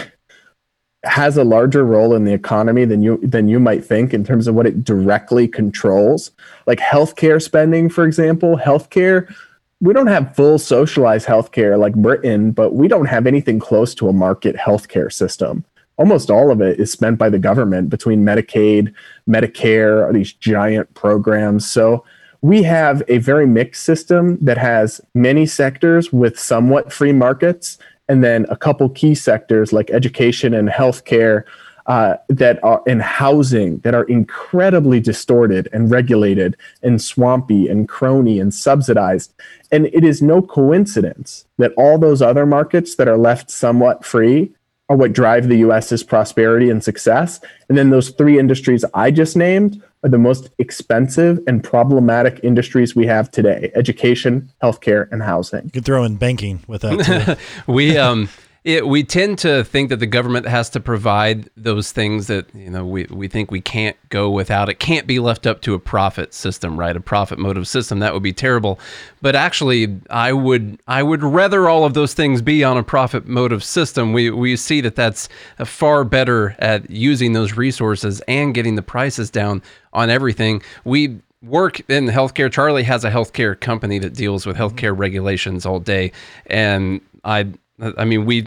has 1.04 1.36
a 1.36 1.42
larger 1.42 1.84
role 1.84 2.14
in 2.14 2.24
the 2.24 2.32
economy 2.32 2.84
than 2.84 3.02
you 3.02 3.18
than 3.24 3.48
you 3.48 3.58
might 3.58 3.84
think 3.84 4.14
in 4.14 4.22
terms 4.22 4.46
of 4.46 4.54
what 4.54 4.68
it 4.68 4.84
directly 4.84 5.48
controls. 5.48 6.30
Like 6.68 6.78
healthcare 6.78 7.42
spending, 7.42 7.88
for 7.88 8.04
example, 8.04 8.56
healthcare 8.56 9.34
we 9.80 9.94
don't 9.94 10.08
have 10.08 10.36
full 10.36 10.58
socialized 10.58 11.26
healthcare 11.26 11.78
like 11.78 11.94
Britain, 11.94 12.52
but 12.52 12.74
we 12.74 12.86
don't 12.86 13.06
have 13.06 13.26
anything 13.26 13.58
close 13.58 13.94
to 13.94 14.08
a 14.08 14.12
market 14.12 14.56
healthcare 14.56 15.12
system. 15.12 15.64
Almost 15.96 16.30
all 16.30 16.50
of 16.50 16.60
it 16.60 16.78
is 16.78 16.92
spent 16.92 17.18
by 17.18 17.28
the 17.28 17.38
government 17.38 17.88
between 17.88 18.24
Medicaid, 18.24 18.92
Medicare, 19.28 20.12
these 20.12 20.32
giant 20.32 20.92
programs. 20.94 21.68
So 21.68 22.04
we 22.42 22.62
have 22.62 23.02
a 23.08 23.18
very 23.18 23.46
mixed 23.46 23.84
system 23.84 24.38
that 24.40 24.58
has 24.58 25.00
many 25.14 25.46
sectors 25.46 26.12
with 26.12 26.38
somewhat 26.38 26.92
free 26.92 27.12
markets, 27.12 27.78
and 28.08 28.24
then 28.24 28.46
a 28.48 28.56
couple 28.56 28.88
key 28.88 29.14
sectors 29.14 29.72
like 29.72 29.90
education 29.90 30.52
and 30.54 30.68
healthcare 30.68 31.44
uh, 31.90 32.16
that 32.28 32.62
are 32.62 32.80
in 32.86 33.00
housing 33.00 33.78
that 33.78 33.96
are 33.96 34.04
incredibly 34.04 35.00
distorted 35.00 35.68
and 35.72 35.90
regulated 35.90 36.56
and 36.84 37.02
swampy 37.02 37.66
and 37.66 37.88
crony 37.88 38.38
and 38.38 38.54
subsidized. 38.54 39.34
And 39.72 39.86
it 39.86 40.04
is 40.04 40.22
no 40.22 40.40
coincidence 40.40 41.46
that 41.58 41.72
all 41.76 41.98
those 41.98 42.22
other 42.22 42.46
markets 42.46 42.94
that 42.94 43.08
are 43.08 43.18
left 43.18 43.50
somewhat 43.50 44.04
free 44.04 44.52
are 44.88 44.96
what 44.96 45.12
drive 45.12 45.48
the 45.48 45.58
US's 45.58 46.04
prosperity 46.04 46.70
and 46.70 46.82
success. 46.82 47.40
And 47.68 47.76
then 47.76 47.90
those 47.90 48.10
three 48.10 48.38
industries 48.38 48.84
I 48.94 49.10
just 49.10 49.36
named 49.36 49.82
are 50.04 50.10
the 50.10 50.16
most 50.16 50.50
expensive 50.58 51.40
and 51.48 51.62
problematic 51.62 52.38
industries 52.44 52.94
we 52.94 53.06
have 53.06 53.32
today 53.32 53.72
education, 53.74 54.48
healthcare, 54.62 55.10
and 55.10 55.24
housing. 55.24 55.64
You 55.64 55.70
could 55.72 55.84
throw 55.84 56.04
in 56.04 56.18
banking 56.18 56.60
with 56.68 56.82
that. 56.82 57.36
Too. 57.66 57.72
we 57.72 57.98
um 57.98 58.28
it, 58.62 58.86
we 58.86 59.02
tend 59.02 59.38
to 59.38 59.64
think 59.64 59.88
that 59.88 60.00
the 60.00 60.06
government 60.06 60.46
has 60.46 60.68
to 60.70 60.80
provide 60.80 61.48
those 61.56 61.92
things 61.92 62.26
that 62.26 62.54
you 62.54 62.68
know 62.68 62.84
we, 62.84 63.04
we 63.04 63.26
think 63.26 63.50
we 63.50 63.62
can't 63.62 63.96
go 64.10 64.30
without. 64.30 64.68
It 64.68 64.78
can't 64.78 65.06
be 65.06 65.18
left 65.18 65.46
up 65.46 65.62
to 65.62 65.72
a 65.72 65.78
profit 65.78 66.34
system, 66.34 66.78
right? 66.78 66.94
A 66.94 67.00
profit 67.00 67.38
motive 67.38 67.66
system 67.66 68.00
that 68.00 68.12
would 68.12 68.22
be 68.22 68.34
terrible. 68.34 68.78
But 69.22 69.34
actually, 69.34 69.98
I 70.10 70.34
would 70.34 70.78
I 70.86 71.02
would 71.02 71.22
rather 71.22 71.70
all 71.70 71.84
of 71.86 71.94
those 71.94 72.12
things 72.12 72.42
be 72.42 72.62
on 72.62 72.76
a 72.76 72.82
profit 72.82 73.26
motive 73.26 73.64
system. 73.64 74.12
We 74.12 74.30
we 74.30 74.56
see 74.56 74.82
that 74.82 74.94
that's 74.94 75.30
uh, 75.58 75.64
far 75.64 76.04
better 76.04 76.54
at 76.58 76.90
using 76.90 77.32
those 77.32 77.56
resources 77.56 78.20
and 78.28 78.52
getting 78.52 78.74
the 78.74 78.82
prices 78.82 79.30
down 79.30 79.62
on 79.94 80.10
everything. 80.10 80.60
We 80.84 81.20
work 81.42 81.80
in 81.88 82.08
healthcare. 82.08 82.52
Charlie 82.52 82.82
has 82.82 83.04
a 83.04 83.10
healthcare 83.10 83.58
company 83.58 83.98
that 84.00 84.12
deals 84.12 84.44
with 84.44 84.58
healthcare 84.58 84.96
regulations 84.96 85.64
all 85.64 85.80
day, 85.80 86.12
and 86.44 87.00
I 87.24 87.54
I 87.96 88.04
mean, 88.04 88.24
we 88.24 88.46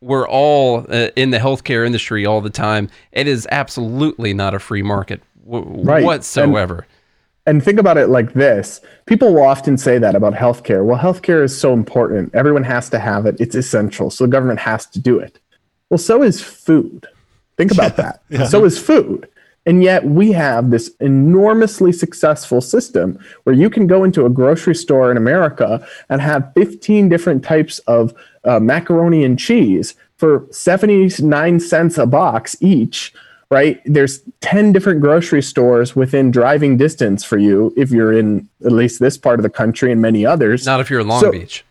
we're 0.00 0.28
all 0.28 0.86
uh, 0.88 1.08
in 1.16 1.30
the 1.30 1.38
healthcare 1.38 1.86
industry 1.86 2.26
all 2.26 2.40
the 2.40 2.50
time. 2.50 2.88
It 3.12 3.26
is 3.26 3.46
absolutely 3.50 4.34
not 4.34 4.54
a 4.54 4.58
free 4.58 4.82
market 4.82 5.22
w- 5.46 5.64
Right. 5.82 6.04
whatsoever. 6.04 6.86
And 7.46 7.62
think 7.62 7.78
about 7.78 7.98
it 7.98 8.08
like 8.08 8.32
this 8.32 8.80
people 9.06 9.34
will 9.34 9.42
often 9.44 9.76
say 9.76 9.98
that 9.98 10.14
about 10.14 10.32
healthcare. 10.34 10.84
Well, 10.84 10.98
healthcare 10.98 11.42
is 11.42 11.56
so 11.58 11.72
important. 11.74 12.34
Everyone 12.34 12.64
has 12.64 12.88
to 12.90 12.98
have 12.98 13.26
it, 13.26 13.36
it's 13.38 13.54
essential. 13.54 14.10
So 14.10 14.24
the 14.24 14.30
government 14.30 14.60
has 14.60 14.86
to 14.86 14.98
do 15.00 15.18
it. 15.18 15.38
Well, 15.90 15.98
so 15.98 16.22
is 16.22 16.40
food. 16.42 17.06
Think 17.58 17.70
about 17.72 17.96
that. 18.02 18.22
So 18.48 18.64
is 18.64 18.78
food. 18.78 19.28
And 19.66 19.82
yet 19.82 20.04
we 20.04 20.32
have 20.32 20.70
this 20.70 20.90
enormously 21.00 21.92
successful 21.92 22.60
system 22.60 23.18
where 23.44 23.54
you 23.54 23.70
can 23.70 23.86
go 23.86 24.04
into 24.04 24.26
a 24.26 24.30
grocery 24.30 24.74
store 24.74 25.10
in 25.10 25.16
America 25.16 25.86
and 26.10 26.20
have 26.20 26.50
15 26.54 27.08
different 27.08 27.42
types 27.42 27.78
of 27.80 28.12
uh, 28.44 28.60
macaroni 28.60 29.24
and 29.24 29.38
cheese 29.38 29.94
for 30.16 30.46
79 30.50 31.60
cents 31.60 31.98
a 31.98 32.06
box 32.06 32.56
each 32.60 33.12
right? 33.50 33.80
There's 33.84 34.20
10 34.40 34.72
different 34.72 35.00
grocery 35.00 35.42
stores 35.42 35.94
within 35.94 36.32
driving 36.32 36.76
distance 36.76 37.22
for 37.22 37.38
you 37.38 37.72
if 37.76 37.90
you're 37.90 38.12
in 38.12 38.48
at 38.64 38.72
least 38.72 39.00
this 39.00 39.16
part 39.16 39.38
of 39.38 39.44
the 39.44 39.50
country 39.50 39.92
and 39.92 40.02
many 40.02 40.26
others. 40.26 40.66
Not 40.66 40.80
if 40.80 40.90
you're 40.90 41.00
in 41.00 41.06
Long 41.08 41.20
So- 41.20 41.30
Beach. 41.30 41.64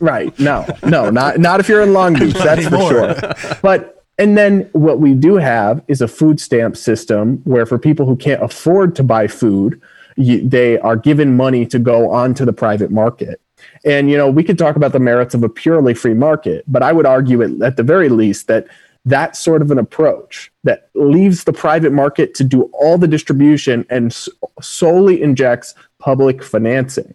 Right. 0.00 0.38
No, 0.38 0.64
no, 0.84 1.10
not 1.10 1.38
not 1.38 1.58
if 1.58 1.68
you're 1.68 1.82
in 1.82 1.92
Long 1.92 2.14
Beach, 2.14 2.34
that's 2.34 2.68
for 2.68 2.88
sure. 2.88 3.16
But 3.62 4.04
and 4.16 4.38
then 4.38 4.70
what 4.72 5.00
we 5.00 5.12
do 5.12 5.34
have 5.34 5.82
is 5.88 6.00
a 6.00 6.06
food 6.06 6.38
stamp 6.40 6.76
system 6.76 7.38
where 7.44 7.66
for 7.66 7.78
people 7.80 8.06
who 8.06 8.14
can't 8.14 8.40
afford 8.40 8.94
to 8.94 9.02
buy 9.02 9.26
food, 9.26 9.82
you, 10.16 10.48
they 10.48 10.78
are 10.78 10.94
given 10.94 11.36
money 11.36 11.66
to 11.66 11.80
go 11.80 12.10
onto 12.12 12.44
the 12.44 12.52
private 12.52 12.92
market. 12.92 13.40
And 13.84 14.10
you 14.10 14.16
know, 14.16 14.30
we 14.30 14.44
could 14.44 14.58
talk 14.58 14.76
about 14.76 14.92
the 14.92 15.00
merits 15.00 15.34
of 15.34 15.42
a 15.42 15.48
purely 15.48 15.94
free 15.94 16.14
market, 16.14 16.64
but 16.66 16.82
I 16.82 16.92
would 16.92 17.06
argue 17.06 17.42
at, 17.42 17.62
at 17.62 17.76
the 17.76 17.82
very 17.82 18.08
least 18.08 18.46
that 18.48 18.66
that 19.04 19.36
sort 19.36 19.62
of 19.62 19.70
an 19.70 19.78
approach 19.78 20.52
that 20.64 20.90
leaves 20.94 21.44
the 21.44 21.52
private 21.52 21.92
market 21.92 22.34
to 22.34 22.44
do 22.44 22.62
all 22.72 22.98
the 22.98 23.08
distribution 23.08 23.86
and 23.88 24.12
s- 24.12 24.28
solely 24.60 25.22
injects 25.22 25.74
public 25.98 26.42
financing 26.42 27.14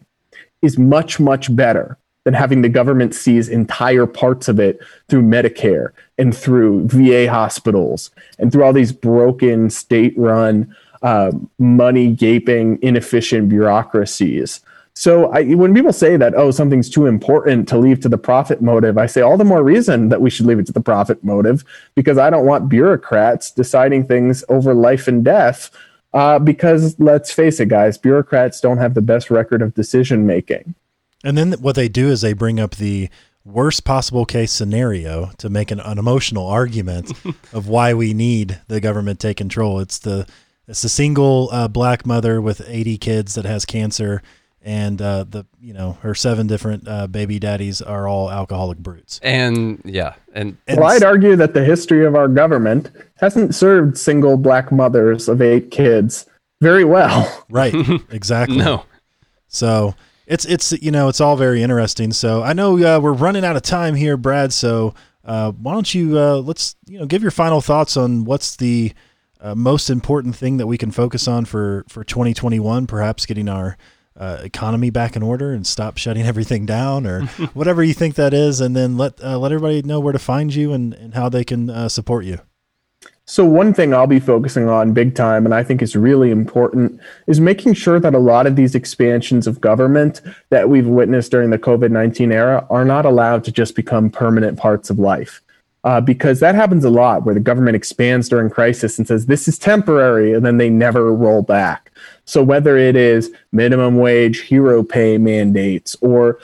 is 0.62 0.78
much 0.78 1.20
much 1.20 1.56
better 1.56 1.98
than 2.24 2.34
having 2.34 2.62
the 2.62 2.70
government 2.70 3.14
seize 3.14 3.50
entire 3.50 4.06
parts 4.06 4.48
of 4.48 4.60
it 4.60 4.80
through 5.10 5.22
Medicare 5.22 5.90
and 6.18 6.36
through 6.36 6.88
VA 6.88 7.30
hospitals 7.30 8.12
and 8.40 8.52
through 8.52 8.64
all 8.64 8.74
these 8.74 8.94
broken 8.94 9.70
state-run, 9.70 10.74
uh, 11.02 11.32
money 11.60 12.14
gaping, 12.14 12.80
inefficient 12.82 13.50
bureaucracies. 13.50 14.62
So 14.96 15.32
I, 15.32 15.54
when 15.56 15.74
people 15.74 15.94
say 15.94 16.18
that 16.18 16.36
oh 16.36 16.52
something's 16.52 16.90
too 16.90 17.08
important 17.08 17.68
to 17.70 17.78
leave 17.78 18.00
to 18.02 18.10
the 18.10 18.18
profit 18.18 18.62
motive, 18.62 18.98
I 18.98 19.08
say 19.08 19.22
all 19.22 19.38
the 19.38 19.46
more 19.46 19.64
reason 19.64 20.10
that 20.10 20.22
we 20.22 20.30
should 20.30 20.46
leave 20.46 20.60
it 20.60 20.66
to 20.68 20.74
the 20.74 20.82
profit 20.82 21.24
motive 21.24 21.64
because 21.96 22.18
I 22.18 22.30
don't 22.30 22.46
want 22.46 22.70
bureaucrats 22.70 23.52
deciding 23.52 24.08
things 24.08 24.44
over 24.50 24.74
life 24.74 25.08
and 25.08 25.24
death. 25.24 25.72
Uh, 26.14 26.38
because 26.38 27.00
let's 27.00 27.32
face 27.32 27.60
it, 27.60 27.70
guys, 27.70 27.98
bureaucrats 27.98 28.62
don't 28.62 28.78
have 28.78 28.94
the 28.94 29.02
best 29.02 29.32
record 29.32 29.64
of 29.64 29.74
decision 29.74 30.28
making. 30.28 30.76
And 31.24 31.38
then 31.38 31.54
what 31.54 31.76
they 31.76 31.90
do 31.90 32.10
is 32.10 32.22
they 32.22 32.34
bring 32.34 32.60
up 32.60 32.76
the 32.76 33.10
worst 33.46 33.84
possible 33.84 34.26
case 34.26 34.52
scenario 34.52 35.32
to 35.38 35.50
make 35.50 35.72
an, 35.72 35.80
an 35.80 35.98
emotional 35.98 36.46
argument 36.48 37.12
of 37.54 37.68
why 37.68 37.94
we 37.94 38.14
need 38.14 38.62
the 38.68 38.80
government 38.80 39.20
to 39.20 39.28
take 39.28 39.38
control. 39.38 39.80
It's 39.80 39.98
the 39.98 40.28
it's 40.68 40.82
the 40.82 40.90
single 40.90 41.50
uh, 41.52 41.68
black 41.68 42.06
mother 42.06 42.42
with 42.42 42.62
80 42.66 42.98
kids 42.98 43.36
that 43.36 43.44
has 43.44 43.66
cancer, 43.66 44.22
and 44.64 45.02
uh, 45.02 45.26
the 45.26 45.46
you 45.60 45.74
know 45.74 45.98
her 46.02 46.16
seven 46.16 46.48
different 46.48 46.88
uh, 46.88 47.08
baby 47.08 47.38
daddies 47.38 47.82
are 47.82 48.08
all 48.08 48.32
alcoholic 48.32 48.78
brutes. 48.78 49.20
And 49.22 49.82
yeah, 49.86 50.16
and 50.34 50.58
And 50.68 50.80
Well, 50.80 50.90
I'd 50.90 51.04
argue 51.04 51.36
that 51.36 51.54
the 51.54 51.64
history 51.64 52.06
of 52.06 52.16
our 52.16 52.28
government 52.28 52.90
hasn't 53.18 53.54
served 53.54 53.98
single 53.98 54.38
black 54.38 54.72
mothers 54.72 55.28
of 55.28 55.42
eight 55.42 55.70
kids 55.70 56.26
very 56.62 56.86
well. 56.86 57.46
right, 57.50 57.76
exactly. 58.10 58.58
no. 58.58 58.86
So 59.48 59.96
it's 60.26 60.46
it's 60.46 60.72
you 60.72 60.92
know 60.92 61.10
it's 61.10 61.22
all 61.22 61.36
very 61.36 61.62
interesting. 61.62 62.14
So 62.14 62.42
I 62.42 62.54
know 62.54 62.78
uh, 62.78 63.00
we're 63.00 63.14
running 63.14 63.44
out 63.44 63.56
of 63.56 63.62
time 63.62 63.96
here, 63.96 64.18
Brad. 64.18 64.54
So 64.54 64.94
uh, 65.26 65.52
why 65.52 65.74
don't 65.74 65.94
you 65.94 66.18
uh, 66.18 66.38
let's 66.38 66.76
you 66.88 67.00
know 67.00 67.06
give 67.06 67.22
your 67.22 67.32
final 67.32 67.62
thoughts 67.62 67.98
on 67.98 68.24
what's 68.24 68.56
the 68.56 68.94
uh, 69.42 69.56
most 69.56 69.90
important 69.90 70.36
thing 70.36 70.58
that 70.58 70.68
we 70.68 70.78
can 70.78 70.92
focus 70.92 71.28
on 71.28 71.46
for 71.46 71.84
for 71.90 72.04
2021? 72.04 72.88
Perhaps 72.88 73.26
getting 73.26 73.50
our 73.50 73.78
uh, 74.18 74.40
economy 74.44 74.90
back 74.90 75.16
in 75.16 75.24
order 75.24 75.52
and 75.52 75.66
stop 75.66 75.98
shutting 75.98 76.24
everything 76.28 76.66
down, 76.66 77.06
or 77.06 77.22
whatever 77.54 77.84
you 77.84 77.94
think 77.94 78.16
that 78.16 78.34
is, 78.34 78.62
and 78.62 78.76
then 78.76 78.98
let 78.98 79.24
uh, 79.24 79.38
let 79.38 79.52
everybody 79.52 79.82
know 79.82 80.00
where 80.00 80.14
to 80.14 80.20
find 80.20 80.54
you 80.54 80.74
and, 80.74 80.94
and 80.94 81.14
how 81.14 81.30
they 81.30 81.44
can 81.44 81.70
uh, 81.70 81.90
support 81.90 82.26
you. 82.26 82.40
So, 83.26 83.46
one 83.46 83.74
thing 83.74 83.94
I'll 83.94 84.06
be 84.06 84.20
focusing 84.20 84.68
on 84.68 84.92
big 84.92 85.16
time, 85.16 85.46
and 85.46 85.56
I 85.56 85.64
think 85.64 85.82
is 85.82 85.96
really 85.96 86.30
important, 86.30 87.00
is 87.26 87.40
making 87.40 87.74
sure 87.74 87.98
that 87.98 88.14
a 88.14 88.20
lot 88.20 88.48
of 88.48 88.58
these 88.58 88.76
expansions 88.76 89.48
of 89.48 89.62
government 89.62 90.22
that 90.50 90.68
we've 90.68 90.88
witnessed 90.88 91.32
during 91.32 91.50
the 91.50 91.58
COVID 91.58 91.90
19 91.90 92.34
era 92.34 92.68
are 92.70 92.84
not 92.84 93.06
allowed 93.06 93.46
to 93.46 93.52
just 93.52 93.76
become 93.76 94.10
permanent 94.10 94.60
parts 94.60 94.90
of 94.90 95.00
life. 95.00 95.42
Uh, 95.84 96.00
because 96.00 96.40
that 96.40 96.56
happens 96.56 96.86
a 96.86 96.90
lot 96.90 97.26
where 97.26 97.36
the 97.36 97.42
government 97.42 97.76
expands 97.76 98.30
during 98.30 98.50
crisis 98.50 98.98
and 98.98 99.08
says 99.08 99.26
this 99.26 99.48
is 99.48 99.58
temporary 99.58 100.34
and 100.34 100.46
then 100.46 100.58
they 100.58 100.70
never 100.70 101.14
roll 101.14 101.42
back. 101.42 101.92
So 102.26 102.42
whether 102.42 102.78
it 102.78 102.96
is 102.96 103.32
minimum 103.52 103.98
wage, 103.98 104.42
hero 104.42 104.84
pay 104.84 105.18
mandates, 105.18 105.98
or 106.02 106.40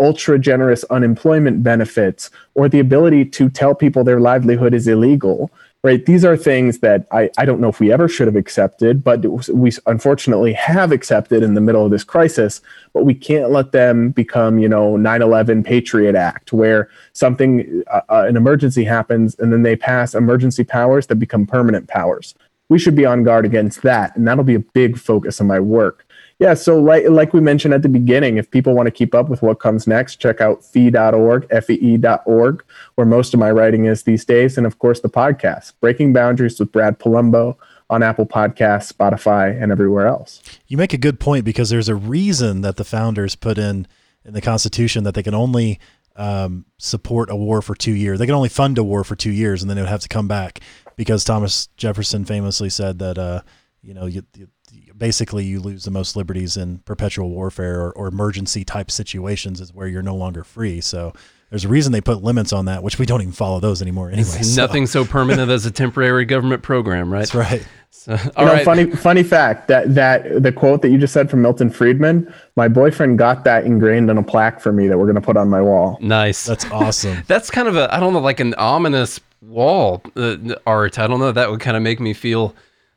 ultra 0.00 0.38
generous 0.38 0.82
unemployment 0.84 1.62
benefits, 1.62 2.30
or 2.54 2.68
the 2.68 2.80
ability 2.80 3.26
to 3.26 3.48
tell 3.50 3.74
people 3.74 4.02
their 4.02 4.18
livelihood 4.18 4.74
is 4.74 4.88
illegal, 4.88 5.50
right? 5.82 6.04
These 6.04 6.24
are 6.24 6.36
things 6.36 6.80
that 6.80 7.06
I, 7.10 7.30
I 7.38 7.44
don't 7.44 7.60
know 7.60 7.68
if 7.68 7.80
we 7.80 7.90
ever 7.92 8.08
should 8.08 8.26
have 8.26 8.36
accepted, 8.36 9.02
but 9.02 9.24
we 9.50 9.72
unfortunately 9.86 10.52
have 10.52 10.92
accepted 10.92 11.42
in 11.42 11.54
the 11.54 11.60
middle 11.60 11.84
of 11.84 11.90
this 11.90 12.04
crisis. 12.04 12.60
But 12.92 13.04
we 13.04 13.14
can't 13.14 13.50
let 13.50 13.72
them 13.72 14.10
become, 14.10 14.58
you 14.58 14.68
know, 14.68 14.96
9 14.96 15.22
11 15.22 15.62
Patriot 15.62 16.14
Act, 16.14 16.52
where 16.52 16.90
something, 17.12 17.82
uh, 17.90 18.02
uh, 18.10 18.24
an 18.28 18.36
emergency 18.36 18.84
happens, 18.84 19.34
and 19.38 19.52
then 19.52 19.62
they 19.62 19.76
pass 19.76 20.14
emergency 20.14 20.64
powers 20.64 21.06
that 21.06 21.16
become 21.16 21.46
permanent 21.46 21.88
powers. 21.88 22.34
We 22.68 22.78
should 22.78 22.94
be 22.94 23.06
on 23.06 23.24
guard 23.24 23.44
against 23.46 23.82
that. 23.82 24.14
And 24.16 24.28
that'll 24.28 24.44
be 24.44 24.54
a 24.54 24.60
big 24.60 24.98
focus 24.98 25.40
of 25.40 25.46
my 25.46 25.60
work. 25.60 26.06
Yeah, 26.40 26.54
so 26.54 26.80
like 26.80 27.06
like 27.06 27.34
we 27.34 27.40
mentioned 27.40 27.74
at 27.74 27.82
the 27.82 27.88
beginning, 27.90 28.38
if 28.38 28.50
people 28.50 28.74
want 28.74 28.86
to 28.86 28.90
keep 28.90 29.14
up 29.14 29.28
with 29.28 29.42
what 29.42 29.60
comes 29.60 29.86
next, 29.86 30.16
check 30.16 30.40
out 30.40 30.64
fee.org, 30.64 31.46
F-E-E.org, 31.50 32.64
where 32.94 33.06
most 33.06 33.34
of 33.34 33.40
my 33.40 33.50
writing 33.50 33.84
is 33.84 34.04
these 34.04 34.24
days, 34.24 34.56
and 34.56 34.66
of 34.66 34.78
course 34.78 35.00
the 35.00 35.10
podcast, 35.10 35.74
Breaking 35.80 36.14
Boundaries 36.14 36.58
with 36.58 36.72
Brad 36.72 36.98
Polumbo 36.98 37.56
on 37.90 38.02
Apple 38.02 38.24
Podcasts, 38.24 38.90
Spotify, 38.90 39.62
and 39.62 39.70
everywhere 39.70 40.06
else. 40.06 40.42
You 40.66 40.78
make 40.78 40.94
a 40.94 40.98
good 40.98 41.20
point 41.20 41.44
because 41.44 41.68
there's 41.68 41.90
a 41.90 41.94
reason 41.94 42.62
that 42.62 42.76
the 42.76 42.84
founders 42.84 43.36
put 43.36 43.58
in 43.58 43.86
in 44.24 44.32
the 44.32 44.40
Constitution 44.40 45.04
that 45.04 45.14
they 45.14 45.22
can 45.22 45.34
only 45.34 45.78
um, 46.16 46.64
support 46.78 47.30
a 47.30 47.36
war 47.36 47.60
for 47.60 47.74
two 47.74 47.92
years. 47.92 48.18
They 48.18 48.26
can 48.26 48.34
only 48.34 48.48
fund 48.48 48.78
a 48.78 48.82
war 48.82 49.04
for 49.04 49.14
two 49.14 49.30
years, 49.30 49.62
and 49.62 49.68
then 49.68 49.76
they 49.76 49.82
would 49.82 49.90
have 49.90 50.00
to 50.00 50.08
come 50.08 50.26
back 50.26 50.60
because 50.96 51.22
Thomas 51.22 51.66
Jefferson 51.76 52.24
famously 52.24 52.70
said 52.70 52.98
that 53.00 53.18
uh, 53.18 53.42
you 53.82 53.92
know 53.92 54.06
you, 54.06 54.22
you 54.34 54.48
basically 54.96 55.44
you 55.44 55.60
lose 55.60 55.84
the 55.84 55.90
most 55.90 56.14
liberties 56.14 56.56
in 56.56 56.78
perpetual 56.80 57.30
warfare 57.30 57.80
or, 57.80 57.92
or, 57.92 58.06
emergency 58.06 58.64
type 58.64 58.90
situations 58.90 59.60
is 59.60 59.72
where 59.72 59.88
you're 59.88 60.02
no 60.02 60.14
longer 60.14 60.44
free. 60.44 60.80
So 60.80 61.14
there's 61.48 61.64
a 61.64 61.68
reason 61.68 61.92
they 61.92 62.00
put 62.00 62.22
limits 62.22 62.52
on 62.52 62.66
that, 62.66 62.82
which 62.82 62.98
we 62.98 63.06
don't 63.06 63.22
even 63.22 63.32
follow 63.32 63.58
those 63.60 63.82
anymore 63.82 64.10
anyway. 64.10 64.42
So. 64.42 64.62
Nothing 64.62 64.86
so 64.86 65.04
permanent 65.04 65.50
as 65.50 65.66
a 65.66 65.70
temporary 65.70 66.24
government 66.24 66.62
program, 66.62 67.12
right? 67.12 67.20
That's 67.20 67.34
right. 67.34 67.66
So, 67.92 68.16
all 68.36 68.46
know, 68.46 68.52
right. 68.52 68.64
Funny, 68.64 68.88
funny 68.88 69.24
fact 69.24 69.66
that 69.66 69.96
that 69.96 70.42
the 70.42 70.52
quote 70.52 70.80
that 70.82 70.90
you 70.90 70.96
just 70.96 71.12
said 71.12 71.28
from 71.28 71.42
Milton 71.42 71.68
Friedman, 71.68 72.32
my 72.54 72.68
boyfriend 72.68 73.18
got 73.18 73.42
that 73.44 73.64
ingrained 73.64 74.08
on 74.08 74.16
a 74.16 74.22
plaque 74.22 74.60
for 74.60 74.72
me 74.72 74.86
that 74.86 74.96
we're 74.96 75.06
going 75.06 75.16
to 75.16 75.20
put 75.20 75.36
on 75.36 75.50
my 75.50 75.60
wall. 75.60 75.98
Nice. 76.00 76.46
That's 76.46 76.64
awesome. 76.70 77.24
That's 77.26 77.50
kind 77.50 77.66
of 77.66 77.76
a 77.76 77.92
I 77.92 77.98
don't 77.98 78.12
know, 78.12 78.20
like 78.20 78.38
an 78.38 78.54
ominous 78.54 79.18
wall 79.42 80.02
uh, 80.16 80.36
art. 80.66 81.00
I 81.00 81.08
don't 81.08 81.18
know. 81.18 81.32
That 81.32 81.50
would 81.50 81.60
kind 81.60 81.76
of 81.76 81.82
make 81.82 81.98
me 81.98 82.14
feel 82.14 82.54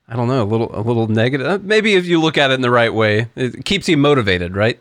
I 0.07 0.15
don't 0.15 0.27
know, 0.27 0.43
a 0.43 0.45
little 0.45 0.69
a 0.73 0.81
little 0.81 1.07
negative. 1.07 1.47
Uh, 1.47 1.59
maybe 1.61 1.95
if 1.95 2.05
you 2.05 2.19
look 2.19 2.37
at 2.37 2.51
it 2.51 2.55
in 2.55 2.61
the 2.61 2.71
right 2.71 2.93
way, 2.93 3.27
it 3.35 3.65
keeps 3.65 3.87
you 3.87 3.97
motivated, 3.97 4.55
right? 4.55 4.79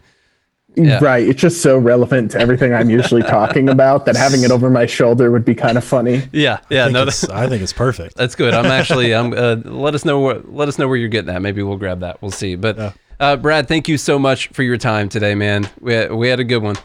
Yeah. 0.75 1.01
Right. 1.03 1.27
It's 1.29 1.41
just 1.41 1.61
so 1.61 1.77
relevant 1.77 2.31
to 2.31 2.39
everything 2.39 2.73
I'm 2.73 2.89
usually 2.89 3.23
talking 3.23 3.69
about 3.69 4.07
that 4.07 4.17
having 4.17 4.43
it 4.43 4.51
over 4.51 4.71
my 4.71 4.87
shoulder 4.87 5.31
would 5.31 5.45
be 5.45 5.55
kind 5.55 5.77
of 5.77 5.85
funny. 5.85 6.23
Yeah. 6.33 6.61
Yeah. 6.71 6.87
I 6.87 6.91
no, 6.91 7.03
I 7.03 7.47
think 7.47 7.63
it's 7.63 7.75
perfect. 7.75 8.17
That's 8.17 8.35
good. 8.35 8.55
I'm 8.55 8.65
actually. 8.81 9.15
I'm. 9.15 9.35
Uh, 9.35 9.57
let 9.65 9.95
us 9.95 10.05
know. 10.05 10.21
Where, 10.21 10.41
let 10.45 10.69
us 10.69 10.79
know 10.79 10.89
where 10.89 10.97
you're 10.97 11.09
getting 11.09 11.35
at. 11.35 11.43
Maybe 11.43 11.63
we'll 11.63 11.77
grab 11.77 12.01
that. 12.01 12.23
We'll 12.23 12.31
see. 12.31 12.57
But 12.57 12.79
yeah. 12.79 12.93
uh, 13.21 13.37
Brad, 13.37 13.69
thank 13.69 13.87
you 13.87 13.99
so 13.99 14.19
much 14.19 14.49
for 14.49 14.63
your 14.63 14.79
time 14.79 15.11
today, 15.11 15.35
man. 15.35 15.69
We 15.81 16.07
we 16.07 16.29
had 16.29 16.41
a 16.41 16.45
good 16.45 16.63
one. 16.63 16.77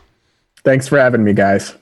Thanks 0.64 0.88
for 0.88 1.00
having 1.00 1.24
me, 1.24 1.32
guys. 1.32 1.77